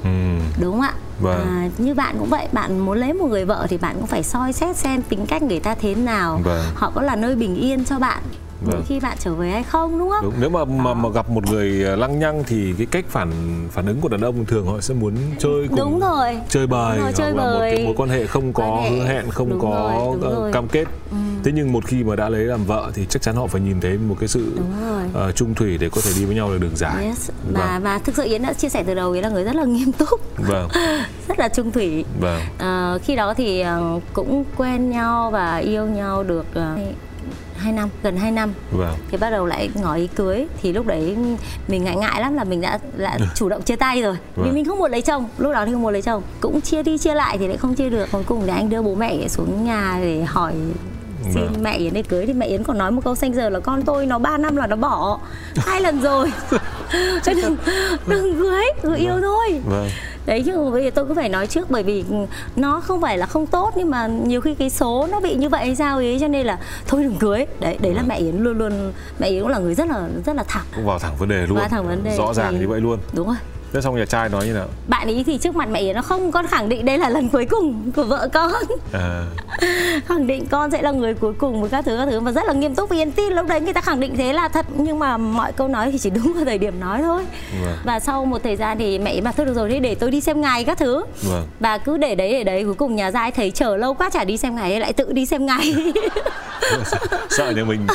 ừ. 0.05 0.09
đúng 0.61 0.73
không 0.73 0.81
ạ 0.81 0.95
vâng. 1.21 1.41
à, 1.47 1.69
như 1.79 1.95
bạn 1.95 2.17
cũng 2.19 2.29
vậy 2.29 2.49
bạn 2.53 2.79
muốn 2.79 2.99
lấy 2.99 3.13
một 3.13 3.27
người 3.27 3.45
vợ 3.45 3.67
thì 3.71 3.79
bạn 3.79 3.97
cũng 3.97 4.07
phải 4.07 4.23
soi 4.23 4.53
xét 4.53 4.77
xem 4.77 5.03
tính 5.03 5.27
cách 5.27 5.43
người 5.43 5.61
ta 5.61 5.75
thế 5.75 5.95
nào 5.95 6.41
vâng. 6.45 6.65
họ 6.75 6.93
có 6.95 7.03
là 7.03 7.17
nơi 7.17 7.37
bình 7.37 7.57
yên 7.57 7.85
cho 7.85 7.99
bạn 7.99 8.23
vâng. 8.61 8.83
khi 8.87 9.01
bạn 9.01 9.17
trở 9.21 9.35
về 9.35 9.51
hay 9.51 9.63
không 9.63 9.99
đúng 9.99 10.11
không? 10.11 10.25
Đúng. 10.25 10.35
Nếu 10.41 10.51
mà 10.51 10.65
mà 10.65 10.95
mà 10.95 11.09
gặp 11.09 11.31
một 11.31 11.51
người 11.51 11.85
à, 11.85 11.97
lăng 11.97 12.19
nhăng 12.19 12.45
thì 12.47 12.75
cái 12.79 12.87
cách 12.91 13.05
phản 13.09 13.31
phản 13.71 13.87
ứng 13.87 14.01
của 14.01 14.09
đàn 14.09 14.21
ông 14.21 14.45
thường 14.45 14.67
họ 14.67 14.81
sẽ 14.81 14.95
muốn 14.95 15.15
chơi 15.39 15.69
cùng 15.69 15.79
đúng 15.79 16.01
rồi 16.01 16.41
chơi 16.49 16.67
bời 16.67 16.97
đúng 16.97 17.05
rồi, 17.05 17.13
chơi 17.17 17.33
bời. 17.33 17.45
một 17.45 17.59
cái 17.61 17.85
mối 17.85 17.95
quan 17.97 18.09
hệ 18.09 18.27
không 18.27 18.53
có 18.53 18.81
hệ. 18.83 18.91
hứa 18.91 19.05
hẹn 19.05 19.31
không 19.31 19.51
đúng 19.51 19.61
có 19.61 19.71
rồi, 19.71 20.19
đúng 20.21 20.41
rồi. 20.41 20.53
cam 20.53 20.69
kết. 20.69 20.85
Ừ. 21.11 21.17
Thế 21.45 21.53
nhưng 21.55 21.73
một 21.73 21.85
khi 21.87 22.05
mà 22.05 22.17
đã 22.17 22.29
lấy 22.29 22.45
làm 22.45 22.65
vợ 22.65 22.91
thì 22.95 23.07
chắc 23.09 23.23
chắn 23.23 23.37
họ 23.37 23.47
phải 23.47 23.61
nhìn 23.61 23.81
thấy 23.81 23.99
một 23.99 24.17
cái 24.21 24.29
sự 24.29 24.53
uh, 25.29 25.37
trung 25.37 25.55
thủy 25.55 25.79
để 25.79 25.89
có 25.91 26.01
thể 26.05 26.11
đi 26.17 26.25
với 26.25 26.35
nhau 26.35 26.51
được 26.51 26.59
đường 26.61 26.77
dài. 26.77 27.05
Yes. 27.05 27.31
Và 27.53 27.73
vâng. 27.73 27.83
và 27.83 27.99
thực 27.99 28.17
sự 28.17 28.23
Yến 28.23 28.43
đã 28.43 28.53
chia 28.53 28.69
sẻ 28.69 28.83
từ 28.87 28.95
đầu 28.95 29.13
Yến 29.13 29.23
là 29.23 29.31
người 29.31 29.45
rất 29.45 29.57
là 29.57 29.65
nghiêm 29.65 29.93
túc. 29.93 30.21
Vâng. 30.37 30.69
rất 31.29 31.39
là 31.39 31.49
trung 31.49 31.73
thủy. 31.73 32.05
Vâng. 32.21 32.41
Uh, 32.57 33.03
khi 33.03 33.17
đó 33.17 33.35
thì 33.35 33.65
uh, 33.97 34.03
cũng 34.13 34.45
quen 34.57 34.91
nhau 34.91 35.31
và 35.31 35.57
yêu 35.57 35.87
nhau 35.87 36.23
được 36.23 36.47
uh, 36.51 36.79
2 37.61 37.73
năm 37.73 37.89
gần 38.03 38.17
2 38.17 38.31
năm. 38.33 38.53
Vâng. 38.71 38.95
thì 39.11 39.17
bắt 39.17 39.31
đầu 39.31 39.47
lại 39.47 39.71
ngỏ 39.75 39.95
ý 39.95 40.07
cưới. 40.07 40.47
Thì 40.63 40.73
lúc 40.73 40.87
đấy 40.87 41.17
mình 41.69 41.85
ngại 41.85 41.97
ngại 41.97 42.21
lắm 42.21 42.35
là 42.35 42.45
mình 42.45 42.61
đã 42.61 42.79
đã 42.97 43.19
chủ 43.35 43.49
động 43.49 43.63
chia 43.63 43.77
tay 43.77 44.03
rồi. 44.03 44.17
Vâng. 44.37 44.47
vì 44.47 44.53
mình 44.53 44.65
không 44.65 44.79
muốn 44.79 44.91
lấy 44.91 45.03
chồng. 45.03 45.29
Lúc 45.39 45.53
đó 45.53 45.67
thì 45.67 45.73
không 45.73 45.83
muốn 45.83 45.93
lấy 45.93 46.03
chồng. 46.03 46.23
Cũng 46.41 46.61
chia 46.61 46.83
đi 46.83 46.99
chia 46.99 47.15
lại 47.15 47.39
thì 47.39 47.47
lại 47.47 47.57
không 47.57 47.75
chia 47.75 47.91
được. 47.91 48.09
Cuối 48.13 48.23
cùng 48.27 48.43
thì 48.47 48.53
anh 48.53 48.71
đưa 48.71 48.83
bố 48.83 48.95
mẹ 48.95 49.29
xuống 49.29 49.65
nhà 49.65 49.99
để 50.03 50.25
hỏi 50.25 50.55
xin 51.25 51.43
vâng. 51.43 51.63
mẹ 51.63 51.77
Yến 51.77 51.95
đi 51.95 52.03
cưới. 52.03 52.27
Thì 52.27 52.33
mẹ 52.33 52.47
Yến 52.47 52.65
còn 52.65 52.79
nói 52.79 52.91
một 52.91 53.05
câu 53.05 53.15
xanh 53.15 53.35
giờ 53.35 53.49
là 53.49 53.61
con 53.61 53.83
tôi 53.83 54.07
nó 54.07 54.19
3 54.19 54.39
năm 54.39 54.57
là 54.57 54.67
nó 54.67 54.77
bỏ. 54.77 55.21
Hai 55.57 55.81
lần 55.81 56.01
rồi. 56.01 56.33
Đừng 57.27 57.57
đừng 58.07 58.39
cưới 58.39 58.65
cứ 58.83 58.97
yêu 58.97 59.13
vâng. 59.13 59.23
thôi 59.23 59.61
vâng 59.65 59.89
đấy 60.27 60.43
chứ 60.47 60.71
bây 60.71 60.85
giờ 60.85 60.91
tôi 60.95 61.05
cũng 61.05 61.17
phải 61.17 61.29
nói 61.29 61.47
trước 61.47 61.71
bởi 61.71 61.83
vì 61.83 62.05
nó 62.57 62.81
không 62.81 63.01
phải 63.01 63.19
là 63.19 63.27
không 63.27 63.47
tốt 63.47 63.73
nhưng 63.77 63.91
mà 63.91 64.07
nhiều 64.07 64.41
khi 64.41 64.55
cái 64.55 64.71
số 64.71 65.09
nó 65.11 65.21
bị 65.21 65.35
như 65.35 65.49
vậy 65.49 65.67
hay 65.67 65.77
sao 65.77 65.97
ấy 65.97 66.19
cho 66.21 66.29
nên 66.29 66.47
là 66.47 66.59
thôi 66.87 67.03
đừng 67.03 67.17
cưới 67.17 67.47
đấy 67.61 67.79
đấy 67.81 67.95
là 67.95 68.01
vâng. 68.01 68.09
mẹ 68.09 68.17
yến 68.17 68.37
luôn 68.37 68.59
luôn 68.59 68.93
mẹ 69.19 69.29
yến 69.29 69.43
cũng 69.43 69.51
là 69.51 69.59
người 69.59 69.75
rất 69.75 69.89
là 69.89 70.09
rất 70.27 70.37
là 70.37 70.45
thẳng. 70.49 70.65
Cũng 70.77 70.87
vào 70.87 70.99
thẳng 70.99 71.17
vấn 71.19 71.29
đề 71.29 71.47
luôn. 71.47 71.59
Vào 71.59 71.69
thẳng 71.69 71.87
vấn 71.87 72.05
đề 72.05 72.17
rõ 72.17 72.35
ràng 72.35 72.53
thì... 72.53 72.59
như 72.59 72.69
vậy 72.69 72.81
luôn. 72.81 72.99
đúng 73.13 73.27
rồi 73.27 73.37
Thế 73.73 73.81
xong 73.81 73.97
nhà 73.97 74.05
trai 74.05 74.29
nói 74.29 74.47
như 74.47 74.53
nào? 74.53 74.67
Bạn 74.89 75.09
ấy 75.09 75.25
thì 75.27 75.39
trước 75.39 75.57
mặt 75.57 75.69
mẹ 75.71 75.81
ấy 75.81 75.95
nó 75.95 76.03
không 76.03 76.33
con 76.33 76.47
khẳng 76.47 76.69
định 76.69 76.85
đây 76.85 76.99
là 76.99 77.09
lần 77.09 77.29
cuối 77.29 77.45
cùng 77.45 77.93
của 77.97 78.05
vợ 78.05 78.29
con 78.33 78.53
à. 78.93 79.25
Khẳng 80.07 80.27
định 80.27 80.47
con 80.47 80.71
sẽ 80.71 80.83
là 80.83 80.91
người 80.91 81.15
cuối 81.15 81.33
cùng 81.39 81.61
với 81.61 81.71
các 81.71 81.85
thứ 81.85 81.97
các 81.99 82.07
thứ 82.11 82.21
Và 82.21 82.33
rất 82.33 82.47
là 82.47 82.53
nghiêm 82.53 82.75
túc 82.75 82.91
vì 82.91 82.99
yên 82.99 83.13
tin 83.13 83.33
lúc 83.33 83.47
đấy 83.47 83.61
người 83.61 83.73
ta 83.73 83.81
khẳng 83.81 84.01
định 84.01 84.17
thế 84.17 84.33
là 84.33 84.49
thật 84.49 84.67
Nhưng 84.77 84.99
mà 84.99 85.17
mọi 85.17 85.53
câu 85.53 85.69
nói 85.69 85.91
thì 85.93 85.99
chỉ 85.99 86.11
đúng 86.11 86.33
vào 86.35 86.45
thời 86.45 86.59
điểm 86.59 86.81
nói 86.81 87.03
thôi 87.03 87.23
vâng. 87.65 87.77
Và 87.85 88.01
sau 88.01 88.25
một 88.25 88.43
thời 88.43 88.57
gian 88.57 88.79
thì 88.79 88.99
mẹ 88.99 89.11
ấy 89.11 89.21
bảo 89.21 89.35
thôi 89.37 89.47
được 89.47 89.55
rồi 89.55 89.69
đi 89.69 89.79
để 89.79 89.95
tôi 89.95 90.11
đi 90.11 90.21
xem 90.21 90.41
ngày 90.41 90.65
các 90.65 90.79
thứ 90.79 91.05
vâng. 91.23 91.45
Và 91.61 91.79
cứ 91.79 91.97
để 91.97 92.15
đấy 92.15 92.33
để 92.33 92.45
đấy 92.45 92.65
cuối 92.65 92.75
cùng 92.75 92.97
nhà 92.97 93.11
trai 93.11 93.31
thấy 93.31 93.51
chờ 93.51 93.77
lâu 93.77 93.95
quá 93.95 94.11
chả 94.11 94.25
đi 94.25 94.37
xem 94.37 94.57
ngày 94.57 94.81
lại 94.81 94.93
tự 94.93 95.13
đi 95.13 95.27
xem 95.27 95.47
ngày 95.47 95.75
sợ 97.31 97.51
nhà 97.51 97.65
mình 97.65 97.87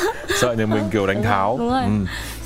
sợ 0.42 0.54
nhà 0.54 0.66
mình 0.66 0.84
kiểu 0.92 1.08
đánh 1.08 1.24
tháo. 1.24 1.56
đúng 1.60 1.70
rồi. 1.70 1.84
Ừ. 1.84 1.90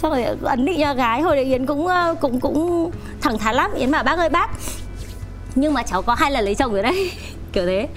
Xong 0.01 0.11
rồi 0.11 0.23
ấn 0.43 0.65
định 0.65 0.79
cho 0.79 0.93
gái 0.93 1.21
hồi 1.21 1.35
đấy 1.35 1.45
yến 1.45 1.65
cũng 1.65 1.87
ờ, 1.87 2.15
cũng 2.21 2.39
cũng 2.39 2.91
thẳng 3.21 3.37
thắn 3.37 3.55
lắm. 3.55 3.71
Yến 3.73 3.91
bảo 3.91 4.03
bác 4.03 4.17
ơi 4.17 4.29
bác 4.29 4.49
nhưng 5.55 5.73
mà 5.73 5.83
cháu 5.83 6.01
có 6.01 6.15
hai 6.15 6.31
lần 6.31 6.45
lấy 6.45 6.55
chồng 6.55 6.73
rồi 6.73 6.83
đấy. 6.83 7.11
Kiểu 7.53 7.65
thế. 7.65 7.87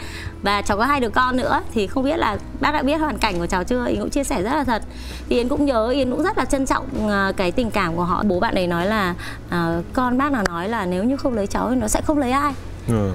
Và 0.43 0.63
cháu 0.63 0.79
có 0.79 0.85
hai 0.85 1.01
đứa 1.01 1.09
con 1.09 1.37
nữa 1.37 1.63
thì 1.75 1.87
không 1.87 2.05
biết 2.05 2.17
là 2.17 2.37
bác 2.61 2.73
đã 2.73 2.83
biết 2.83 2.97
hoàn 2.97 3.19
cảnh 3.19 3.39
của 3.39 3.47
cháu 3.47 3.65
chưa? 3.65 3.87
Yến 3.87 4.01
cũng 4.01 4.11
chia 4.11 4.25
sẻ 4.25 4.43
rất 4.43 4.55
là 4.55 4.65
thật. 4.65 4.83
Thì 5.29 5.37
yến 5.37 5.49
cũng 5.49 5.65
nhớ 5.65 5.89
yến 5.89 6.11
cũng 6.11 6.23
rất 6.23 6.39
là 6.39 6.45
trân 6.45 6.67
trọng 6.67 7.09
ờ, 7.09 7.33
cái 7.37 7.51
tình 7.51 7.71
cảm 7.71 7.97
của 7.97 8.05
họ. 8.05 8.23
Bố 8.27 8.41
bạn 8.41 8.55
ấy 8.55 8.67
nói 8.67 8.87
là 8.87 9.15
uh, 9.47 9.85
con 9.93 10.19
bác 10.19 10.33
là 10.33 10.45
nói 10.49 10.69
là 10.69 10.87
nếu 10.87 11.05
như 11.05 11.17
không 11.17 11.35
lấy 11.35 11.47
cháu 11.47 11.71
thì 11.71 11.77
nó 11.77 11.89
sẽ 11.89 12.01
không 12.01 12.19
lấy 12.19 12.31
ai. 12.31 12.53
Ừ 12.89 13.11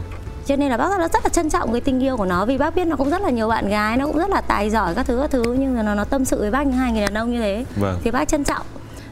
cho 0.47 0.55
nên 0.55 0.69
là 0.69 0.77
bác 0.77 0.89
rất 0.89 0.97
là, 0.97 1.07
rất 1.07 1.23
là 1.23 1.29
trân 1.29 1.49
trọng 1.49 1.71
cái 1.71 1.81
tình 1.81 2.03
yêu 2.03 2.17
của 2.17 2.25
nó 2.25 2.45
vì 2.45 2.57
bác 2.57 2.75
biết 2.75 2.85
nó 2.85 2.95
cũng 2.95 3.09
rất 3.09 3.21
là 3.21 3.29
nhiều 3.29 3.47
bạn 3.47 3.69
gái 3.69 3.97
nó 3.97 4.05
cũng 4.05 4.17
rất 4.17 4.29
là 4.29 4.41
tài 4.41 4.69
giỏi 4.69 4.95
các 4.95 5.05
thứ 5.05 5.17
các 5.21 5.31
thứ. 5.31 5.55
Nhưng 5.59 5.75
mà 5.75 5.83
nó 5.83 5.95
nó 5.95 6.03
tâm 6.03 6.25
sự 6.25 6.39
với 6.39 6.51
bác 6.51 6.67
như 6.67 6.71
hai 6.71 6.91
người 6.91 7.01
đàn 7.01 7.13
ông 7.13 7.31
như 7.31 7.41
thế. 7.41 7.65
Vâng. 7.75 7.99
thì 8.03 8.11
bác 8.11 8.27
trân 8.27 8.43
trọng. 8.43 8.65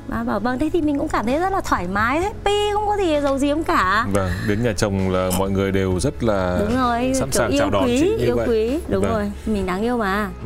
Bà 0.08 0.24
bảo 0.24 0.40
vâng 0.40 0.60
thế 0.60 0.70
thì 0.74 0.82
mình 0.82 1.00
cũng 1.00 1.08
cảm 1.08 1.26
thấy 1.26 1.40
rất 1.40 1.54
là 1.54 1.62
thoải 1.62 1.88
mái 1.88 2.22
pi 2.46 2.72
không 2.74 2.88
có 2.88 2.98
gì 2.98 3.22
giấu 3.24 3.38
giếm 3.38 3.64
cả. 3.64 4.06
Vâng 4.14 4.30
đến 4.48 4.64
nhà 4.64 4.74
chồng 4.78 5.10
là 5.10 5.30
mọi 5.38 5.50
người 5.50 5.72
đều 5.72 6.00
rất 6.00 6.24
là 6.24 6.58
đúng 6.60 6.76
rồi 6.76 7.12
sẵn 7.16 7.32
sàng 7.32 7.52
yêu 7.52 7.60
chào 7.60 7.70
đón 7.70 7.86
quý, 7.86 7.98
chị 8.00 8.16
như 8.20 8.26
yêu 8.26 8.36
vậy. 8.36 8.48
quý. 8.50 8.80
Đúng 8.88 9.04
vâng. 9.04 9.14
rồi 9.14 9.32
mình 9.46 9.66
đáng 9.66 9.82
yêu 9.82 9.98
mà. 9.98 10.30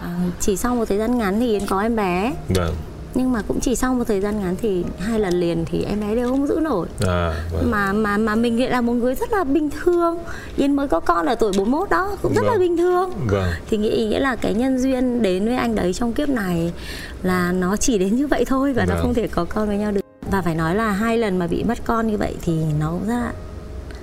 À, 0.00 0.10
chỉ 0.40 0.56
sau 0.56 0.74
một 0.74 0.84
thời 0.88 0.98
gian 0.98 1.18
ngắn 1.18 1.40
thì 1.40 1.52
yến 1.52 1.66
có 1.66 1.80
em 1.80 1.96
bé. 1.96 2.32
Vâng 2.48 2.74
nhưng 3.18 3.32
mà 3.32 3.42
cũng 3.48 3.60
chỉ 3.60 3.76
sau 3.76 3.94
một 3.94 4.04
thời 4.08 4.20
gian 4.20 4.40
ngắn 4.40 4.56
thì 4.62 4.84
hai 4.98 5.20
lần 5.20 5.40
liền 5.40 5.64
thì 5.64 5.84
em 5.84 6.00
bé 6.00 6.14
đều 6.14 6.28
không 6.28 6.46
giữ 6.46 6.60
nổi 6.62 6.86
à, 7.06 7.44
vâng. 7.52 7.70
mà 7.70 7.92
mà 7.92 8.16
mà 8.16 8.34
mình 8.34 8.60
lại 8.60 8.70
là 8.70 8.80
một 8.80 8.92
người 8.92 9.14
rất 9.14 9.32
là 9.32 9.44
bình 9.44 9.70
thường 9.70 10.18
yên 10.56 10.76
mới 10.76 10.88
có 10.88 11.00
con 11.00 11.26
ở 11.26 11.34
tuổi 11.34 11.52
41 11.56 11.90
đó 11.90 12.16
cũng 12.22 12.34
rất 12.34 12.42
vâng. 12.42 12.52
là 12.52 12.58
bình 12.58 12.76
thường 12.76 13.10
vâng. 13.30 13.50
thì 13.70 13.76
nghĩ 13.76 14.06
nghĩa 14.06 14.20
là 14.20 14.36
cái 14.36 14.54
nhân 14.54 14.78
duyên 14.78 15.22
đến 15.22 15.44
với 15.44 15.56
anh 15.56 15.74
đấy 15.74 15.92
trong 15.92 16.12
kiếp 16.12 16.28
này 16.28 16.72
là 17.22 17.52
nó 17.52 17.76
chỉ 17.76 17.98
đến 17.98 18.16
như 18.16 18.26
vậy 18.26 18.44
thôi 18.44 18.72
và 18.72 18.84
vâng. 18.86 18.96
nó 18.96 19.02
không 19.02 19.14
thể 19.14 19.28
có 19.28 19.44
con 19.44 19.68
với 19.68 19.76
nhau 19.76 19.92
được 19.92 20.00
và 20.30 20.42
phải 20.42 20.54
nói 20.54 20.74
là 20.74 20.90
hai 20.90 21.18
lần 21.18 21.38
mà 21.38 21.46
bị 21.46 21.64
mất 21.64 21.78
con 21.84 22.06
như 22.06 22.16
vậy 22.16 22.34
thì 22.42 22.58
nó 22.80 22.90
cũng 22.90 23.08
rất 23.08 23.14
là 23.14 23.32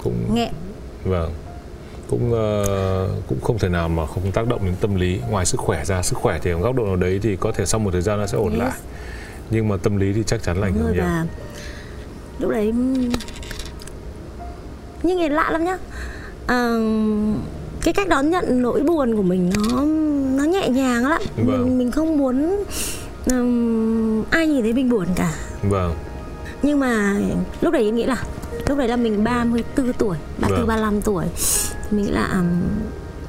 cũng 0.03 0.35
nghẹn 0.35 0.51
vâng 1.03 1.31
cũng 2.09 2.31
uh, 2.31 3.27
cũng 3.27 3.41
không 3.41 3.59
thể 3.59 3.69
nào 3.69 3.89
mà 3.89 4.05
không 4.05 4.31
tác 4.31 4.47
động 4.47 4.65
đến 4.65 4.75
tâm 4.81 4.95
lý. 4.95 5.19
Ngoài 5.29 5.45
sức 5.45 5.59
khỏe 5.59 5.85
ra 5.85 6.01
sức 6.01 6.17
khỏe 6.17 6.39
thì 6.41 6.51
ở 6.51 6.57
góc 6.57 6.75
độ 6.75 6.85
nào 6.85 6.95
đấy 6.95 7.19
thì 7.23 7.35
có 7.35 7.51
thể 7.51 7.65
sau 7.65 7.79
một 7.79 7.91
thời 7.91 8.01
gian 8.01 8.19
nó 8.19 8.27
sẽ 8.27 8.37
ổn 8.37 8.51
yes. 8.51 8.59
lại. 8.59 8.71
Nhưng 9.49 9.67
mà 9.67 9.77
tâm 9.77 9.97
lý 9.97 10.13
thì 10.13 10.23
chắc 10.27 10.43
chắn 10.43 10.57
là 10.57 10.67
ảnh 10.67 10.73
hưởng 10.73 10.93
nhiều. 10.93 11.03
lúc 12.39 12.51
đấy 12.51 12.73
nhưng 15.03 15.17
nghe 15.17 15.29
lạ 15.29 15.49
lắm 15.51 15.65
nhá. 15.65 15.77
À, 16.47 16.75
cái 17.81 17.93
cách 17.93 18.07
đón 18.07 18.29
nhận 18.29 18.61
nỗi 18.61 18.81
buồn 18.81 19.15
của 19.15 19.21
mình 19.21 19.51
nó 19.55 19.85
nó 20.37 20.43
nhẹ 20.43 20.69
nhàng 20.69 21.07
lắm. 21.07 21.21
Vâng. 21.35 21.63
mình 21.63 21.77
mình 21.77 21.91
không 21.91 22.17
muốn 22.17 22.63
um, 23.31 24.23
ai 24.29 24.47
nhìn 24.47 24.61
thấy 24.61 24.73
mình 24.73 24.89
buồn 24.89 25.07
cả. 25.15 25.33
Vâng. 25.63 25.93
Nhưng 26.63 26.79
mà 26.79 27.15
lúc 27.61 27.73
đấy 27.73 27.91
nghĩ 27.91 28.03
là 28.03 28.17
lúc 28.67 28.77
đấy 28.77 28.87
là 28.87 28.95
mình 28.95 29.23
34 29.23 29.93
tuổi 29.93 30.17
34 30.37 30.57
vâng. 30.57 30.67
35 30.67 31.01
tuổi 31.01 31.25
mình 31.91 32.05
nghĩ 32.05 32.11
là 32.11 32.27
um, 32.27 32.45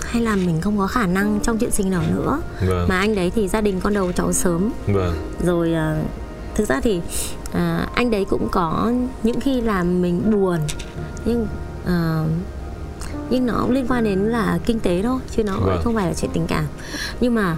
hay 0.01 0.23
là 0.23 0.37
mình 0.37 0.61
không 0.61 0.79
có 0.79 0.87
khả 0.87 1.07
năng 1.07 1.41
trong 1.43 1.59
chuyện 1.59 1.71
sinh 1.71 1.91
nở 1.91 2.03
nữa 2.15 2.41
vâng. 2.67 2.89
mà 2.89 2.99
anh 2.99 3.15
đấy 3.15 3.33
thì 3.35 3.49
gia 3.49 3.61
đình 3.61 3.81
con 3.81 3.95
đầu 3.95 4.13
cháu 4.13 4.33
sớm 4.33 4.71
vâng. 4.87 5.15
rồi 5.45 5.73
uh, 5.73 6.07
thực 6.55 6.69
ra 6.69 6.81
thì 6.81 7.01
uh, 7.51 7.95
anh 7.95 8.11
đấy 8.11 8.25
cũng 8.31 8.49
có 8.53 8.93
những 9.23 9.41
khi 9.41 9.61
làm 9.61 10.03
mình 10.03 10.31
buồn 10.31 10.61
nhưng 11.25 11.47
uh, 11.85 12.31
nhưng 13.31 13.47
nó 13.47 13.59
cũng 13.61 13.71
liên 13.71 13.87
quan 13.89 14.05
đến 14.05 14.19
là 14.19 14.59
kinh 14.67 14.81
tế 14.81 15.03
thôi 15.03 15.21
chứ 15.37 15.45
nó 15.45 15.57
vâng. 15.57 15.81
không 15.85 15.95
phải 15.95 16.07
là 16.07 16.15
chuyện 16.15 16.31
tình 16.35 16.47
cảm 16.47 16.65
nhưng 17.21 17.35
mà 17.35 17.57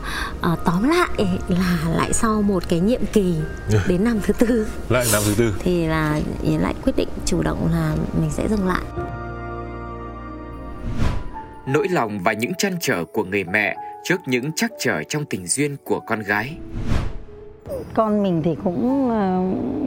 uh, 0.52 0.58
tóm 0.64 0.88
lại 0.88 1.38
là 1.48 1.78
lại 1.96 2.12
sau 2.12 2.42
một 2.42 2.62
cái 2.68 2.80
nhiệm 2.80 3.06
kỳ 3.12 3.34
đến 3.88 4.04
năm 4.04 4.20
thứ 4.22 4.32
tư 4.32 4.66
lại 4.88 5.06
năm 5.12 5.22
thứ 5.26 5.34
tư 5.34 5.54
thì 5.58 5.86
là 5.86 6.20
lại 6.42 6.74
quyết 6.84 6.96
định 6.96 7.08
chủ 7.26 7.42
động 7.42 7.68
là 7.72 7.94
mình 8.20 8.30
sẽ 8.30 8.48
dừng 8.48 8.66
lại 8.66 8.82
nỗi 11.72 11.88
lòng 11.88 12.18
và 12.24 12.32
những 12.32 12.54
trăn 12.54 12.72
trở 12.80 13.04
của 13.04 13.24
người 13.24 13.44
mẹ 13.44 13.76
trước 14.04 14.20
những 14.26 14.52
trắc 14.52 14.72
trở 14.78 15.02
trong 15.02 15.24
tình 15.24 15.46
duyên 15.46 15.76
của 15.84 16.00
con 16.00 16.20
gái. 16.22 16.56
Con 17.94 18.22
mình 18.22 18.42
thì 18.44 18.56
cũng 18.64 19.10
ờ, 19.10 19.42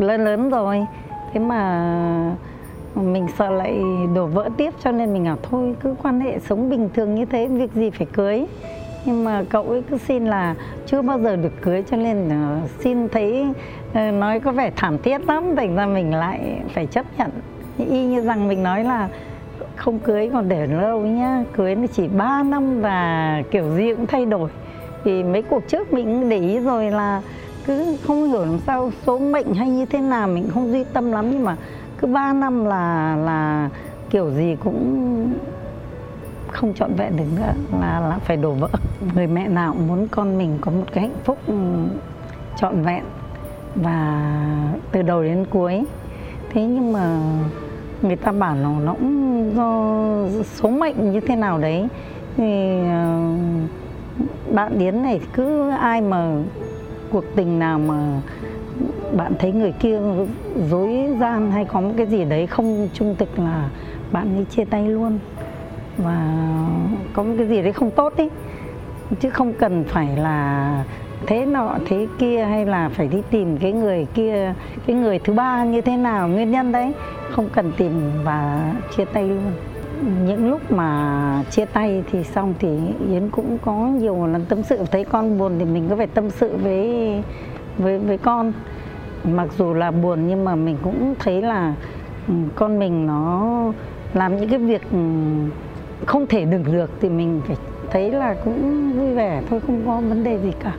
lớn 0.05 0.25
lớn 0.25 0.49
rồi, 0.49 0.85
thế 1.33 1.39
mà 1.39 2.35
mình 2.95 3.27
sợ 3.37 3.49
lại 3.49 3.79
đổ 4.15 4.25
vỡ 4.25 4.49
tiếp 4.57 4.73
cho 4.83 4.91
nên 4.91 5.13
mình 5.13 5.23
bảo 5.23 5.37
thôi 5.43 5.75
cứ 5.83 5.95
quan 6.03 6.19
hệ 6.19 6.39
sống 6.39 6.69
bình 6.69 6.89
thường 6.93 7.15
như 7.15 7.25
thế 7.25 7.47
việc 7.47 7.73
gì 7.73 7.89
phải 7.89 8.07
cưới? 8.13 8.45
Nhưng 9.05 9.23
mà 9.23 9.43
cậu 9.49 9.63
ấy 9.63 9.83
cứ 9.89 9.97
xin 9.97 10.25
là 10.25 10.55
chưa 10.85 11.01
bao 11.01 11.19
giờ 11.19 11.35
được 11.35 11.61
cưới 11.61 11.83
cho 11.91 11.97
nên 11.97 12.29
ờ, 12.29 12.59
xin 12.79 13.09
thấy 13.09 13.45
ờ, 13.93 14.11
nói 14.11 14.39
có 14.39 14.51
vẻ 14.51 14.71
thảm 14.75 14.97
thiết 14.97 15.21
lắm. 15.27 15.55
Thành 15.55 15.75
ra 15.75 15.85
mình 15.85 16.15
lại 16.15 16.61
phải 16.73 16.85
chấp 16.85 17.05
nhận. 17.17 17.29
Y 17.77 18.05
như 18.05 18.21
rằng 18.21 18.47
mình 18.47 18.63
nói 18.63 18.83
là 18.83 19.09
không 19.81 19.99
cưới 19.99 20.29
còn 20.33 20.49
để 20.49 20.67
lâu 20.67 21.01
nhá. 21.01 21.43
Cưới 21.53 21.75
nó 21.75 21.87
chỉ 21.93 22.07
3 22.07 22.43
năm 22.43 22.81
và 22.81 23.43
kiểu 23.51 23.75
gì 23.75 23.93
cũng 23.93 24.07
thay 24.07 24.25
đổi. 24.25 24.49
Vì 25.03 25.23
mấy 25.23 25.41
cuộc 25.41 25.67
trước 25.67 25.93
mình 25.93 26.05
cũng 26.05 26.29
để 26.29 26.37
ý 26.37 26.59
rồi 26.59 26.91
là 26.91 27.21
cứ 27.65 27.97
không 28.07 28.27
hiểu 28.27 28.39
làm 28.39 28.59
sao, 28.59 28.91
số 29.05 29.19
mệnh 29.19 29.53
hay 29.53 29.69
như 29.69 29.85
thế 29.85 29.99
nào 29.99 30.27
mình 30.27 30.49
không 30.53 30.71
duy 30.71 30.83
tâm 30.83 31.11
lắm. 31.11 31.31
Nhưng 31.31 31.43
mà 31.43 31.55
cứ 31.97 32.07
3 32.07 32.33
năm 32.33 32.65
là 32.65 33.15
là 33.15 33.69
kiểu 34.09 34.31
gì 34.31 34.57
cũng 34.63 35.33
không 36.51 36.73
trọn 36.73 36.93
vẹn 36.93 37.17
được 37.17 37.23
nữa, 37.35 37.53
là 37.81 37.99
là 37.99 38.17
phải 38.25 38.37
đổ 38.37 38.51
vỡ. 38.51 38.69
Người 39.15 39.27
mẹ 39.27 39.47
nào 39.47 39.73
cũng 39.73 39.87
muốn 39.87 40.07
con 40.11 40.37
mình 40.37 40.57
có 40.61 40.71
một 40.71 40.85
cái 40.93 41.03
hạnh 41.03 41.17
phúc 41.23 41.37
ừ, 41.47 41.53
trọn 42.57 42.81
vẹn 42.81 43.03
và 43.75 44.21
từ 44.91 45.01
đầu 45.01 45.23
đến 45.23 45.45
cuối. 45.49 45.83
Thế 46.53 46.63
nhưng 46.63 46.93
mà 46.93 47.17
người 48.01 48.15
ta 48.15 48.31
bảo 48.31 48.55
nó 48.55 48.79
nó 48.79 48.93
cũng 48.93 49.51
do 49.55 50.41
số 50.45 50.69
mệnh 50.69 51.11
như 51.11 51.19
thế 51.19 51.35
nào 51.35 51.57
đấy. 51.57 51.87
Thì 52.37 52.79
ờ, 52.89 53.19
bạn 54.53 54.79
điến 54.79 55.03
này 55.03 55.19
cứ 55.33 55.69
ai 55.69 56.01
mà 56.01 56.35
cuộc 57.11 57.23
tình 57.35 57.59
nào 57.59 57.79
mà 57.79 58.21
bạn 59.17 59.33
thấy 59.39 59.51
người 59.51 59.73
kia 59.79 59.99
dối 60.69 61.15
gian 61.19 61.51
hay 61.51 61.65
có 61.65 61.81
một 61.81 61.91
cái 61.97 62.05
gì 62.05 62.25
đấy 62.25 62.47
không 62.47 62.87
trung 62.93 63.15
thực 63.19 63.39
là 63.39 63.69
bạn 64.11 64.35
ấy 64.35 64.45
chia 64.45 64.65
tay 64.65 64.87
luôn. 64.87 65.19
Và 65.97 66.37
có 67.13 67.23
một 67.23 67.33
cái 67.37 67.47
gì 67.47 67.61
đấy 67.61 67.73
không 67.73 67.91
tốt 67.91 68.13
ý. 68.17 68.29
Chứ 69.19 69.29
không 69.29 69.53
cần 69.53 69.83
phải 69.83 70.17
là 70.17 70.83
thế 71.27 71.45
nọ, 71.45 71.75
thế 71.85 72.07
kia, 72.19 72.43
hay 72.43 72.65
là 72.65 72.89
phải 72.89 73.07
đi 73.07 73.21
tìm 73.29 73.57
cái 73.57 73.71
người 73.71 74.07
kia, 74.13 74.53
cái 74.87 74.95
người 74.95 75.19
thứ 75.19 75.33
ba 75.33 75.63
như 75.63 75.81
thế 75.81 75.97
nào, 75.97 76.27
nguyên 76.27 76.51
nhân 76.51 76.71
đấy? 76.71 76.93
Không 77.31 77.49
cần 77.53 77.71
tìm 77.77 77.91
và 78.23 78.73
chia 78.97 79.05
tay 79.05 79.27
luôn. 79.27 79.51
Những 80.25 80.49
lúc 80.49 80.71
mà 80.71 81.43
chia 81.49 81.65
tay 81.65 82.03
thì 82.11 82.23
xong 82.23 82.53
thì 82.59 82.69
yến 83.09 83.29
cũng 83.29 83.57
có 83.65 83.73
nhiều 83.73 84.27
lần 84.27 84.45
tâm 84.45 84.63
sự. 84.63 84.79
Thấy 84.91 85.05
con 85.05 85.37
buồn 85.37 85.53
thì 85.59 85.65
mình 85.65 85.89
có 85.89 85.95
phải 85.95 86.07
tâm 86.07 86.29
sự 86.29 86.57
với 86.57 87.13
với 87.77 87.99
với 87.99 88.17
con. 88.17 88.53
Mặc 89.23 89.47
dù 89.57 89.73
là 89.73 89.91
buồn 89.91 90.27
nhưng 90.27 90.45
mà 90.45 90.55
mình 90.55 90.77
cũng 90.83 91.15
thấy 91.19 91.41
là 91.41 91.73
ừ, 92.27 92.33
con 92.55 92.79
mình 92.79 93.07
nó 93.07 93.63
làm 94.13 94.37
những 94.37 94.49
cái 94.49 94.59
việc 94.59 94.81
ừ, 94.91 94.97
không 96.05 96.27
thể 96.27 96.45
đừng 96.45 96.63
được 96.71 96.89
thì 97.01 97.09
mình 97.09 97.41
phải 97.47 97.57
thấy 97.91 98.11
là 98.11 98.35
cũng 98.45 98.91
vui 98.91 99.13
vẻ 99.13 99.41
thôi, 99.49 99.59
không 99.67 99.81
có 99.85 100.01
vấn 100.09 100.23
đề 100.23 100.37
gì 100.37 100.51
cả. 100.63 100.73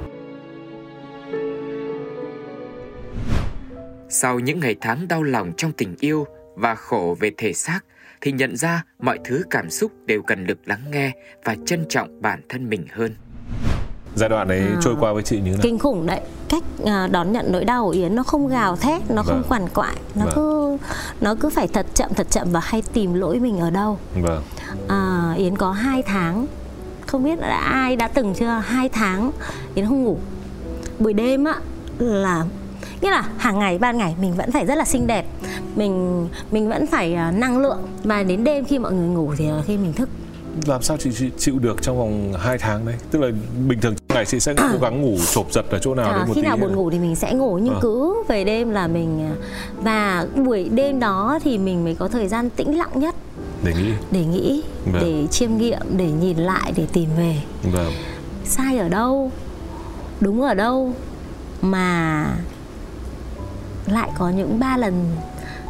Sau 4.13 4.39
những 4.39 4.61
ngày 4.61 4.77
tháng 4.81 5.09
đau 5.09 5.23
lòng 5.23 5.53
trong 5.57 5.73
tình 5.73 5.97
yêu 6.01 6.27
và 6.55 6.75
khổ 6.75 7.17
về 7.21 7.31
thể 7.39 7.53
xác 7.53 7.81
thì 8.21 8.33
nhận 8.33 8.57
ra 8.57 8.85
mọi 8.99 9.19
thứ 9.25 9.43
cảm 9.51 9.71
xúc 9.71 9.93
đều 10.07 10.23
cần 10.23 10.47
được 10.47 10.59
lắng 10.67 10.81
nghe 10.91 11.13
và 11.45 11.57
trân 11.67 11.85
trọng 11.89 12.23
bản 12.23 12.41
thân 12.49 12.69
mình 12.69 12.87
hơn. 12.93 13.15
Giai 14.15 14.29
đoạn 14.29 14.49
ấy 14.49 14.61
à, 14.61 14.81
trôi 14.83 14.95
qua 15.01 15.13
với 15.13 15.23
chị 15.23 15.37
như 15.37 15.45
thế 15.45 15.51
nào? 15.51 15.61
Kinh 15.63 15.79
khủng 15.79 16.07
đấy. 16.07 16.21
Cách 16.49 16.63
à, 16.85 17.09
đón 17.13 17.33
nhận 17.33 17.53
nỗi 17.53 17.65
đau 17.65 17.85
của 17.85 17.91
yến 17.91 18.15
nó 18.15 18.23
không 18.23 18.49
gào 18.49 18.77
thét 18.77 19.03
nó 19.11 19.23
vâng. 19.23 19.27
không 19.27 19.43
quằn 19.49 19.69
quại. 19.75 19.97
Nó 20.15 20.25
vâng. 20.25 20.35
cứ 20.35 20.79
nó 21.21 21.35
cứ 21.35 21.51
phải 21.51 21.69
thật 21.69 21.87
chậm 21.95 22.15
thật 22.15 22.27
chậm 22.31 22.53
và 22.53 22.61
hay 22.61 22.83
tìm 22.93 23.15
lỗi 23.15 23.41
mình 23.41 23.59
ở 23.59 23.71
đâu. 23.71 23.99
Vâng. 24.23 24.43
à, 24.89 25.33
yến 25.37 25.57
có 25.57 25.73
hai 25.73 26.03
tháng. 26.03 26.47
Không 27.07 27.25
biết 27.25 27.41
đã 27.41 27.57
ai 27.57 27.97
đã 27.97 28.09
từng 28.09 28.35
chưa? 28.35 28.63
Hai 28.67 28.89
tháng 28.89 29.31
yến 29.75 29.87
không 29.87 30.05
ngủ. 30.05 30.19
Buổi 30.99 31.13
đêm 31.13 31.45
á 31.45 31.55
là 31.99 32.45
nghĩa 33.03 33.11
là 33.11 33.25
hàng 33.39 33.59
ngày 33.59 33.79
ban 33.79 33.99
ngày 33.99 34.15
mình 34.21 34.35
vẫn 34.35 34.53
phải 34.53 34.67
rất 34.67 34.75
là 34.75 34.85
xinh 34.85 35.07
đẹp. 35.07 35.27
Mình 35.77 36.29
mình 36.51 36.69
vẫn 36.69 36.87
phải 36.87 37.17
uh, 37.29 37.35
năng 37.35 37.59
lượng. 37.59 37.79
Và 38.05 38.23
đến 38.23 38.45
đêm 38.45 38.65
khi 38.65 38.79
mọi 38.79 38.93
người 38.93 39.09
ngủ 39.09 39.35
thì 39.39 39.49
là 39.49 39.63
khi 39.67 39.77
mình 39.77 39.93
thức. 39.93 40.09
Làm 40.67 40.83
sao 40.83 40.97
chị, 40.97 41.11
chị 41.19 41.31
chịu 41.39 41.59
được 41.59 41.83
trong 41.83 41.99
vòng 41.99 42.33
2 42.39 42.59
tháng 42.59 42.87
đấy? 42.87 42.95
Tức 43.11 43.19
là 43.19 43.29
bình 43.69 43.81
thường 43.81 43.95
ngày 44.15 44.25
chị 44.25 44.41
sẽ 44.41 44.55
cố 44.73 44.79
gắng 44.81 45.03
ngủ 45.03 45.17
chộp 45.35 45.53
giật 45.53 45.65
ở 45.71 45.79
chỗ 45.79 45.95
nào 45.95 46.07
à, 46.07 46.17
đấy 46.17 46.27
một 46.27 46.33
khi 46.35 46.43
tí 46.43 46.49
nào 46.49 46.57
buồn 46.57 46.77
ngủ 46.77 46.91
thì 46.91 46.99
mình 46.99 47.17
sẽ 47.17 47.35
ngủ 47.35 47.59
nhưng 47.63 47.75
à. 47.75 47.79
cứ 47.83 48.23
về 48.29 48.45
đêm 48.45 48.71
là 48.71 48.87
mình 48.87 49.21
à, 49.21 49.33
và 49.83 50.27
buổi 50.45 50.69
đêm 50.69 51.01
đó 51.01 51.39
thì 51.45 51.59
mình 51.59 51.85
mới 51.85 51.95
có 51.95 52.09
thời 52.09 52.29
gian 52.29 52.51
tĩnh 52.51 52.79
lặng 52.79 52.91
nhất. 52.95 53.15
Để 53.65 53.73
nghĩ. 53.75 53.93
Để 54.11 54.25
nghĩ 54.25 54.63
vâng. 54.93 55.03
để 55.03 55.27
chiêm 55.31 55.57
nghiệm 55.57 55.81
để 55.97 56.11
nhìn 56.11 56.37
lại 56.37 56.73
để 56.77 56.87
tìm 56.93 57.09
về. 57.17 57.37
Vâng. 57.63 57.93
sai 58.45 58.79
ở 58.79 58.89
đâu? 58.89 59.31
Đúng 60.21 60.43
ở 60.43 60.55
đâu? 60.55 60.93
Mà 61.63 62.27
lại 63.87 64.11
có 64.19 64.29
những 64.29 64.61
ba 64.61 64.77
lần 64.77 65.17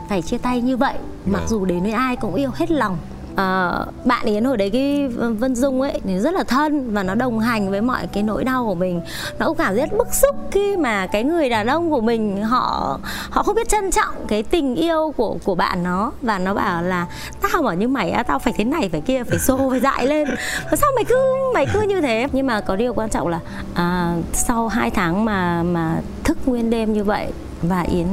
phải 0.09 0.22
chia 0.22 0.38
tay 0.38 0.61
như 0.61 0.77
vậy. 0.77 0.94
Mặc 1.27 1.38
vâng. 1.38 1.48
dù 1.48 1.64
đến 1.64 1.83
với 1.83 1.92
ai 1.92 2.16
cũng 2.16 2.35
yêu 2.35 2.51
hết 2.55 2.70
lòng. 2.70 2.98
Uh, 3.33 4.07
bạn 4.07 4.25
yến 4.25 4.44
hồi 4.44 4.57
đấy 4.57 4.70
cái 4.70 5.09
vân 5.09 5.55
dung 5.55 5.81
ấy 5.81 6.01
thì 6.05 6.18
rất 6.18 6.35
là 6.35 6.44
thân 6.44 6.94
và 6.94 7.03
nó 7.03 7.14
đồng 7.14 7.38
hành 7.38 7.70
với 7.70 7.81
mọi 7.81 8.07
cái 8.07 8.22
nỗi 8.22 8.44
đau 8.44 8.66
của 8.66 8.75
mình. 8.75 9.01
Nó 9.38 9.46
cũng 9.46 9.57
cảm 9.57 9.75
rất 9.75 9.96
bức 9.98 10.14
xúc 10.14 10.37
khi 10.51 10.77
mà 10.77 11.07
cái 11.07 11.25
người 11.25 11.48
đàn 11.48 11.66
ông 11.66 11.90
của 11.90 12.01
mình 12.01 12.42
họ 12.42 12.98
họ 13.31 13.42
không 13.42 13.55
biết 13.55 13.68
trân 13.68 13.90
trọng 13.90 14.14
cái 14.29 14.42
tình 14.42 14.75
yêu 14.75 15.14
của 15.16 15.37
của 15.44 15.55
bạn 15.55 15.83
nó. 15.83 16.12
Và 16.22 16.38
nó 16.38 16.55
bảo 16.55 16.83
là 16.83 17.07
tao 17.40 17.62
bảo 17.62 17.75
như 17.75 17.88
mày 17.88 18.11
á 18.11 18.22
tao 18.22 18.38
phải 18.38 18.53
thế 18.57 18.64
này 18.64 18.88
phải 18.88 19.01
kia 19.01 19.25
phải 19.25 19.38
xô 19.38 19.70
phải 19.70 19.81
dại 19.81 20.07
lên. 20.07 20.29
Và 20.70 20.77
sao 20.77 20.90
mày 20.96 21.05
cứ 21.05 21.16
mày 21.55 21.66
cứ 21.72 21.81
như 21.81 22.01
thế? 22.01 22.29
Nhưng 22.33 22.46
mà 22.46 22.61
có 22.61 22.77
điều 22.77 22.94
quan 22.94 23.11
trọng 23.11 23.29
là 23.29 23.40
à, 23.75 24.16
sau 24.33 24.68
hai 24.68 24.90
tháng 24.90 25.25
mà 25.25 25.62
mà 25.62 26.01
thức 26.25 26.38
nguyên 26.46 26.70
đêm 26.70 26.92
như 26.92 27.05
vậy 27.05 27.33
và 27.62 27.81
yến 27.81 28.07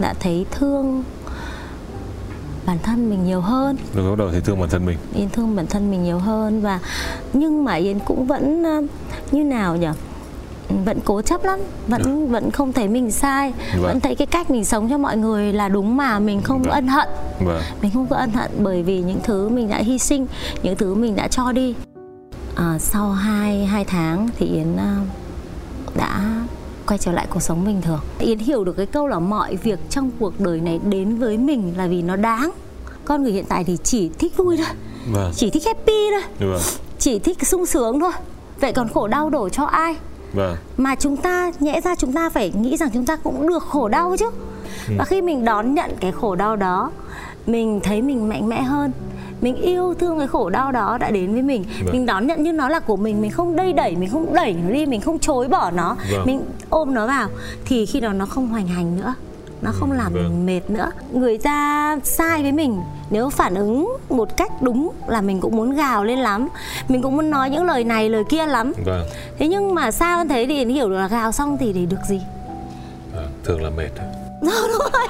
đã 0.00 0.14
thấy 0.20 0.46
thương 0.50 1.04
bản 2.66 2.78
thân 2.82 3.10
mình 3.10 3.24
nhiều 3.24 3.40
hơn 3.40 3.76
được 3.94 4.10
bắt 4.10 4.18
đầu 4.18 4.30
thấy 4.30 4.40
thương 4.40 4.60
bản 4.60 4.68
thân 4.68 4.86
mình 4.86 4.98
yến 5.14 5.30
thương 5.30 5.56
bản 5.56 5.66
thân 5.66 5.90
mình 5.90 6.04
nhiều 6.04 6.18
hơn 6.18 6.60
và 6.60 6.80
nhưng 7.32 7.64
mà 7.64 7.74
yến 7.74 7.98
cũng 7.98 8.26
vẫn 8.26 8.62
như 9.32 9.44
nào 9.44 9.76
nhỉ 9.76 9.88
vẫn 10.84 10.98
cố 11.04 11.22
chấp 11.22 11.44
lắm 11.44 11.60
vẫn 11.86 12.02
ừ. 12.02 12.26
vẫn 12.26 12.50
không 12.50 12.72
thấy 12.72 12.88
mình 12.88 13.10
sai 13.10 13.52
vâng. 13.72 13.82
vẫn 13.82 14.00
thấy 14.00 14.14
cái 14.14 14.26
cách 14.26 14.50
mình 14.50 14.64
sống 14.64 14.90
cho 14.90 14.98
mọi 14.98 15.16
người 15.16 15.52
là 15.52 15.68
đúng 15.68 15.96
mà 15.96 16.18
mình 16.18 16.42
không 16.42 16.62
vâng. 16.62 16.72
ân 16.72 16.88
hận 16.88 17.08
vâng. 17.44 17.62
mình 17.82 17.90
không 17.94 18.06
có 18.06 18.16
ân 18.16 18.30
hận 18.30 18.50
bởi 18.58 18.82
vì 18.82 19.02
những 19.02 19.20
thứ 19.24 19.48
mình 19.48 19.68
đã 19.68 19.78
hy 19.78 19.98
sinh 19.98 20.26
những 20.62 20.76
thứ 20.76 20.94
mình 20.94 21.16
đã 21.16 21.28
cho 21.28 21.52
đi 21.52 21.74
à, 22.56 22.78
sau 22.78 23.10
hai 23.10 23.66
hai 23.66 23.84
tháng 23.84 24.28
thì 24.38 24.46
yến 24.46 24.76
đã 25.94 26.20
quay 26.92 26.98
trở 26.98 27.12
lại 27.12 27.26
cuộc 27.30 27.42
sống 27.42 27.64
bình 27.64 27.82
thường 27.82 28.00
yến 28.18 28.38
hiểu 28.38 28.64
được 28.64 28.76
cái 28.76 28.86
câu 28.86 29.06
là 29.06 29.18
mọi 29.18 29.56
việc 29.56 29.78
trong 29.90 30.10
cuộc 30.18 30.40
đời 30.40 30.60
này 30.60 30.80
đến 30.84 31.16
với 31.16 31.38
mình 31.38 31.74
là 31.76 31.86
vì 31.86 32.02
nó 32.02 32.16
đáng 32.16 32.50
con 33.04 33.22
người 33.22 33.32
hiện 33.32 33.44
tại 33.48 33.64
thì 33.64 33.78
chỉ 33.82 34.10
thích 34.18 34.36
vui 34.36 34.56
thôi 34.56 34.66
vâng. 35.12 35.32
chỉ 35.36 35.50
thích 35.50 35.62
happy 35.66 36.10
thôi 36.10 36.48
vâng. 36.50 36.60
chỉ 36.98 37.18
thích 37.18 37.46
sung 37.46 37.66
sướng 37.66 38.00
thôi 38.00 38.12
vậy 38.60 38.72
còn 38.72 38.88
khổ 38.88 39.08
đau 39.08 39.30
đổ 39.30 39.48
cho 39.48 39.64
ai 39.64 39.96
vâng. 40.32 40.56
mà 40.76 40.94
chúng 40.94 41.16
ta 41.16 41.52
nhẽ 41.60 41.80
ra 41.80 41.94
chúng 41.94 42.12
ta 42.12 42.30
phải 42.30 42.52
nghĩ 42.60 42.76
rằng 42.76 42.90
chúng 42.94 43.06
ta 43.06 43.16
cũng 43.16 43.48
được 43.48 43.62
khổ 43.62 43.88
đau 43.88 44.16
chứ 44.18 44.30
ừ. 44.88 44.94
và 44.98 45.04
khi 45.04 45.22
mình 45.22 45.44
đón 45.44 45.74
nhận 45.74 45.90
cái 46.00 46.12
khổ 46.12 46.34
đau 46.34 46.56
đó 46.56 46.90
mình 47.46 47.80
thấy 47.82 48.02
mình 48.02 48.28
mạnh 48.28 48.48
mẽ 48.48 48.62
hơn 48.62 48.92
mình 49.42 49.56
yêu 49.56 49.94
thương 49.98 50.18
cái 50.18 50.26
khổ 50.26 50.50
đau 50.50 50.72
đó 50.72 50.98
đã 51.00 51.10
đến 51.10 51.32
với 51.32 51.42
mình 51.42 51.64
vâng. 51.84 51.92
mình 51.92 52.06
đón 52.06 52.26
nhận 52.26 52.42
như 52.42 52.52
nó 52.52 52.68
là 52.68 52.80
của 52.80 52.96
mình 52.96 53.20
mình 53.20 53.30
không 53.30 53.56
đây 53.56 53.72
đẩy 53.72 53.96
mình 53.96 54.10
không 54.10 54.34
đẩy 54.34 54.52
nó 54.52 54.70
đi 54.70 54.86
mình 54.86 55.00
không 55.00 55.18
chối 55.18 55.48
bỏ 55.48 55.70
nó 55.70 55.96
vâng. 56.12 56.26
mình 56.26 56.42
ôm 56.70 56.94
nó 56.94 57.06
vào 57.06 57.28
thì 57.64 57.86
khi 57.86 58.00
đó 58.00 58.12
nó 58.12 58.26
không 58.26 58.48
hoành 58.48 58.66
hành 58.66 58.96
nữa 58.96 59.14
nó 59.62 59.70
không 59.74 59.90
ừ, 59.90 59.96
làm 59.96 60.12
vâng. 60.12 60.22
mình 60.22 60.46
mệt 60.46 60.70
nữa 60.70 60.90
người 61.12 61.38
ta 61.38 61.98
sai 62.04 62.42
với 62.42 62.52
mình 62.52 62.80
nếu 63.10 63.30
phản 63.30 63.54
ứng 63.54 63.96
một 64.08 64.36
cách 64.36 64.62
đúng 64.62 64.90
là 65.08 65.20
mình 65.20 65.40
cũng 65.40 65.56
muốn 65.56 65.76
gào 65.76 66.04
lên 66.04 66.18
lắm 66.18 66.48
mình 66.88 67.02
cũng 67.02 67.16
muốn 67.16 67.30
nói 67.30 67.50
những 67.50 67.64
lời 67.64 67.84
này 67.84 68.08
lời 68.08 68.22
kia 68.28 68.46
lắm 68.46 68.72
vâng. 68.84 69.06
thế 69.38 69.48
nhưng 69.48 69.74
mà 69.74 69.90
sao 69.90 70.18
hơn 70.18 70.28
thế 70.28 70.46
thì 70.48 70.64
hiểu 70.64 70.88
được 70.88 70.96
là 70.96 71.08
gào 71.08 71.32
xong 71.32 71.56
thì 71.60 71.72
để 71.72 71.86
được 71.86 72.00
gì 72.08 72.20
à, 73.16 73.22
thường 73.44 73.62
là 73.62 73.70
mệt 73.70 73.90
đúng 74.42 74.50
rồi 74.92 75.08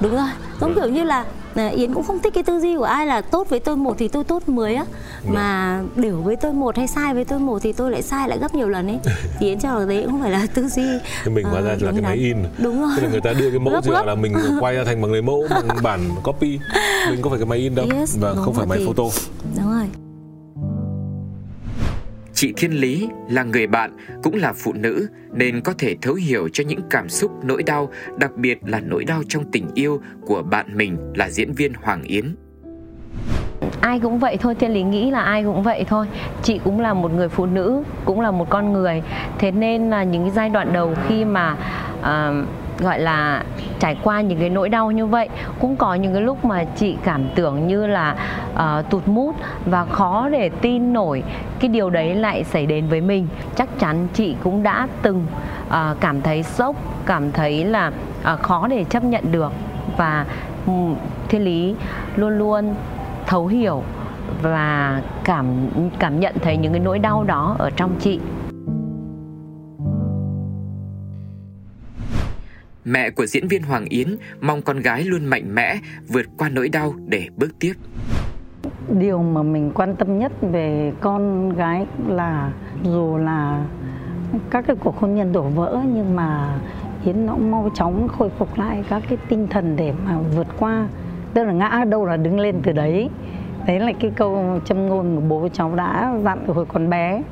đúng 0.00 0.16
rồi 0.16 0.28
giống 0.60 0.74
vâng. 0.74 0.74
kiểu 0.74 0.88
như 0.88 1.04
là 1.04 1.24
Yến 1.56 1.94
cũng 1.94 2.04
không 2.04 2.18
thích 2.22 2.34
cái 2.34 2.42
tư 2.42 2.60
duy 2.60 2.76
của 2.76 2.84
ai 2.84 3.06
là 3.06 3.20
tốt 3.20 3.48
với 3.50 3.60
tôi 3.60 3.76
một 3.76 3.94
thì 3.98 4.08
tôi 4.08 4.24
tốt 4.24 4.48
10 4.48 4.74
á. 4.74 4.84
Vâng. 5.24 5.34
mà 5.34 5.82
đều 5.96 6.16
với 6.16 6.36
tôi 6.36 6.52
một 6.52 6.76
hay 6.76 6.86
sai 6.86 7.14
với 7.14 7.24
tôi 7.24 7.38
một 7.38 7.58
thì 7.62 7.72
tôi 7.72 7.90
lại 7.90 8.02
sai 8.02 8.28
lại 8.28 8.38
gấp 8.38 8.54
nhiều 8.54 8.68
lần 8.68 8.86
ấy. 8.86 8.98
Thì 9.38 9.46
Yến 9.48 9.60
cho 9.60 9.84
đấy 9.86 10.02
cũng 10.02 10.10
không 10.10 10.22
phải 10.22 10.30
là 10.30 10.46
tư 10.54 10.68
duy 10.68 10.86
thì 11.24 11.30
mình 11.30 11.44
hóa 11.44 11.60
ra 11.60 11.72
uh, 11.72 11.82
là 11.82 11.92
cái 11.92 12.00
máy 12.00 12.16
in. 12.16 12.36
Đúng 12.58 12.80
rồi. 12.80 12.90
Thế 12.96 13.02
là 13.02 13.08
người 13.08 13.20
ta 13.20 13.32
đưa 13.32 13.50
cái 13.50 13.58
mẫu 13.58 13.80
ra 13.82 14.02
là 14.02 14.14
mình 14.14 14.34
quay 14.60 14.74
ra 14.74 14.84
thành 14.84 15.02
bằng 15.02 15.12
lấy 15.12 15.22
mẫu 15.22 15.46
bằng 15.50 15.68
bản 15.82 16.00
copy. 16.22 16.58
Mình 17.10 17.22
có 17.22 17.30
phải 17.30 17.38
cái 17.38 17.46
máy 17.46 17.58
in 17.58 17.74
đâu. 17.74 17.86
Yes, 17.94 18.16
và 18.20 18.34
không 18.34 18.54
phải 18.54 18.66
máy 18.66 18.78
thì... 18.78 18.86
photo. 18.86 19.04
Đúng 19.56 19.72
rồi 19.72 20.05
Chị 22.36 22.52
Thiên 22.56 22.72
Lý 22.72 23.08
là 23.30 23.42
người 23.42 23.66
bạn, 23.66 23.96
cũng 24.22 24.34
là 24.34 24.52
phụ 24.52 24.72
nữ 24.72 25.08
nên 25.32 25.60
có 25.60 25.72
thể 25.78 25.96
thấu 26.02 26.14
hiểu 26.14 26.48
cho 26.52 26.64
những 26.66 26.80
cảm 26.90 27.08
xúc 27.08 27.30
nỗi 27.44 27.62
đau, 27.62 27.90
đặc 28.18 28.30
biệt 28.36 28.58
là 28.66 28.80
nỗi 28.80 29.04
đau 29.04 29.22
trong 29.28 29.44
tình 29.52 29.68
yêu 29.74 30.00
của 30.26 30.42
bạn 30.42 30.76
mình 30.76 30.96
là 31.14 31.30
diễn 31.30 31.52
viên 31.52 31.72
Hoàng 31.74 32.02
Yến. 32.02 32.34
Ai 33.80 34.00
cũng 34.00 34.18
vậy 34.18 34.36
thôi, 34.40 34.54
Thiên 34.54 34.70
Lý 34.70 34.82
nghĩ 34.82 35.10
là 35.10 35.20
ai 35.20 35.44
cũng 35.44 35.62
vậy 35.62 35.84
thôi. 35.88 36.06
Chị 36.42 36.60
cũng 36.64 36.80
là 36.80 36.94
một 36.94 37.12
người 37.12 37.28
phụ 37.28 37.46
nữ, 37.46 37.82
cũng 38.04 38.20
là 38.20 38.30
một 38.30 38.50
con 38.50 38.72
người. 38.72 39.02
Thế 39.38 39.50
nên 39.50 39.90
là 39.90 40.04
những 40.04 40.22
cái 40.22 40.32
giai 40.34 40.50
đoạn 40.50 40.72
đầu 40.72 40.94
khi 41.08 41.24
mà 41.24 41.56
uh, 41.98 42.48
gọi 42.78 42.98
là 43.00 43.44
trải 43.78 43.96
qua 44.02 44.20
những 44.20 44.38
cái 44.38 44.50
nỗi 44.50 44.68
đau 44.68 44.90
như 44.90 45.06
vậy 45.06 45.28
cũng 45.60 45.76
có 45.76 45.94
những 45.94 46.12
cái 46.12 46.22
lúc 46.22 46.44
mà 46.44 46.64
chị 46.76 46.96
cảm 47.04 47.24
tưởng 47.34 47.66
như 47.66 47.86
là 47.86 48.16
uh, 48.54 48.90
tụt 48.90 49.08
mút 49.08 49.36
và 49.66 49.84
khó 49.84 50.28
để 50.28 50.48
tin 50.60 50.92
nổi 50.92 51.22
cái 51.60 51.68
điều 51.68 51.90
đấy 51.90 52.14
lại 52.14 52.44
xảy 52.44 52.66
đến 52.66 52.88
với 52.88 53.00
mình. 53.00 53.28
Chắc 53.56 53.68
chắn 53.78 54.08
chị 54.14 54.36
cũng 54.44 54.62
đã 54.62 54.88
từng 55.02 55.26
uh, 55.68 55.74
cảm 56.00 56.22
thấy 56.22 56.42
sốc 56.42 56.76
cảm 57.06 57.32
thấy 57.32 57.64
là 57.64 57.92
uh, 58.32 58.40
khó 58.40 58.66
để 58.68 58.84
chấp 58.84 59.04
nhận 59.04 59.32
được 59.32 59.52
và 59.96 60.26
um, 60.66 60.94
thiên 61.28 61.44
lý 61.44 61.74
luôn 62.16 62.38
luôn 62.38 62.74
thấu 63.26 63.46
hiểu 63.46 63.82
và 64.42 65.00
cảm 65.24 65.46
cảm 65.98 66.20
nhận 66.20 66.34
thấy 66.42 66.56
những 66.56 66.72
cái 66.72 66.80
nỗi 66.80 66.98
đau 66.98 67.24
đó 67.24 67.56
ở 67.58 67.70
trong 67.70 67.90
chị. 68.00 68.20
Mẹ 72.86 73.10
của 73.10 73.26
diễn 73.26 73.48
viên 73.48 73.62
Hoàng 73.62 73.84
Yến 73.84 74.16
mong 74.40 74.62
con 74.62 74.80
gái 74.80 75.04
luôn 75.04 75.24
mạnh 75.24 75.54
mẽ 75.54 75.78
vượt 76.08 76.26
qua 76.38 76.48
nỗi 76.48 76.68
đau 76.68 76.94
để 77.06 77.28
bước 77.36 77.50
tiếp. 77.58 77.72
Điều 78.98 79.22
mà 79.22 79.42
mình 79.42 79.70
quan 79.74 79.96
tâm 79.96 80.18
nhất 80.18 80.32
về 80.40 80.92
con 81.00 81.52
gái 81.56 81.86
là 82.08 82.52
dù 82.84 83.16
là 83.16 83.66
các 84.50 84.64
cái 84.66 84.76
cuộc 84.80 84.96
hôn 84.96 85.14
nhân 85.14 85.32
đổ 85.32 85.42
vỡ 85.42 85.82
nhưng 85.94 86.16
mà 86.16 86.60
Yến 87.04 87.26
nó 87.26 87.36
mau 87.36 87.70
chóng 87.74 88.08
khôi 88.08 88.30
phục 88.38 88.58
lại 88.58 88.84
các 88.88 89.02
cái 89.08 89.18
tinh 89.28 89.46
thần 89.50 89.76
để 89.76 89.92
mà 90.04 90.18
vượt 90.18 90.46
qua. 90.58 90.88
Tức 91.34 91.44
là 91.44 91.52
ngã 91.52 91.84
đâu 91.88 92.06
là 92.06 92.16
đứng 92.16 92.40
lên 92.40 92.60
từ 92.62 92.72
đấy. 92.72 93.08
Đấy 93.66 93.80
là 93.80 93.92
cái 94.00 94.10
câu 94.16 94.60
châm 94.64 94.86
ngôn 94.86 95.14
mà 95.14 95.20
bố 95.28 95.48
cháu 95.52 95.74
đã 95.74 96.14
dặn 96.24 96.44
từ 96.46 96.52
hồi 96.52 96.66
còn 96.68 96.90
bé. 96.90 97.22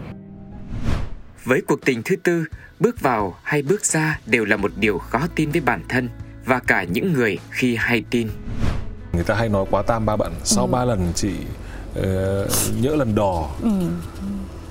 Với 1.44 1.60
cuộc 1.60 1.84
tình 1.84 2.02
thứ 2.04 2.16
tư 2.16 2.44
bước 2.80 3.00
vào 3.00 3.34
hay 3.42 3.62
bước 3.62 3.84
ra 3.84 4.20
đều 4.26 4.44
là 4.44 4.56
một 4.56 4.72
điều 4.76 4.98
khó 4.98 5.20
tin 5.34 5.50
với 5.50 5.60
bản 5.60 5.82
thân 5.88 6.08
và 6.46 6.58
cả 6.58 6.84
những 6.84 7.12
người 7.12 7.38
khi 7.50 7.76
hay 7.76 8.04
tin. 8.10 8.28
Người 9.12 9.24
ta 9.24 9.34
hay 9.34 9.48
nói 9.48 9.64
quá 9.70 9.82
tam 9.82 10.06
ba 10.06 10.16
bận 10.16 10.32
sau 10.44 10.66
ừ. 10.66 10.70
ba 10.70 10.84
lần 10.84 11.12
chị 11.14 11.32
uh, 11.98 12.04
nhỡ 12.80 12.96
lần 12.96 13.14
đỏ 13.14 13.50
ừ. 13.62 13.68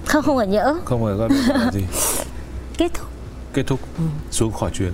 không 0.06 0.24
không 0.24 0.38
phải 0.38 0.48
nhỡ. 0.48 0.76
Không 0.86 1.04
phải 1.04 1.14
gọi 1.14 1.30
là 1.30 1.72
gì? 1.72 1.84
Kết 2.78 2.94
thúc. 2.94 3.08
Kết 3.54 3.64
thúc. 3.68 3.80
Ừ. 3.98 4.04
xuống 4.32 4.52
khỏi 4.52 4.72
chuyến. 4.74 4.92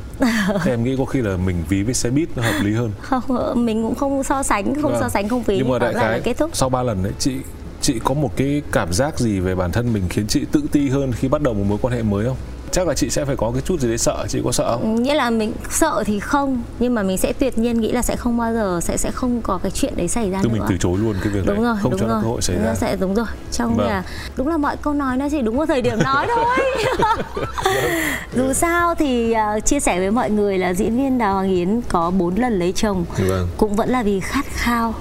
Thế 0.64 0.72
em 0.72 0.84
nghĩ 0.84 0.96
có 0.98 1.06
khi 1.06 1.22
là 1.22 1.38
mình 1.38 1.64
ví 1.70 1.84
với 1.84 1.94
xe 1.94 2.10
buýt 2.10 2.30
nó 2.36 2.44
hợp 2.44 2.60
lý 2.64 2.74
hơn. 2.74 2.92
Không 3.02 3.66
mình 3.66 3.84
cũng 3.84 3.96
không 3.96 4.24
so 4.24 4.44
sánh 4.44 4.82
không 4.82 4.92
vâng. 4.92 5.02
so 5.02 5.10
sánh 5.10 5.30
không 5.30 5.44
ví 5.44 5.58
nhưng 5.58 5.70
mà 5.70 5.80
đại 5.80 5.94
khái 5.94 6.22
kết 6.22 6.38
thúc. 6.38 6.50
sau 6.54 6.70
ba 6.70 6.84
lần 6.84 7.04
đấy 7.04 7.14
chị 7.20 7.36
chị 7.82 8.00
có 8.04 8.14
một 8.14 8.32
cái 8.36 8.62
cảm 8.72 8.94
giác 8.94 9.20
gì 9.20 9.40
về 9.40 9.56
bản 9.56 9.72
thân 9.72 9.94
mình 9.94 10.04
khiến 10.10 10.28
chị 10.28 10.46
tự 10.52 10.62
ti 10.72 10.90
hơn 10.90 11.12
khi 11.12 11.28
bắt 11.28 11.42
đầu 11.42 11.54
một 11.54 11.64
mối 11.68 11.78
quan 11.82 11.94
hệ 11.94 12.04
mới 12.04 12.26
không 12.26 12.38
chắc 12.72 12.88
là 12.88 12.94
chị 12.94 13.10
sẽ 13.10 13.26
phải 13.26 13.36
có 13.36 13.52
cái 13.52 13.62
chút 13.62 13.80
gì 13.80 13.88
đấy 13.88 13.98
sợ. 13.98 14.26
Chị 14.30 14.42
có 14.44 14.52
sợ 14.52 14.78
không? 14.78 15.04
Nghĩa 15.04 15.14
là 15.14 15.30
mình 15.30 15.54
sợ 15.70 16.04
thì 16.06 16.20
không 16.20 16.62
nhưng 16.80 16.96
mà 16.96 17.04
mình 17.04 17.18
sẽ 17.18 17.34
tuyệt 17.34 17.58
nhiên 17.58 17.82
nghĩ 17.82 17.92
là 17.92 18.02
sẽ 18.02 18.16
không 18.16 18.38
bao 18.38 18.54
giờ 18.54 18.80
sẽ 18.84 18.98
sẽ 18.98 19.12
không 19.12 19.42
có 19.42 19.60
cái 19.64 19.72
chuyện 19.72 19.94
đấy 19.96 20.08
xảy 20.08 20.32
ra 20.32 20.40
Tức 20.44 20.50
nữa. 20.50 20.54
mình 20.54 20.64
từ 20.70 20.78
chối 20.80 20.98
luôn 20.98 21.16
cái 21.24 21.34
việc 21.34 21.46
đúng 21.46 21.56
đấy. 21.56 21.66
rồi, 21.66 21.76
không 21.82 21.92
đúng 21.92 22.00
cho 22.00 22.08
rồi. 22.08 22.22
cơ 22.22 22.28
hội 22.28 22.42
xảy 22.42 22.58
ra. 22.58 22.76
sẽ 22.76 22.96
đúng 22.96 23.16
rồi. 23.16 23.26
Trong 23.52 23.76
vâng. 23.76 23.88
là 23.88 24.04
đúng 24.36 24.48
là 24.48 24.58
mọi 24.58 24.78
câu 24.78 24.94
nói 24.94 25.18
nó 25.18 25.28
chỉ 25.32 25.42
đúng 25.42 25.58
vào 25.58 25.66
thời 25.66 25.82
điểm 25.82 26.00
nói 26.04 26.28
thôi. 26.36 26.86
Dù 28.36 28.54
sao 28.54 28.96
thì 28.96 29.34
uh, 29.58 29.66
chia 29.66 29.80
sẻ 29.80 30.00
với 30.00 30.12
mọi 30.12 30.30
người 30.30 30.58
là 30.58 30.74
diễn 30.74 30.98
viên 30.98 31.18
đào 31.18 31.34
hoàng 31.34 31.50
yến 31.50 31.82
có 31.90 32.12
bốn 32.12 32.36
lần 32.36 32.60
lấy 32.60 32.72
chồng. 32.72 33.06
Vâng. 33.30 33.48
cũng 33.58 33.76
vẫn 33.76 33.90
là 33.90 34.04
vì 34.04 34.20
khát 34.20 34.46
khao. 34.54 34.94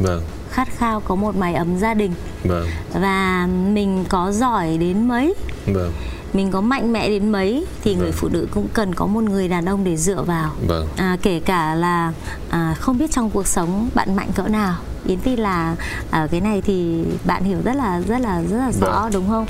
Vâng. 0.00 0.22
Khát 0.50 0.68
khao 0.76 1.00
có 1.00 1.14
một 1.14 1.36
mái 1.36 1.54
ấm 1.54 1.78
gia 1.78 1.94
đình. 1.94 2.12
Vâng. 2.44 2.66
và 2.94 3.48
mình 3.68 4.04
có 4.08 4.32
giỏi 4.32 4.76
đến 4.78 5.08
mấy. 5.08 5.34
Vâng 5.66 5.92
mình 6.36 6.50
có 6.50 6.60
mạnh 6.60 6.92
mẽ 6.92 7.08
đến 7.08 7.32
mấy 7.32 7.66
thì 7.82 7.94
vâng. 7.94 8.02
người 8.02 8.12
phụ 8.12 8.28
nữ 8.28 8.48
cũng 8.50 8.68
cần 8.74 8.94
có 8.94 9.06
một 9.06 9.24
người 9.24 9.48
đàn 9.48 9.64
ông 9.64 9.84
để 9.84 9.96
dựa 9.96 10.22
vào. 10.22 10.52
Vâng. 10.66 10.88
à, 10.96 11.16
kể 11.22 11.40
cả 11.40 11.74
là 11.74 12.12
à, 12.50 12.74
không 12.80 12.98
biết 12.98 13.10
trong 13.10 13.30
cuộc 13.30 13.46
sống 13.46 13.88
bạn 13.94 14.16
mạnh 14.16 14.28
cỡ 14.34 14.42
nào. 14.42 14.74
Yến 15.06 15.18
tin 15.18 15.38
là 15.38 15.76
ở 16.10 16.28
cái 16.30 16.40
này 16.40 16.60
thì 16.60 17.04
bạn 17.24 17.44
hiểu 17.44 17.58
rất 17.64 17.76
là 17.76 18.00
rất 18.08 18.18
là 18.18 18.42
rất 18.50 18.56
là 18.56 18.72
rõ 18.80 19.02
vâng. 19.02 19.12
đúng 19.12 19.28
không? 19.28 19.46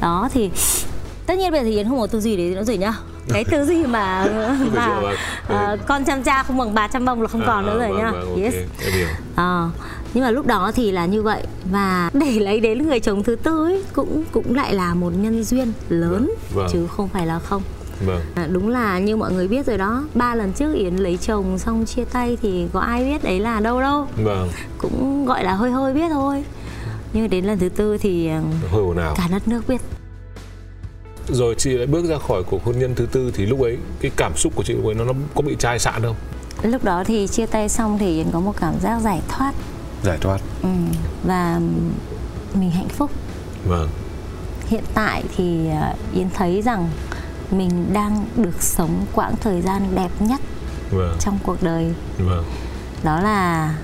Đó 0.00 0.28
thì 0.32 0.50
tất 1.26 1.38
nhiên 1.38 1.52
bây 1.52 1.60
giờ 1.60 1.64
thì 1.64 1.76
Yến 1.76 1.88
không 1.88 2.00
có 2.00 2.06
tư 2.06 2.20
duy 2.20 2.36
đấy 2.36 2.50
nữa 2.54 2.64
rồi 2.64 2.76
nhá. 2.76 2.94
Cái 3.28 3.44
tư 3.44 3.64
duy 3.64 3.86
mà 3.86 4.26
mà 4.74 4.98
uh, 5.52 5.80
con 5.86 6.04
chăm 6.04 6.22
cha 6.22 6.42
không 6.42 6.58
bằng 6.58 6.74
bà 6.74 6.88
chăm 6.88 7.04
bông 7.04 7.22
là 7.22 7.28
không 7.28 7.40
à, 7.40 7.46
còn 7.46 7.66
nữa 7.66 7.78
rồi 7.78 7.88
vâng, 7.88 7.98
nhá. 7.98 8.10
vâng, 8.10 8.42
yes. 8.42 8.54
okay, 8.84 9.04
à, 9.36 9.68
nhưng 10.14 10.24
mà 10.24 10.30
lúc 10.30 10.46
đó 10.46 10.72
thì 10.74 10.90
là 10.90 11.06
như 11.06 11.22
vậy. 11.22 11.42
Và 11.70 12.10
để 12.14 12.30
lấy 12.40 12.60
đến 12.60 12.86
người 12.86 13.00
chồng 13.00 13.22
thứ 13.22 13.36
tư 13.36 13.64
ấy 13.64 13.84
cũng 13.92 14.24
cũng 14.32 14.54
lại 14.54 14.74
là 14.74 14.94
một 14.94 15.10
nhân 15.10 15.44
duyên 15.44 15.72
lớn 15.88 16.26
vâng, 16.26 16.36
vâng. 16.54 16.68
chứ 16.72 16.86
không 16.86 17.08
phải 17.08 17.26
là 17.26 17.38
không. 17.38 17.62
Vâng. 18.06 18.20
À, 18.34 18.46
đúng 18.52 18.68
là 18.68 18.98
như 18.98 19.16
mọi 19.16 19.32
người 19.32 19.48
biết 19.48 19.66
rồi 19.66 19.78
đó 19.78 20.04
ba 20.14 20.34
lần 20.34 20.52
trước 20.52 20.74
yến 20.74 20.96
lấy 20.96 21.16
chồng 21.16 21.58
xong 21.58 21.86
chia 21.86 22.04
tay 22.04 22.38
thì 22.42 22.66
có 22.72 22.80
ai 22.80 23.04
biết 23.04 23.24
đấy 23.24 23.40
là 23.40 23.60
đâu 23.60 23.80
đâu. 23.80 24.06
Vâng. 24.24 24.48
cũng 24.78 25.26
gọi 25.26 25.44
là 25.44 25.54
hơi 25.54 25.70
hơi 25.70 25.94
biết 25.94 26.08
thôi. 26.10 26.44
Nhưng 27.12 27.30
đến 27.30 27.44
lần 27.44 27.58
thứ 27.58 27.68
tư 27.68 27.98
thì 27.98 28.28
à, 28.28 28.42
hơi 28.70 28.80
ồn 28.80 28.96
ào. 28.96 29.14
cả 29.16 29.28
đất 29.30 29.48
nước 29.48 29.62
biết. 29.68 29.80
Rồi 31.28 31.54
chị 31.58 31.70
lại 31.70 31.86
bước 31.86 32.04
ra 32.04 32.18
khỏi 32.28 32.42
cuộc 32.42 32.64
hôn 32.64 32.78
nhân 32.78 32.94
thứ 32.94 33.06
tư 33.12 33.30
thì 33.34 33.46
lúc 33.46 33.60
ấy 33.62 33.78
cái 34.00 34.10
cảm 34.16 34.32
xúc 34.36 34.52
của 34.56 34.62
chị 34.62 34.74
lúc 34.74 34.84
ấy 34.84 34.94
nó, 34.94 35.04
nó 35.04 35.12
có 35.34 35.42
bị 35.42 35.56
chai 35.58 35.78
sạn 35.78 36.02
không? 36.02 36.16
Lúc 36.62 36.84
đó 36.84 37.04
thì 37.06 37.26
chia 37.26 37.46
tay 37.46 37.68
xong 37.68 37.98
thì 37.98 38.16
yến 38.16 38.26
có 38.32 38.40
một 38.40 38.52
cảm 38.60 38.74
giác 38.80 39.00
giải 39.00 39.20
thoát 39.28 39.52
giải 40.02 40.18
thoát 40.20 40.40
ừ. 40.62 40.68
và 41.24 41.60
mình 42.54 42.70
hạnh 42.70 42.88
phúc 42.88 43.10
vâng 43.64 43.88
hiện 44.66 44.84
tại 44.94 45.24
thì 45.36 45.68
à, 45.68 45.94
yến 46.14 46.30
thấy 46.34 46.62
rằng 46.62 46.88
mình 47.50 47.92
đang 47.92 48.26
được 48.36 48.62
sống 48.62 49.06
quãng 49.14 49.34
thời 49.40 49.60
gian 49.62 49.94
đẹp 49.94 50.10
nhất 50.18 50.40
vâng. 50.90 51.16
trong 51.20 51.38
cuộc 51.42 51.62
đời 51.62 51.94
vâng. 52.18 52.44
đó 53.02 53.20
là 53.20 53.74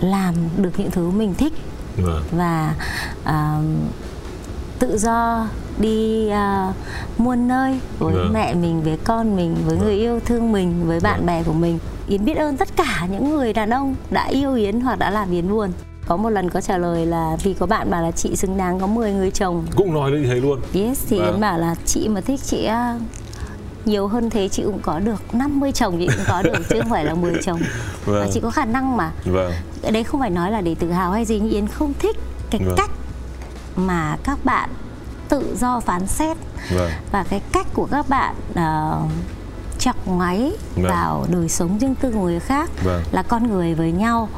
làm 0.00 0.34
được 0.56 0.70
những 0.76 0.90
thứ 0.90 1.10
mình 1.10 1.34
thích 1.34 1.52
vâng. 1.96 2.22
và 2.30 2.74
uh, 3.22 3.64
tự 4.78 4.98
do 4.98 5.48
đi 5.78 6.28
uh, 6.28 6.74
muôn 7.18 7.48
nơi 7.48 7.80
với 7.98 8.14
vâng. 8.14 8.32
mẹ 8.32 8.54
mình 8.54 8.82
với 8.82 8.98
con 9.04 9.36
mình 9.36 9.54
với 9.66 9.76
vâng. 9.76 9.84
người 9.84 9.94
yêu 9.94 10.20
thương 10.20 10.52
mình 10.52 10.86
với 10.86 11.00
bạn 11.00 11.18
vâng. 11.18 11.26
bè 11.26 11.42
của 11.42 11.52
mình 11.52 11.78
Yến 12.10 12.24
biết 12.24 12.36
ơn 12.36 12.56
tất 12.56 12.68
cả 12.76 13.06
những 13.10 13.30
người 13.30 13.52
đàn 13.52 13.70
ông 13.70 13.94
đã 14.10 14.26
yêu 14.26 14.54
Yến 14.54 14.80
hoặc 14.80 14.98
đã 14.98 15.10
làm 15.10 15.30
Yến 15.30 15.48
buồn 15.48 15.70
có 16.06 16.16
một 16.16 16.30
lần 16.30 16.50
có 16.50 16.60
trả 16.60 16.78
lời 16.78 17.06
là 17.06 17.36
vì 17.42 17.54
có 17.54 17.66
bạn 17.66 17.90
bảo 17.90 18.02
là 18.02 18.10
chị 18.10 18.36
xứng 18.36 18.56
đáng 18.56 18.80
có 18.80 18.86
10 18.86 19.12
người 19.12 19.30
chồng 19.30 19.66
cũng 19.76 19.94
nói 19.94 20.10
như 20.10 20.26
thế 20.26 20.34
luôn 20.34 20.60
yes 20.74 21.04
thì 21.08 21.18
vâng. 21.18 21.32
Yến 21.32 21.40
bảo 21.40 21.58
là 21.58 21.74
chị 21.84 22.08
mà 22.08 22.20
thích 22.20 22.40
chị 22.44 22.64
à, 22.64 22.98
nhiều 23.84 24.06
hơn 24.06 24.30
thế 24.30 24.48
chị 24.48 24.62
cũng 24.62 24.78
có 24.82 24.98
được 24.98 25.34
50 25.34 25.72
chồng 25.72 25.96
chị 25.98 26.06
cũng 26.06 26.24
có 26.28 26.42
được 26.42 26.52
chứ 26.68 26.80
không 26.80 26.90
phải 26.90 27.04
là 27.04 27.14
10 27.14 27.34
chồng 27.42 27.60
vâng. 28.04 28.20
và 28.20 28.28
chị 28.32 28.40
có 28.40 28.50
khả 28.50 28.64
năng 28.64 28.96
mà 28.96 29.12
vâng. 29.24 29.52
đấy 29.92 30.04
không 30.04 30.20
phải 30.20 30.30
nói 30.30 30.50
là 30.50 30.60
để 30.60 30.74
tự 30.74 30.90
hào 30.90 31.12
hay 31.12 31.24
gì 31.24 31.38
nhưng 31.38 31.50
Yến 31.50 31.66
không 31.66 31.92
thích 31.98 32.16
cái 32.50 32.60
vâng. 32.64 32.74
cách 32.76 32.90
mà 33.76 34.16
các 34.24 34.44
bạn 34.44 34.70
tự 35.28 35.56
do 35.60 35.80
phán 35.80 36.06
xét 36.06 36.36
vâng. 36.74 36.90
và 37.12 37.24
cái 37.30 37.40
cách 37.52 37.66
của 37.74 37.88
các 37.90 38.08
bạn 38.08 38.34
uh, 38.52 39.10
chọc 39.80 40.06
ngoáy 40.06 40.52
vâng. 40.76 40.84
vào 40.84 41.26
đời 41.28 41.48
sống 41.48 41.78
riêng 41.78 41.94
tư 41.94 42.10
của 42.10 42.20
người 42.20 42.40
khác 42.40 42.70
vâng. 42.84 43.02
là 43.12 43.22
con 43.22 43.50
người 43.50 43.74
với 43.74 43.92
nhau 43.92 44.28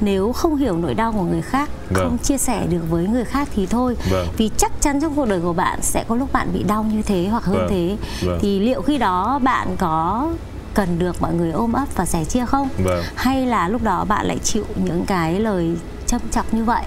nếu 0.00 0.32
không 0.32 0.56
hiểu 0.56 0.76
nỗi 0.76 0.94
đau 0.94 1.12
của 1.12 1.22
người 1.22 1.42
khác 1.42 1.70
vâng. 1.90 2.08
không 2.08 2.18
chia 2.18 2.38
sẻ 2.38 2.66
được 2.70 2.82
với 2.90 3.06
người 3.06 3.24
khác 3.24 3.48
thì 3.54 3.66
thôi 3.66 3.96
vâng. 4.10 4.28
vì 4.36 4.50
chắc 4.56 4.72
chắn 4.80 5.00
trong 5.00 5.14
cuộc 5.16 5.28
đời 5.28 5.40
của 5.40 5.52
bạn 5.52 5.82
sẽ 5.82 6.04
có 6.08 6.16
lúc 6.16 6.32
bạn 6.32 6.48
bị 6.52 6.62
đau 6.62 6.84
như 6.84 7.02
thế 7.02 7.28
hoặc 7.30 7.44
hơn 7.44 7.56
vâng. 7.56 7.68
thế 7.70 7.96
vâng. 8.26 8.38
thì 8.42 8.60
liệu 8.60 8.82
khi 8.82 8.98
đó 8.98 9.38
bạn 9.42 9.76
có 9.78 10.30
cần 10.74 10.98
được 10.98 11.22
mọi 11.22 11.34
người 11.34 11.50
ôm 11.50 11.72
ấp 11.72 11.96
và 11.96 12.06
sẻ 12.06 12.24
chia 12.24 12.46
không 12.46 12.68
vâng. 12.84 13.02
hay 13.14 13.46
là 13.46 13.68
lúc 13.68 13.82
đó 13.82 14.04
bạn 14.04 14.26
lại 14.26 14.38
chịu 14.38 14.64
những 14.84 15.04
cái 15.06 15.40
lời 15.40 15.76
châm 16.06 16.20
chọc 16.30 16.54
như 16.54 16.64
vậy 16.64 16.82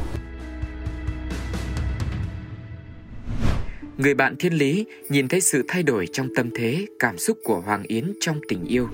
người 4.02 4.14
bạn 4.14 4.36
thiên 4.40 4.54
lý 4.54 4.86
nhìn 5.10 5.28
thấy 5.28 5.42
sự 5.42 5.64
thay 5.68 5.84
đổi 5.84 6.08
trong 6.08 6.28
tâm 6.36 6.50
thế, 6.56 6.86
cảm 7.00 7.18
xúc 7.18 7.38
của 7.44 7.62
Hoàng 7.66 7.84
Yến 7.88 8.14
trong 8.20 8.40
tình 8.48 8.66
yêu. 8.66 8.88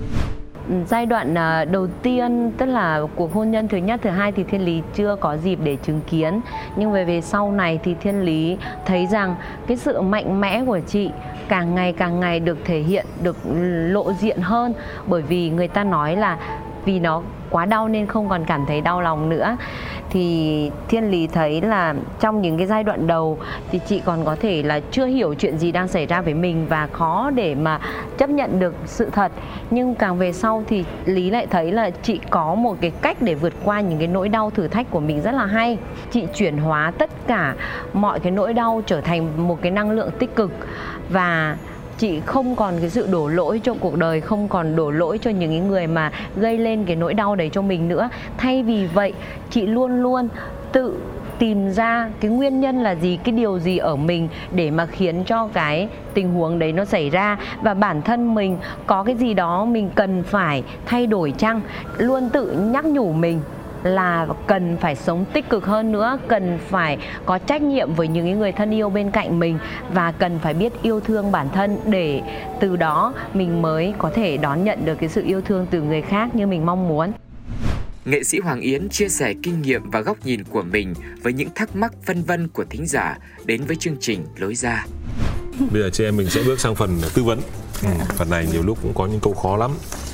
Ừ, 0.70 0.74
giai 0.88 1.06
đoạn 1.06 1.38
à, 1.38 1.66
đầu 1.66 1.88
tiên 1.88 2.52
tức 2.58 2.66
là 2.66 3.02
cuộc 3.16 3.34
hôn 3.34 3.52
nhân 3.52 3.68
thứ 3.68 3.78
nhất, 3.78 4.00
thứ 4.04 4.10
hai 4.10 4.32
thì 4.32 4.44
Thiên 4.44 4.66
Lý 4.66 4.82
chưa 4.96 5.16
có 5.20 5.38
dịp 5.38 5.60
để 5.64 5.78
chứng 5.86 6.02
kiến 6.10 6.42
Nhưng 6.78 6.92
về 6.92 7.06
về 7.06 7.22
sau 7.22 7.52
này 7.52 7.80
thì 7.84 7.96
Thiên 8.02 8.22
Lý 8.22 8.58
thấy 8.86 9.08
rằng 9.12 9.36
cái 9.68 9.78
sự 9.78 10.02
mạnh 10.02 10.42
mẽ 10.42 10.64
của 10.66 10.80
chị 10.88 11.10
càng 11.48 11.76
ngày 11.76 11.94
càng 11.94 12.20
ngày 12.20 12.40
được 12.40 12.58
thể 12.66 12.80
hiện, 12.80 13.06
được 13.24 13.38
lộ 13.92 14.14
diện 14.14 14.38
hơn 14.42 14.74
Bởi 15.08 15.22
vì 15.22 15.50
người 15.50 15.68
ta 15.68 15.84
nói 15.84 16.16
là 16.16 16.38
vì 16.88 17.00
nó 17.00 17.22
quá 17.50 17.66
đau 17.66 17.88
nên 17.88 18.06
không 18.08 18.30
còn 18.30 18.46
cảm 18.46 18.66
thấy 18.66 18.82
đau 18.82 19.02
lòng 19.02 19.30
nữa. 19.30 19.58
Thì 20.10 20.72
thiên 20.88 21.12
lý 21.12 21.28
thấy 21.28 21.62
là 21.62 21.96
trong 22.20 22.42
những 22.42 22.58
cái 22.58 22.68
giai 22.68 22.84
đoạn 22.84 23.08
đầu 23.08 23.38
thì 23.72 23.80
chị 23.88 24.02
còn 24.06 24.26
có 24.26 24.36
thể 24.40 24.64
là 24.64 24.80
chưa 24.92 25.06
hiểu 25.06 25.34
chuyện 25.34 25.58
gì 25.58 25.72
đang 25.72 25.88
xảy 25.88 26.06
ra 26.06 26.22
với 26.22 26.34
mình 26.34 26.66
và 26.70 26.88
khó 26.88 27.32
để 27.36 27.56
mà 27.56 27.80
chấp 28.18 28.30
nhận 28.30 28.60
được 28.60 28.76
sự 28.86 29.10
thật. 29.12 29.32
Nhưng 29.72 29.96
càng 29.96 30.18
về 30.18 30.34
sau 30.34 30.64
thì 30.68 30.86
lý 31.06 31.30
lại 31.30 31.48
thấy 31.48 31.72
là 31.72 31.90
chị 31.90 32.20
có 32.30 32.56
một 32.56 32.78
cái 32.82 32.92
cách 33.02 33.18
để 33.22 33.36
vượt 33.36 33.54
qua 33.64 33.82
những 33.82 34.00
cái 34.00 34.08
nỗi 34.08 34.30
đau 34.30 34.50
thử 34.50 34.68
thách 34.68 34.92
của 34.92 35.00
mình 35.00 35.22
rất 35.22 35.32
là 35.32 35.46
hay. 35.46 35.78
Chị 36.12 36.28
chuyển 36.36 36.58
hóa 36.58 36.92
tất 36.98 37.10
cả 37.28 37.56
mọi 37.94 38.20
cái 38.20 38.32
nỗi 38.32 38.54
đau 38.54 38.82
trở 38.86 39.02
thành 39.02 39.48
một 39.48 39.62
cái 39.62 39.72
năng 39.72 39.92
lượng 39.92 40.10
tích 40.20 40.36
cực. 40.36 40.52
Và 41.10 41.58
chị 41.98 42.20
không 42.26 42.56
còn 42.56 42.74
cái 42.82 42.90
sự 42.90 43.08
đổ 43.12 43.28
lỗi 43.28 43.62
cho 43.64 43.74
cuộc 43.80 43.98
đời, 43.98 44.22
không 44.22 44.48
còn 44.48 44.76
đổ 44.76 44.92
lỗi 44.92 45.18
cho 45.22 45.32
những 45.32 45.68
người 45.68 45.88
mà 45.88 46.12
gây 46.36 46.58
lên 46.58 46.86
cái 46.86 46.96
nỗi 46.96 47.14
đau 47.14 47.36
đấy 47.36 47.50
cho 47.54 47.62
mình 47.62 47.88
nữa. 47.88 48.10
Thay 48.38 48.64
vì 48.64 48.88
vậy, 48.94 49.14
chị 49.50 49.62
luôn 49.62 50.02
luôn 50.02 50.28
tự 50.72 50.98
tìm 51.40 51.70
ra 51.72 52.10
cái 52.20 52.32
nguyên 52.32 52.62
nhân 52.62 52.84
là 52.84 52.96
gì, 52.96 53.18
cái 53.24 53.32
điều 53.32 53.60
gì 53.60 53.78
ở 53.78 53.96
mình 53.96 54.28
để 54.52 54.72
mà 54.72 54.86
khiến 54.86 55.24
cho 55.24 55.48
cái 55.48 55.88
tình 56.14 56.34
huống 56.34 56.60
đấy 56.60 56.72
nó 56.72 56.86
xảy 56.86 57.10
ra. 57.10 57.38
Và 57.62 57.74
bản 57.74 58.02
thân 58.02 58.36
mình 58.36 58.58
có 58.86 59.04
cái 59.04 59.16
gì 59.16 59.34
đó 59.34 59.66
mình 59.66 59.90
cần 59.96 60.24
phải 60.24 60.64
thay 60.86 61.08
đổi 61.08 61.34
chăng? 61.38 61.62
Luôn 61.98 62.30
tự 62.30 62.52
nhắc 62.52 62.86
nhủ 62.86 63.12
mình 63.12 63.42
là 63.88 64.28
cần 64.48 64.78
phải 64.82 64.96
sống 64.96 65.26
tích 65.34 65.50
cực 65.50 65.66
hơn 65.66 65.92
nữa 65.92 66.20
cần 66.28 66.60
phải 66.70 66.98
có 67.26 67.38
trách 67.38 67.62
nhiệm 67.62 67.94
với 67.94 68.08
những 68.08 68.40
người 68.40 68.52
thân 68.52 68.72
yêu 68.72 68.90
bên 68.90 69.12
cạnh 69.12 69.40
mình 69.40 69.60
và 69.94 70.12
cần 70.12 70.40
phải 70.40 70.54
biết 70.54 70.74
yêu 70.82 71.00
thương 71.00 71.32
bản 71.32 71.50
thân 71.54 71.78
để 71.86 72.22
từ 72.60 72.76
đó 72.76 73.14
mình 73.34 73.62
mới 73.62 73.94
có 73.98 74.12
thể 74.16 74.38
đón 74.38 74.64
nhận 74.64 74.86
được 74.86 74.96
cái 75.00 75.10
sự 75.10 75.24
yêu 75.24 75.42
thương 75.42 75.68
từ 75.72 75.82
người 75.82 76.02
khác 76.02 76.36
như 76.36 76.48
mình 76.48 76.66
mong 76.66 76.88
muốn 76.88 77.12
nghệ 78.08 78.24
sĩ 78.24 78.40
Hoàng 78.40 78.62
Yến 78.62 78.90
chia 78.90 79.10
sẻ 79.10 79.34
kinh 79.44 79.62
nghiệm 79.62 79.90
và 79.90 80.02
góc 80.02 80.26
nhìn 80.26 80.44
của 80.44 80.62
mình 80.62 80.94
với 81.24 81.34
những 81.34 81.50
thắc 81.56 81.76
mắc 81.76 81.94
phân 82.06 82.24
vân 82.24 82.48
của 82.48 82.66
thính 82.70 82.88
giả 82.88 83.18
đến 83.46 83.64
với 83.64 83.76
chương 83.76 83.98
trình 84.00 84.26
Lối 84.38 84.56
ra. 84.56 84.86
Bây 85.72 85.82
giờ 85.82 85.90
chị 85.94 86.04
em 86.04 86.18
mình 86.18 86.30
sẽ 86.30 86.44
bước 86.44 86.60
sang 86.60 86.76
phần 86.76 86.90
tư 87.14 87.24
vấn. 87.24 87.40
Ừ, 87.84 87.90
phần 88.16 88.30
này 88.30 88.48
nhiều 88.52 88.64
lúc 88.64 88.78
cũng 88.82 88.94
có 88.96 89.08
những 89.08 89.20
câu 89.20 89.34
khó 89.34 89.58
lắm. 89.58 89.72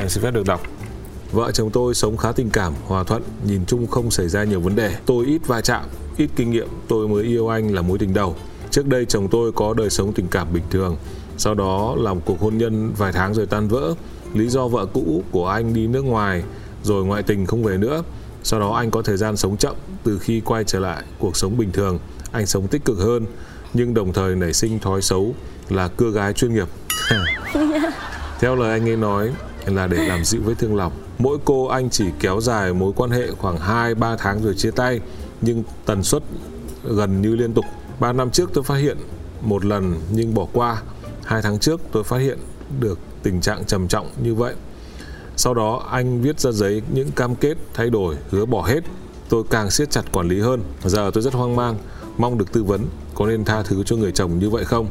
Em 0.00 0.08
xin 0.08 0.22
phép 0.22 0.30
được 0.30 0.46
đọc. 0.46 0.62
Vợ 1.34 1.50
chồng 1.52 1.70
tôi 1.70 1.94
sống 1.94 2.16
khá 2.16 2.32
tình 2.32 2.50
cảm, 2.50 2.72
hòa 2.86 3.04
thuận, 3.04 3.22
nhìn 3.46 3.66
chung 3.66 3.86
không 3.86 4.10
xảy 4.10 4.28
ra 4.28 4.44
nhiều 4.44 4.60
vấn 4.60 4.76
đề. 4.76 4.96
Tôi 5.06 5.26
ít 5.26 5.46
va 5.46 5.60
chạm, 5.60 5.84
ít 6.16 6.30
kinh 6.36 6.50
nghiệm, 6.50 6.68
tôi 6.88 7.08
mới 7.08 7.24
yêu 7.24 7.48
anh 7.48 7.74
là 7.74 7.82
mối 7.82 7.98
tình 7.98 8.14
đầu. 8.14 8.36
Trước 8.70 8.86
đây 8.86 9.04
chồng 9.04 9.28
tôi 9.30 9.52
có 9.52 9.74
đời 9.74 9.90
sống 9.90 10.12
tình 10.12 10.28
cảm 10.28 10.52
bình 10.52 10.62
thường, 10.70 10.96
sau 11.36 11.54
đó 11.54 11.94
làm 11.98 12.20
cuộc 12.20 12.40
hôn 12.40 12.58
nhân 12.58 12.92
vài 12.96 13.12
tháng 13.12 13.34
rồi 13.34 13.46
tan 13.46 13.68
vỡ. 13.68 13.94
Lý 14.34 14.48
do 14.48 14.68
vợ 14.68 14.86
cũ 14.86 15.22
của 15.30 15.48
anh 15.48 15.74
đi 15.74 15.86
nước 15.86 16.04
ngoài 16.04 16.42
rồi 16.82 17.04
ngoại 17.04 17.22
tình 17.22 17.46
không 17.46 17.64
về 17.64 17.76
nữa. 17.76 18.02
Sau 18.42 18.60
đó 18.60 18.72
anh 18.72 18.90
có 18.90 19.02
thời 19.02 19.16
gian 19.16 19.36
sống 19.36 19.56
chậm 19.56 19.76
từ 20.04 20.18
khi 20.18 20.40
quay 20.40 20.64
trở 20.64 20.78
lại 20.78 21.02
cuộc 21.18 21.36
sống 21.36 21.58
bình 21.58 21.72
thường, 21.72 21.98
anh 22.32 22.46
sống 22.46 22.68
tích 22.68 22.84
cực 22.84 22.98
hơn 22.98 23.26
nhưng 23.74 23.94
đồng 23.94 24.12
thời 24.12 24.36
nảy 24.36 24.52
sinh 24.52 24.78
thói 24.78 25.02
xấu 25.02 25.34
là 25.68 25.88
cưa 25.88 26.10
gái 26.10 26.32
chuyên 26.32 26.54
nghiệp. 26.54 26.68
Theo 28.40 28.56
lời 28.56 28.70
anh 28.70 28.88
ấy 28.88 28.96
nói 28.96 29.30
là 29.66 29.86
để 29.86 30.08
làm 30.08 30.24
dịu 30.24 30.40
vết 30.44 30.54
thương 30.58 30.76
lòng. 30.76 30.92
Mỗi 31.18 31.38
cô 31.44 31.66
anh 31.66 31.90
chỉ 31.90 32.04
kéo 32.20 32.40
dài 32.40 32.72
mối 32.72 32.92
quan 32.96 33.10
hệ 33.10 33.30
khoảng 33.30 33.58
2-3 33.58 34.16
tháng 34.16 34.42
rồi 34.42 34.54
chia 34.54 34.70
tay 34.70 35.00
nhưng 35.40 35.62
tần 35.84 36.02
suất 36.02 36.22
gần 36.84 37.22
như 37.22 37.36
liên 37.36 37.54
tục. 37.54 37.64
3 38.00 38.12
năm 38.12 38.30
trước 38.30 38.50
tôi 38.54 38.64
phát 38.64 38.76
hiện 38.76 38.96
một 39.40 39.64
lần 39.64 39.94
nhưng 40.10 40.34
bỏ 40.34 40.46
qua. 40.52 40.82
Hai 41.24 41.42
tháng 41.42 41.58
trước 41.58 41.80
tôi 41.92 42.04
phát 42.04 42.18
hiện 42.18 42.38
được 42.80 42.98
tình 43.22 43.40
trạng 43.40 43.64
trầm 43.64 43.88
trọng 43.88 44.10
như 44.22 44.34
vậy 44.34 44.54
sau 45.36 45.54
đó 45.54 45.82
anh 45.90 46.22
viết 46.22 46.40
ra 46.40 46.50
giấy 46.50 46.82
những 46.92 47.10
cam 47.10 47.34
kết 47.34 47.56
thay 47.74 47.90
đổi, 47.90 48.16
hứa 48.30 48.46
bỏ 48.46 48.62
hết. 48.62 48.80
Tôi 49.28 49.44
càng 49.50 49.70
siết 49.70 49.90
chặt 49.90 50.02
quản 50.12 50.28
lý 50.28 50.40
hơn. 50.40 50.62
Giờ 50.84 51.10
tôi 51.14 51.22
rất 51.22 51.34
hoang 51.34 51.56
mang, 51.56 51.76
mong 52.18 52.38
được 52.38 52.52
tư 52.52 52.64
vấn 52.64 52.86
có 53.14 53.26
nên 53.26 53.44
tha 53.44 53.62
thứ 53.62 53.82
cho 53.82 53.96
người 53.96 54.12
chồng 54.12 54.38
như 54.38 54.50
vậy 54.50 54.64
không? 54.64 54.86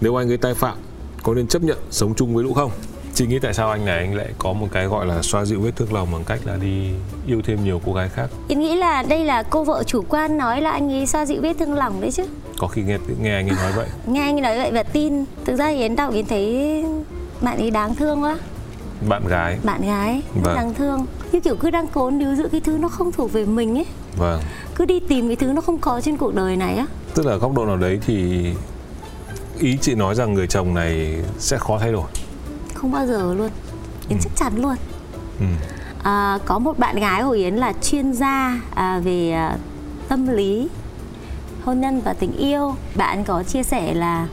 Nếu 0.00 0.20
anh 0.20 0.30
ấy 0.30 0.36
tai 0.36 0.54
phạm, 0.54 0.76
có 1.22 1.34
nên 1.34 1.46
chấp 1.46 1.62
nhận 1.62 1.78
sống 1.90 2.14
chung 2.14 2.34
với 2.34 2.44
Lũ 2.44 2.54
không? 2.54 2.70
Chị 3.14 3.26
nghĩ 3.26 3.38
tại 3.38 3.54
sao 3.54 3.70
anh 3.70 3.84
này 3.84 3.98
anh 3.98 4.14
lại 4.14 4.28
có 4.38 4.52
một 4.52 4.68
cái 4.72 4.86
gọi 4.86 5.06
là 5.06 5.22
xoa 5.22 5.44
dịu 5.44 5.60
vết 5.60 5.76
thương 5.76 5.92
lòng 5.92 6.08
bằng 6.12 6.24
cách 6.24 6.40
là 6.44 6.56
đi 6.56 6.90
yêu 7.26 7.42
thêm 7.44 7.64
nhiều 7.64 7.80
cô 7.86 7.92
gái 7.92 8.08
khác? 8.08 8.30
Yến 8.48 8.60
nghĩ 8.60 8.74
là 8.76 9.02
đây 9.02 9.24
là 9.24 9.42
cô 9.42 9.64
vợ 9.64 9.82
chủ 9.86 10.02
quan 10.08 10.38
nói 10.38 10.60
là 10.60 10.70
anh 10.70 10.92
ấy 10.92 11.06
xoa 11.06 11.26
dịu 11.26 11.40
vết 11.42 11.52
thương 11.58 11.74
lòng 11.74 12.00
đấy 12.00 12.12
chứ. 12.12 12.24
Có 12.58 12.66
khi 12.66 12.82
nghe 12.82 12.98
nghe 13.20 13.34
anh 13.34 13.48
ấy 13.48 13.56
nói 13.62 13.72
vậy. 13.76 13.88
nghe 14.06 14.22
anh 14.22 14.36
ấy 14.36 14.40
nói 14.40 14.58
vậy 14.58 14.70
và 14.72 14.82
tin. 14.82 15.24
Thực 15.44 15.56
ra 15.56 15.68
Yến 15.68 15.96
đọc 15.96 16.14
Yến 16.14 16.26
thấy 16.26 16.84
bạn 17.40 17.58
ấy 17.58 17.70
đáng 17.70 17.94
thương 17.94 18.22
quá 18.22 18.38
bạn 19.08 19.28
gái 19.28 19.58
bạn 19.62 19.86
gái 19.86 20.22
vâng. 20.42 20.56
đáng 20.56 20.74
thương 20.74 21.06
như 21.32 21.40
kiểu 21.40 21.56
cứ 21.56 21.70
đang 21.70 21.86
cố 21.86 22.10
níu 22.10 22.34
giữ 22.34 22.48
cái 22.52 22.60
thứ 22.60 22.78
nó 22.78 22.88
không 22.88 23.12
thuộc 23.12 23.32
về 23.32 23.44
mình 23.44 23.78
ấy 23.78 23.86
vâng 24.16 24.40
cứ 24.74 24.84
đi 24.84 25.00
tìm 25.08 25.26
cái 25.26 25.36
thứ 25.36 25.46
nó 25.46 25.60
không 25.60 25.78
có 25.78 26.00
trên 26.00 26.16
cuộc 26.16 26.34
đời 26.34 26.56
này 26.56 26.76
á 26.76 26.86
tức 27.14 27.26
là 27.26 27.36
góc 27.36 27.54
độ 27.54 27.66
nào 27.66 27.76
đấy 27.76 27.98
thì 28.06 28.46
ý 29.58 29.78
chị 29.80 29.94
nói 29.94 30.14
rằng 30.14 30.34
người 30.34 30.46
chồng 30.46 30.74
này 30.74 31.16
sẽ 31.38 31.58
khó 31.58 31.78
thay 31.78 31.92
đổi 31.92 32.04
không 32.82 32.92
bao 32.92 33.06
giờ 33.06 33.34
luôn 33.34 33.50
yến 34.08 34.18
ừ. 34.18 34.22
chắc 34.22 34.32
chắn 34.36 34.62
luôn 34.62 34.74
ừ. 35.38 35.46
à, 36.02 36.38
có 36.44 36.58
một 36.58 36.78
bạn 36.78 36.96
gái 36.96 37.22
của 37.22 37.30
yến 37.30 37.54
là 37.54 37.72
chuyên 37.82 38.12
gia 38.12 38.60
à, 38.74 38.98
về 39.04 39.32
à, 39.32 39.56
tâm 40.08 40.28
lý 40.28 40.68
hôn 41.64 41.80
nhân 41.80 42.00
và 42.04 42.12
tình 42.12 42.36
yêu 42.36 42.74
bạn 42.94 43.24
có 43.24 43.42
chia 43.42 43.62
sẻ 43.62 43.94
là 43.94 44.26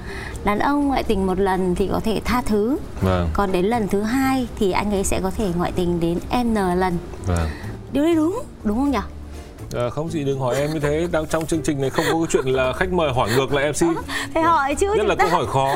đàn 0.44 0.60
ông 0.60 0.88
ngoại 0.88 1.04
tình 1.04 1.28
một 1.28 1.40
lần 1.40 1.76
thì 1.76 1.90
có 1.92 2.00
thể 2.04 2.22
tha 2.26 2.42
thứ 2.42 2.78
vâng. 3.02 3.30
còn 3.34 3.52
đến 3.52 3.66
lần 3.66 3.88
thứ 3.88 4.02
hai 4.02 4.48
thì 4.60 4.72
anh 4.72 4.92
ấy 4.92 5.04
sẽ 5.04 5.20
có 5.24 5.32
thể 5.32 5.52
ngoại 5.58 5.72
tình 5.72 6.00
đến 6.00 6.20
n 6.44 6.54
lần 6.54 6.98
vâng. 7.26 7.50
điều 7.92 8.04
đấy 8.04 8.16
đúng 8.16 8.44
đúng 8.64 8.78
không 8.78 8.92
nhỉ 8.92 9.00
À, 9.76 9.90
không 9.90 10.10
chị 10.10 10.24
đừng 10.24 10.40
hỏi 10.40 10.56
em 10.56 10.74
như 10.74 10.80
thế 10.80 11.08
đang 11.12 11.28
trong 11.28 11.46
chương 11.46 11.62
trình 11.62 11.82
này 11.82 11.90
không 11.90 12.06
có 12.12 12.14
cái 12.14 12.28
chuyện 12.30 12.46
là 12.54 12.74
khách 12.74 12.92
mời 12.92 13.12
hỏi 13.12 13.30
ngược 13.36 13.54
lại 13.54 13.72
MC 13.72 13.88
phải 14.34 14.44
hỏi 14.44 14.76
chứ 14.76 14.94
nhất 14.98 15.06
là 15.06 15.16
câu 15.16 15.30
hỏi 15.30 15.46
khó 15.48 15.76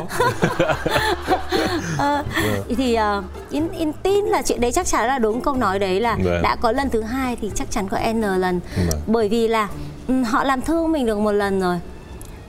ờ, 1.98 2.24
vâng. 2.42 2.76
thì 2.76 2.98
uh, 3.18 3.24
in, 3.50 3.68
in 3.68 3.92
tin 3.92 4.24
là 4.24 4.42
chuyện 4.42 4.60
đấy 4.60 4.72
chắc 4.72 4.86
chắn 4.86 5.08
là 5.08 5.18
đúng 5.18 5.40
câu 5.40 5.54
nói 5.54 5.78
đấy 5.78 6.00
là 6.00 6.18
vâng. 6.24 6.42
đã 6.42 6.56
có 6.56 6.72
lần 6.72 6.90
thứ 6.90 7.02
hai 7.02 7.36
thì 7.36 7.50
chắc 7.54 7.70
chắn 7.70 7.88
có 7.88 7.98
n 8.12 8.20
lần 8.20 8.60
vâng. 8.76 9.00
bởi 9.06 9.28
vì 9.28 9.48
là 9.48 9.68
um, 10.08 10.22
họ 10.22 10.44
làm 10.44 10.62
thương 10.62 10.92
mình 10.92 11.06
được 11.06 11.18
một 11.18 11.32
lần 11.32 11.60
rồi 11.60 11.76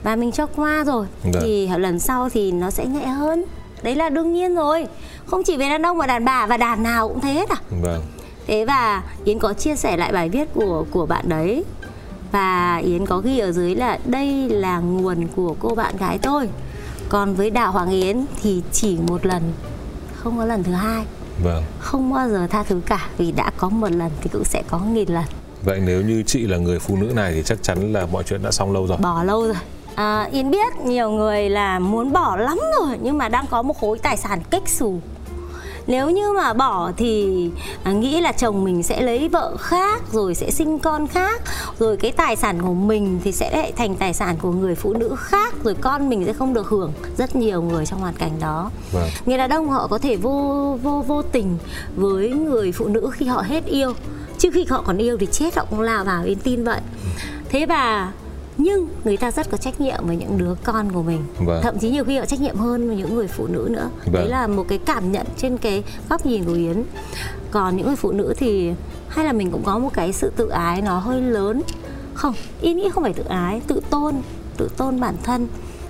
và 0.02 0.16
mình 0.16 0.32
cho 0.32 0.46
qua 0.46 0.84
rồi 0.84 1.06
Được. 1.32 1.40
thì 1.42 1.68
lần 1.78 2.00
sau 2.00 2.28
thì 2.28 2.52
nó 2.52 2.70
sẽ 2.70 2.86
nhẹ 2.86 3.06
hơn 3.06 3.44
đấy 3.82 3.94
là 3.94 4.08
đương 4.08 4.32
nhiên 4.32 4.54
rồi 4.54 4.86
không 5.26 5.42
chỉ 5.42 5.56
về 5.56 5.68
đàn 5.68 5.86
ông 5.86 5.98
mà 5.98 6.06
đàn 6.06 6.24
bà 6.24 6.46
và 6.46 6.56
đàn 6.56 6.82
nào 6.82 7.08
cũng 7.08 7.20
thế 7.20 7.32
hết 7.32 7.48
à 7.48 7.56
vâng. 7.70 8.02
Thế 8.46 8.64
và 8.64 9.02
yến 9.24 9.38
có 9.38 9.52
chia 9.52 9.76
sẻ 9.76 9.96
lại 9.96 10.12
bài 10.12 10.28
viết 10.28 10.48
của 10.54 10.84
của 10.90 11.06
bạn 11.06 11.28
đấy. 11.28 11.64
Và 12.32 12.76
yến 12.76 13.06
có 13.06 13.18
ghi 13.18 13.38
ở 13.38 13.52
dưới 13.52 13.74
là 13.74 13.98
đây 14.04 14.48
là 14.48 14.78
nguồn 14.78 15.26
của 15.36 15.54
cô 15.60 15.74
bạn 15.74 15.96
gái 15.96 16.18
tôi. 16.22 16.48
Còn 17.08 17.34
với 17.34 17.50
đào 17.50 17.72
hoàng 17.72 17.90
yến 17.90 18.24
thì 18.42 18.62
chỉ 18.72 18.98
một 19.08 19.26
lần 19.26 19.52
không 20.14 20.38
có 20.38 20.44
lần 20.44 20.62
thứ 20.62 20.72
hai. 20.72 21.04
Vâng. 21.44 21.62
không 21.78 22.12
bao 22.12 22.28
giờ 22.28 22.46
tha 22.50 22.62
thứ 22.62 22.80
cả 22.86 23.08
vì 23.18 23.32
đã 23.32 23.50
có 23.56 23.68
một 23.68 23.90
lần 23.90 24.10
thì 24.20 24.30
cũng 24.32 24.44
sẽ 24.44 24.62
có 24.68 24.78
nghìn 24.78 25.08
lần. 25.08 25.24
Vậy 25.64 25.80
nếu 25.86 26.00
như 26.00 26.22
chị 26.26 26.46
là 26.46 26.56
người 26.56 26.78
phụ 26.78 26.96
nữ 26.96 27.12
này 27.14 27.32
thì 27.34 27.42
chắc 27.42 27.62
chắn 27.62 27.92
là 27.92 28.06
mọi 28.12 28.22
chuyện 28.22 28.42
đã 28.42 28.50
xong 28.50 28.72
lâu 28.72 28.86
rồi. 28.86 28.98
Bỏ 28.98 29.22
lâu 29.22 29.44
rồi. 29.44 29.56
À, 29.94 30.28
Yến 30.32 30.50
biết 30.50 30.76
nhiều 30.84 31.10
người 31.10 31.50
là 31.50 31.78
muốn 31.78 32.12
bỏ 32.12 32.36
lắm 32.36 32.58
rồi 32.78 32.98
nhưng 33.02 33.18
mà 33.18 33.28
đang 33.28 33.46
có 33.46 33.62
một 33.62 33.80
khối 33.80 33.98
tài 33.98 34.16
sản 34.16 34.40
cách 34.50 34.68
xù 34.68 35.00
nếu 35.86 36.10
như 36.10 36.32
mà 36.32 36.52
bỏ 36.52 36.92
thì 36.96 37.50
à, 37.82 37.92
nghĩ 37.92 38.20
là 38.20 38.32
chồng 38.32 38.64
mình 38.64 38.82
sẽ 38.82 39.00
lấy 39.00 39.28
vợ 39.28 39.56
khác 39.56 40.02
rồi 40.12 40.34
sẽ 40.34 40.50
sinh 40.50 40.78
con 40.78 41.06
khác 41.06 41.42
rồi 41.78 41.96
cái 41.96 42.12
tài 42.12 42.36
sản 42.36 42.62
của 42.62 42.74
mình 42.74 43.20
thì 43.24 43.32
sẽ 43.32 43.50
lại 43.50 43.72
thành 43.76 43.94
tài 43.94 44.14
sản 44.14 44.36
của 44.42 44.52
người 44.52 44.74
phụ 44.74 44.92
nữ 44.92 45.14
khác 45.18 45.54
rồi 45.64 45.74
con 45.74 46.08
mình 46.08 46.24
sẽ 46.26 46.32
không 46.32 46.54
được 46.54 46.66
hưởng. 46.66 46.92
Rất 47.18 47.36
nhiều 47.36 47.62
người 47.62 47.86
trong 47.86 48.00
hoàn 48.00 48.14
cảnh 48.14 48.32
đó. 48.40 48.70
Vâng. 48.92 49.08
người 49.26 49.38
đàn 49.38 49.50
ông 49.50 49.68
họ 49.68 49.86
có 49.86 49.98
thể 49.98 50.16
vô 50.16 50.78
vô 50.82 51.04
vô 51.06 51.22
tình 51.22 51.58
với 51.96 52.30
người 52.30 52.72
phụ 52.72 52.88
nữ 52.88 53.10
khi 53.12 53.26
họ 53.26 53.42
hết 53.46 53.64
yêu. 53.64 53.92
Chứ 54.38 54.50
khi 54.54 54.66
họ 54.68 54.82
còn 54.86 54.98
yêu 54.98 55.16
thì 55.20 55.26
chết 55.32 55.56
họ 55.56 55.66
cũng 55.70 55.80
lao 55.80 56.04
vào 56.04 56.24
yên 56.24 56.38
tin 56.38 56.64
vậy. 56.64 56.80
Thế 57.48 57.66
và 57.66 58.12
nhưng 58.58 58.88
người 59.04 59.16
ta 59.16 59.30
rất 59.30 59.50
có 59.50 59.56
trách 59.56 59.80
nhiệm 59.80 60.06
với 60.06 60.16
những 60.16 60.38
đứa 60.38 60.54
con 60.64 60.92
của 60.92 61.02
mình 61.02 61.24
vâng. 61.38 61.60
thậm 61.62 61.78
chí 61.78 61.90
nhiều 61.90 62.04
khi 62.04 62.18
họ 62.18 62.26
trách 62.26 62.40
nhiệm 62.40 62.56
hơn 62.56 62.86
với 62.86 62.96
những 62.96 63.14
người 63.14 63.28
phụ 63.28 63.46
nữ 63.46 63.68
nữa 63.70 63.90
vâng. 64.04 64.14
đấy 64.14 64.28
là 64.28 64.46
một 64.46 64.64
cái 64.68 64.78
cảm 64.78 65.12
nhận 65.12 65.26
trên 65.36 65.58
cái 65.58 65.82
góc 66.08 66.26
nhìn 66.26 66.44
của 66.44 66.52
yến 66.52 66.82
còn 67.50 67.76
những 67.76 67.86
người 67.86 67.96
phụ 67.96 68.12
nữ 68.12 68.34
thì 68.36 68.72
hay 69.08 69.24
là 69.24 69.32
mình 69.32 69.50
cũng 69.50 69.62
có 69.64 69.78
một 69.78 69.90
cái 69.92 70.12
sự 70.12 70.32
tự 70.36 70.48
ái 70.48 70.82
nó 70.82 70.98
hơi 70.98 71.20
lớn 71.20 71.62
không 72.14 72.34
yến 72.60 72.76
nghĩ 72.76 72.88
không 72.90 73.02
phải 73.02 73.12
tự 73.12 73.24
ái 73.28 73.60
tự 73.66 73.80
tôn 73.90 74.14
tự 74.56 74.68
tôn 74.76 75.00
bản 75.00 75.14
thân 75.22 75.48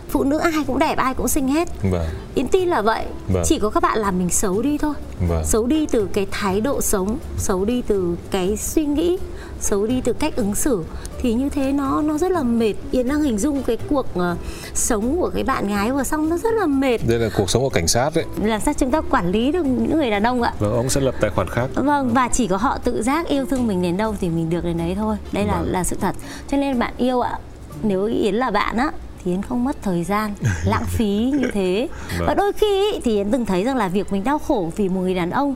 phụ 0.08 0.24
nữ 0.24 0.38
ai 0.38 0.64
cũng 0.66 0.78
đẹp 0.78 0.96
ai 0.96 1.14
cũng 1.14 1.28
xinh 1.28 1.48
hết 1.48 1.68
vâng. 1.82 2.06
yến 2.34 2.48
tin 2.48 2.68
là 2.68 2.82
vậy 2.82 3.04
vâng. 3.28 3.42
chỉ 3.46 3.58
có 3.58 3.70
các 3.70 3.82
bạn 3.82 3.98
làm 3.98 4.18
mình 4.18 4.30
xấu 4.30 4.62
đi 4.62 4.78
thôi 4.78 4.94
vâng. 5.28 5.44
xấu 5.44 5.66
đi 5.66 5.86
từ 5.86 6.08
cái 6.12 6.26
thái 6.30 6.60
độ 6.60 6.80
sống 6.80 7.18
xấu 7.38 7.64
đi 7.64 7.82
từ 7.86 8.16
cái 8.30 8.56
suy 8.56 8.86
nghĩ 8.86 9.18
xấu 9.60 9.86
đi 9.86 10.00
từ 10.04 10.12
cách 10.12 10.36
ứng 10.36 10.54
xử 10.54 10.84
thì 11.18 11.34
như 11.34 11.48
thế 11.48 11.72
nó 11.72 12.02
nó 12.02 12.18
rất 12.18 12.32
là 12.32 12.42
mệt. 12.42 12.74
Yến 12.90 13.08
đang 13.08 13.22
hình 13.22 13.38
dung 13.38 13.62
cái 13.62 13.78
cuộc 13.88 14.06
uh, 14.18 14.38
sống 14.74 15.16
của 15.20 15.30
cái 15.34 15.44
bạn 15.44 15.68
gái 15.68 15.92
vừa 15.92 16.02
xong 16.02 16.28
nó 16.28 16.38
rất 16.38 16.54
là 16.54 16.66
mệt. 16.66 16.98
Đây 17.06 17.18
là 17.18 17.28
cuộc 17.36 17.50
sống 17.50 17.62
của 17.62 17.68
cảnh 17.68 17.88
sát 17.88 18.10
đấy. 18.14 18.24
Làm 18.42 18.60
sao 18.60 18.74
chúng 18.74 18.90
ta 18.90 19.00
quản 19.00 19.30
lý 19.30 19.52
được 19.52 19.62
những 19.62 19.96
người 19.96 20.10
đàn 20.10 20.22
ông 20.22 20.42
ạ? 20.42 20.52
Vâng 20.58 20.72
ông 20.72 20.88
sẽ 20.88 21.00
lập 21.00 21.14
tài 21.20 21.30
khoản 21.30 21.48
khác. 21.48 21.66
Vâng 21.74 22.10
và 22.14 22.28
chỉ 22.32 22.46
có 22.46 22.56
họ 22.56 22.78
tự 22.78 23.02
giác 23.02 23.28
yêu 23.28 23.46
thương 23.46 23.66
mình 23.66 23.82
đến 23.82 23.96
đâu 23.96 24.14
thì 24.20 24.28
mình 24.28 24.50
được 24.50 24.64
đến 24.64 24.78
đấy 24.78 24.94
thôi. 24.94 25.16
Đây 25.32 25.44
là 25.44 25.58
vâng. 25.58 25.72
là 25.72 25.84
sự 25.84 25.96
thật. 26.00 26.16
Cho 26.48 26.56
nên 26.56 26.78
bạn 26.78 26.94
yêu 26.96 27.20
ạ 27.20 27.38
nếu 27.82 28.04
yến 28.04 28.34
là 28.34 28.50
bạn 28.50 28.76
á 28.76 28.90
thì 29.24 29.30
Yến 29.30 29.42
không 29.42 29.64
mất 29.64 29.76
thời 29.82 30.04
gian 30.04 30.34
lãng 30.64 30.84
phí 30.86 31.32
như 31.38 31.50
thế. 31.52 31.88
Vâng. 32.18 32.26
và 32.26 32.34
đôi 32.34 32.52
khi 32.52 33.00
thì 33.04 33.16
Yến 33.16 33.30
từng 33.30 33.46
thấy 33.46 33.64
rằng 33.64 33.76
là 33.76 33.88
việc 33.88 34.12
mình 34.12 34.24
đau 34.24 34.38
khổ 34.38 34.70
vì 34.76 34.88
một 34.88 35.00
người 35.00 35.14
đàn 35.14 35.30
ông 35.30 35.54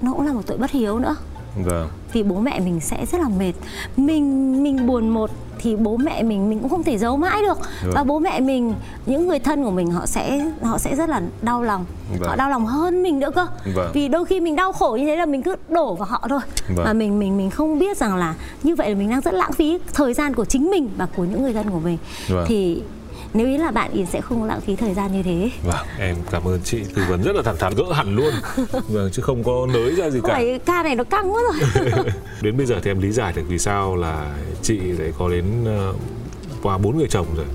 nó 0.00 0.12
cũng 0.12 0.26
là 0.26 0.32
một 0.32 0.42
tội 0.46 0.58
bất 0.58 0.70
hiếu 0.70 0.98
nữa 0.98 1.16
vâng. 1.56 1.88
vì 2.12 2.22
bố 2.22 2.40
mẹ 2.40 2.60
mình 2.60 2.80
sẽ 2.80 3.06
rất 3.06 3.20
là 3.20 3.28
mệt 3.28 3.52
mình 3.96 4.62
mình 4.62 4.86
buồn 4.86 5.08
một 5.08 5.30
thì 5.58 5.76
bố 5.76 5.96
mẹ 5.96 6.22
mình 6.22 6.50
mình 6.50 6.60
cũng 6.60 6.70
không 6.70 6.82
thể 6.82 6.98
giấu 6.98 7.16
mãi 7.16 7.42
được 7.42 7.58
vâng. 7.82 7.92
và 7.94 8.04
bố 8.04 8.18
mẹ 8.18 8.40
mình 8.40 8.74
những 9.06 9.28
người 9.28 9.38
thân 9.38 9.64
của 9.64 9.70
mình 9.70 9.90
họ 9.90 10.06
sẽ 10.06 10.46
họ 10.62 10.78
sẽ 10.78 10.96
rất 10.96 11.08
là 11.08 11.22
đau 11.42 11.62
lòng 11.62 11.84
vâng. 12.18 12.28
họ 12.28 12.36
đau 12.36 12.50
lòng 12.50 12.66
hơn 12.66 13.02
mình 13.02 13.18
nữa 13.18 13.30
cơ 13.34 13.46
vâng. 13.74 13.90
vì 13.94 14.08
đôi 14.08 14.24
khi 14.24 14.40
mình 14.40 14.56
đau 14.56 14.72
khổ 14.72 14.96
như 15.00 15.06
thế 15.06 15.16
là 15.16 15.26
mình 15.26 15.42
cứ 15.42 15.56
đổ 15.68 15.94
vào 15.94 16.08
họ 16.08 16.26
thôi 16.28 16.40
vâng. 16.68 16.86
và 16.86 16.92
mình 16.92 17.18
mình 17.18 17.36
mình 17.36 17.50
không 17.50 17.78
biết 17.78 17.96
rằng 17.96 18.16
là 18.16 18.34
như 18.62 18.74
vậy 18.74 18.88
là 18.88 18.94
mình 18.94 19.10
đang 19.10 19.20
rất 19.20 19.34
lãng 19.34 19.52
phí 19.52 19.78
thời 19.94 20.14
gian 20.14 20.34
của 20.34 20.44
chính 20.44 20.70
mình 20.70 20.88
và 20.96 21.06
của 21.16 21.24
những 21.24 21.42
người 21.42 21.52
thân 21.52 21.70
của 21.70 21.80
mình 21.80 21.98
vâng. 22.28 22.44
thì 22.48 22.82
nếu 23.34 23.46
ý 23.46 23.56
là 23.56 23.70
bạn 23.70 23.92
Yến 23.92 24.06
sẽ 24.06 24.20
không 24.20 24.44
lãng 24.44 24.60
phí 24.60 24.76
thời 24.76 24.94
gian 24.94 25.12
như 25.12 25.22
thế. 25.22 25.50
Vâng, 25.64 25.86
em 25.98 26.16
cảm 26.30 26.44
ơn 26.44 26.60
chị. 26.64 26.84
Tư 26.94 27.02
vấn 27.08 27.22
rất 27.22 27.36
là 27.36 27.42
thẳng 27.42 27.56
thắn 27.58 27.74
gỡ 27.74 27.92
hẳn 27.92 28.16
luôn. 28.16 28.34
Vâng, 28.88 29.10
chứ 29.12 29.22
không 29.22 29.44
có 29.44 29.66
nới 29.72 29.94
ra 29.94 30.10
gì 30.10 30.20
cả. 30.24 30.32
Phải 30.32 30.60
ca 30.66 30.82
này 30.82 30.94
nó 30.94 31.04
căng 31.04 31.34
quá 31.34 31.42
rồi. 31.42 31.84
Đến 32.42 32.56
bây 32.56 32.66
giờ 32.66 32.80
thì 32.82 32.90
em 32.90 33.00
lý 33.00 33.12
giải 33.12 33.32
được 33.36 33.42
vì 33.48 33.58
sao 33.58 33.96
là 33.96 34.34
chị 34.62 34.78
lại 34.78 35.12
có 35.18 35.28
đến 35.28 35.44
uh, 35.62 35.96
qua 36.62 36.78
bốn 36.78 36.98
người 36.98 37.08
chồng 37.10 37.26
rồi. 37.36 37.46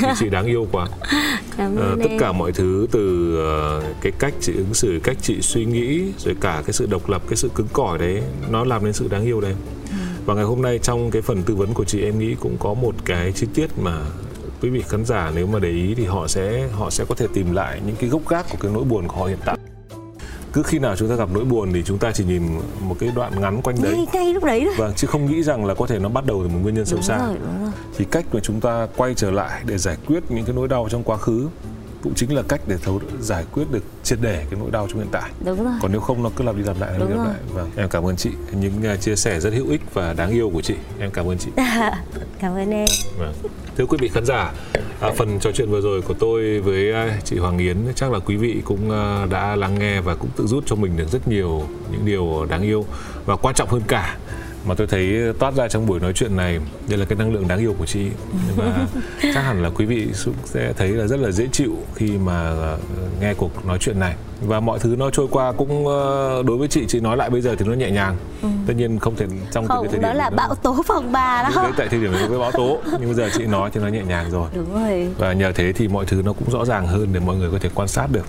Thì 0.00 0.08
chị 0.18 0.28
đáng 0.28 0.46
yêu 0.46 0.66
quá. 0.72 0.86
Cảm 1.56 1.76
ơn 1.76 1.92
uh, 1.92 1.98
tất 2.02 2.10
em. 2.10 2.18
cả 2.18 2.32
mọi 2.32 2.52
thứ 2.52 2.86
từ 2.92 3.36
uh, 3.78 3.84
cái 4.00 4.12
cách 4.18 4.34
chị 4.40 4.52
ứng 4.56 4.74
xử 4.74 5.00
cách 5.02 5.16
chị 5.22 5.40
suy 5.40 5.64
nghĩ 5.64 6.12
rồi 6.18 6.36
cả 6.40 6.62
cái 6.66 6.72
sự 6.72 6.86
độc 6.86 7.08
lập 7.08 7.22
cái 7.28 7.36
sự 7.36 7.50
cứng 7.54 7.68
cỏi 7.72 7.98
đấy 7.98 8.22
nó 8.50 8.64
làm 8.64 8.84
nên 8.84 8.92
sự 8.92 9.08
đáng 9.08 9.24
yêu 9.24 9.40
đấy. 9.40 9.54
Và 10.26 10.34
ngày 10.34 10.44
hôm 10.44 10.62
nay 10.62 10.78
trong 10.78 11.10
cái 11.10 11.22
phần 11.22 11.42
tư 11.42 11.54
vấn 11.54 11.74
của 11.74 11.84
chị 11.84 12.02
em 12.02 12.18
nghĩ 12.18 12.34
cũng 12.40 12.56
có 12.60 12.74
một 12.74 12.94
cái 13.04 13.32
chi 13.32 13.46
tiết 13.54 13.78
mà 13.82 14.00
quý 14.62 14.70
vị 14.70 14.82
khán 14.88 15.04
giả 15.04 15.32
nếu 15.34 15.46
mà 15.46 15.58
để 15.58 15.70
ý 15.70 15.94
thì 15.94 16.04
họ 16.04 16.26
sẽ 16.28 16.68
họ 16.72 16.90
sẽ 16.90 17.04
có 17.08 17.14
thể 17.14 17.26
tìm 17.34 17.52
lại 17.52 17.80
những 17.86 17.96
cái 17.96 18.10
gốc 18.10 18.28
gác 18.28 18.46
của 18.50 18.58
cái 18.60 18.72
nỗi 18.74 18.84
buồn 18.84 19.08
của 19.08 19.16
họ 19.16 19.26
hiện 19.26 19.38
tại. 19.44 19.56
Cứ 20.52 20.62
khi 20.62 20.78
nào 20.78 20.96
chúng 20.96 21.08
ta 21.08 21.14
gặp 21.14 21.28
nỗi 21.32 21.44
buồn 21.44 21.72
thì 21.72 21.82
chúng 21.82 21.98
ta 21.98 22.12
chỉ 22.12 22.24
nhìn 22.24 22.42
một 22.80 22.96
cái 23.00 23.10
đoạn 23.14 23.40
ngắn 23.40 23.62
quanh 23.62 23.82
đấy. 23.82 23.94
Ngay, 23.96 24.06
ngay 24.12 24.34
lúc 24.34 24.44
đấy 24.44 24.60
thôi. 24.64 24.74
Vâng 24.78 24.92
chứ 24.96 25.06
không 25.06 25.26
nghĩ 25.26 25.42
rằng 25.42 25.64
là 25.64 25.74
có 25.74 25.86
thể 25.86 25.98
nó 25.98 26.08
bắt 26.08 26.26
đầu 26.26 26.42
từ 26.42 26.48
một 26.48 26.58
nguyên 26.62 26.74
nhân 26.74 26.86
sâu 26.86 27.02
xa. 27.02 27.18
rồi 27.18 27.36
rồi. 27.60 27.70
Thì 27.96 28.04
cách 28.10 28.24
mà 28.32 28.40
chúng 28.40 28.60
ta 28.60 28.86
quay 28.96 29.14
trở 29.14 29.30
lại 29.30 29.62
để 29.66 29.78
giải 29.78 29.96
quyết 30.06 30.30
những 30.30 30.44
cái 30.44 30.54
nỗi 30.54 30.68
đau 30.68 30.88
trong 30.90 31.02
quá 31.02 31.16
khứ 31.16 31.48
cũng 32.02 32.14
chính 32.14 32.34
là 32.34 32.42
cách 32.48 32.60
để 32.66 32.76
thấu 32.82 33.00
giải 33.20 33.44
quyết 33.52 33.64
được 33.70 33.82
triệt 34.02 34.18
để 34.22 34.46
cái 34.50 34.60
nỗi 34.60 34.70
đau 34.70 34.86
trong 34.88 34.98
hiện 34.98 35.08
tại. 35.12 35.30
Đúng 35.44 35.64
rồi. 35.64 35.74
Còn 35.82 35.92
nếu 35.92 36.00
không 36.00 36.22
nó 36.22 36.30
cứ 36.36 36.44
lặp 36.44 36.56
đi 36.56 36.62
lặp 36.62 36.80
lại 36.80 36.98
lặp 36.98 37.08
đi 37.08 37.14
lặp 37.14 37.26
lại. 37.26 37.36
Vâng 37.54 37.70
em 37.76 37.88
cảm 37.88 38.06
ơn 38.06 38.16
chị. 38.16 38.30
Những 38.52 38.72
uh, 38.94 39.00
chia 39.00 39.16
sẻ 39.16 39.40
rất 39.40 39.52
hữu 39.52 39.68
ích 39.70 39.80
và 39.94 40.12
đáng 40.12 40.30
yêu 40.30 40.50
của 40.50 40.62
chị. 40.62 40.74
Em 40.98 41.10
cảm 41.10 41.26
ơn 41.26 41.38
chị. 41.38 41.50
Cảm 42.40 42.54
ơn 42.54 42.70
em. 42.70 42.88
Vâng. 43.18 43.34
Thưa 43.78 43.86
quý 43.86 43.96
vị 44.00 44.08
khán 44.08 44.24
giả, 44.24 44.52
à, 45.00 45.10
phần 45.16 45.38
trò 45.40 45.50
chuyện 45.52 45.70
vừa 45.70 45.80
rồi 45.80 46.02
của 46.02 46.14
tôi 46.14 46.60
với 46.60 46.92
à, 46.92 47.18
chị 47.24 47.38
Hoàng 47.38 47.58
Yến 47.58 47.76
chắc 47.94 48.12
là 48.12 48.18
quý 48.18 48.36
vị 48.36 48.62
cũng 48.64 48.90
à, 48.90 49.26
đã 49.30 49.56
lắng 49.56 49.78
nghe 49.78 50.00
và 50.00 50.14
cũng 50.14 50.30
tự 50.36 50.46
rút 50.46 50.64
cho 50.66 50.76
mình 50.76 50.96
được 50.96 51.08
rất 51.08 51.28
nhiều 51.28 51.62
những 51.92 52.06
điều 52.06 52.46
đáng 52.50 52.62
yêu 52.62 52.84
và 53.24 53.36
quan 53.36 53.54
trọng 53.54 53.68
hơn 53.68 53.82
cả 53.88 54.16
mà 54.68 54.74
tôi 54.74 54.86
thấy 54.86 55.32
toát 55.38 55.54
ra 55.54 55.68
trong 55.68 55.86
buổi 55.86 56.00
nói 56.00 56.12
chuyện 56.12 56.36
này 56.36 56.60
đây 56.88 56.98
là 56.98 57.04
cái 57.04 57.18
năng 57.18 57.32
lượng 57.32 57.48
đáng 57.48 57.58
yêu 57.58 57.74
của 57.78 57.86
chị. 57.86 58.08
Và 58.56 58.86
chắc 59.34 59.40
hẳn 59.40 59.62
là 59.62 59.70
quý 59.70 59.86
vị 59.86 60.08
cũng 60.24 60.34
sẽ 60.44 60.72
thấy 60.72 60.88
là 60.88 61.06
rất 61.06 61.20
là 61.20 61.30
dễ 61.30 61.46
chịu 61.52 61.76
khi 61.94 62.10
mà 62.18 62.50
à, 62.50 62.76
nghe 63.20 63.34
cuộc 63.34 63.66
nói 63.66 63.78
chuyện 63.80 64.00
này. 64.00 64.14
Và 64.40 64.60
mọi 64.60 64.78
thứ 64.78 64.96
nó 64.98 65.10
trôi 65.10 65.28
qua 65.30 65.52
cũng 65.52 65.88
à, 65.88 66.00
đối 66.46 66.56
với 66.56 66.68
chị 66.68 66.84
chị 66.88 67.00
nói 67.00 67.16
lại 67.16 67.30
bây 67.30 67.40
giờ 67.40 67.54
thì 67.58 67.66
nó 67.66 67.74
nhẹ 67.74 67.90
nhàng. 67.90 68.16
Tất 68.66 68.74
nhiên 68.76 68.98
không 68.98 69.16
thể 69.16 69.26
trong 69.52 69.66
từ 69.68 69.74
cái 69.74 69.82
thời 69.82 69.88
không 69.88 69.92
điểm 69.92 70.02
đó 70.02 70.12
là 70.12 70.30
bão 70.30 70.54
tố 70.54 70.82
phòng 70.86 71.12
bà 71.12 71.42
đó. 71.42 71.62
Đấy, 71.62 71.72
tại 71.76 71.88
thời 71.88 72.00
điểm 72.00 72.12
đấy 72.12 72.28
với 72.28 72.38
báo 72.38 72.52
tố. 72.52 72.78
Nhưng 72.92 73.04
bây 73.04 73.14
giờ 73.14 73.28
chị 73.32 73.46
nói 73.46 73.70
thì 73.72 73.80
nó 73.80 73.88
nhẹ 73.88 74.02
nhàng 74.08 74.30
rồi. 74.30 74.48
Đúng 74.54 74.82
rồi. 74.82 75.08
Và 75.18 75.32
nhờ 75.32 75.52
thế 75.54 75.72
thì 75.72 75.88
mọi 75.88 76.04
thứ 76.06 76.22
nó 76.24 76.32
cũng 76.32 76.50
rõ 76.50 76.64
ràng 76.64 76.86
hơn 76.86 77.08
để 77.12 77.20
mọi 77.20 77.36
người 77.36 77.50
có 77.50 77.58
thể 77.58 77.70
quan 77.74 77.88
sát 77.88 78.06
được 78.12 78.26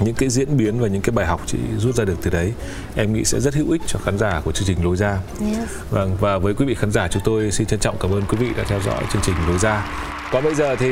những 0.00 0.14
cái 0.14 0.28
diễn 0.28 0.56
biến 0.56 0.80
và 0.80 0.88
những 0.88 1.02
cái 1.02 1.12
bài 1.12 1.26
học 1.26 1.40
chị 1.46 1.58
rút 1.78 1.94
ra 1.94 2.04
được 2.04 2.16
từ 2.22 2.30
đấy 2.30 2.52
em 2.94 3.12
nghĩ 3.12 3.24
sẽ 3.24 3.40
rất 3.40 3.54
hữu 3.54 3.70
ích 3.70 3.82
cho 3.86 3.98
khán 4.04 4.18
giả 4.18 4.40
của 4.44 4.52
chương 4.52 4.66
trình 4.66 4.84
lối 4.84 4.96
ra. 4.96 5.18
Yes. 5.40 5.68
vâng 5.90 6.16
và 6.20 6.38
với 6.38 6.54
quý 6.54 6.66
vị 6.66 6.74
khán 6.74 6.90
giả 6.90 7.08
chúng 7.08 7.22
tôi 7.24 7.50
xin 7.50 7.66
trân 7.66 7.80
trọng 7.80 7.96
cảm 8.00 8.10
ơn 8.10 8.22
quý 8.28 8.36
vị 8.36 8.48
đã 8.56 8.64
theo 8.68 8.80
dõi 8.80 9.04
chương 9.12 9.22
trình 9.22 9.34
lối 9.48 9.58
ra. 9.58 9.86
Còn 10.32 10.44
bây 10.44 10.54
giờ 10.54 10.76
thì 10.76 10.90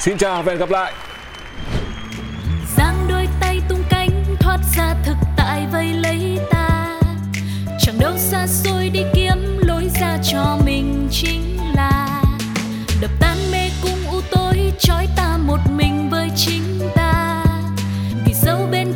xin 0.00 0.18
chào 0.18 0.42
và 0.42 0.52
hẹn 0.52 0.60
gặp 0.60 0.70
lại. 0.70 0.92
Giang 2.76 3.06
đôi 3.08 3.28
tay 3.40 3.60
tung 3.68 3.82
cánh 3.90 4.24
thoát 4.40 4.58
ra 4.76 4.94
thực 5.04 5.16
tại 5.36 5.66
vây 5.72 5.92
lấy 5.92 6.38
ta. 6.50 7.00
Chẳng 7.80 7.98
đâu 7.98 8.12
xa 8.18 8.46
xôi 8.46 8.88
đi 8.88 9.02
kiếm 9.14 9.58
lối 9.58 9.90
ra 10.00 10.18
cho 10.22 10.58
mình 10.64 11.08
chính 11.10 11.58
là. 11.76 12.22
Đập 13.00 13.10
tan 13.20 13.36
mê 13.52 13.70
cung 13.82 14.10
u 14.10 14.20
tối 14.30 14.72
trói 14.78 15.08
ta 15.16 15.36
một 15.36 15.58
mình 15.70 15.77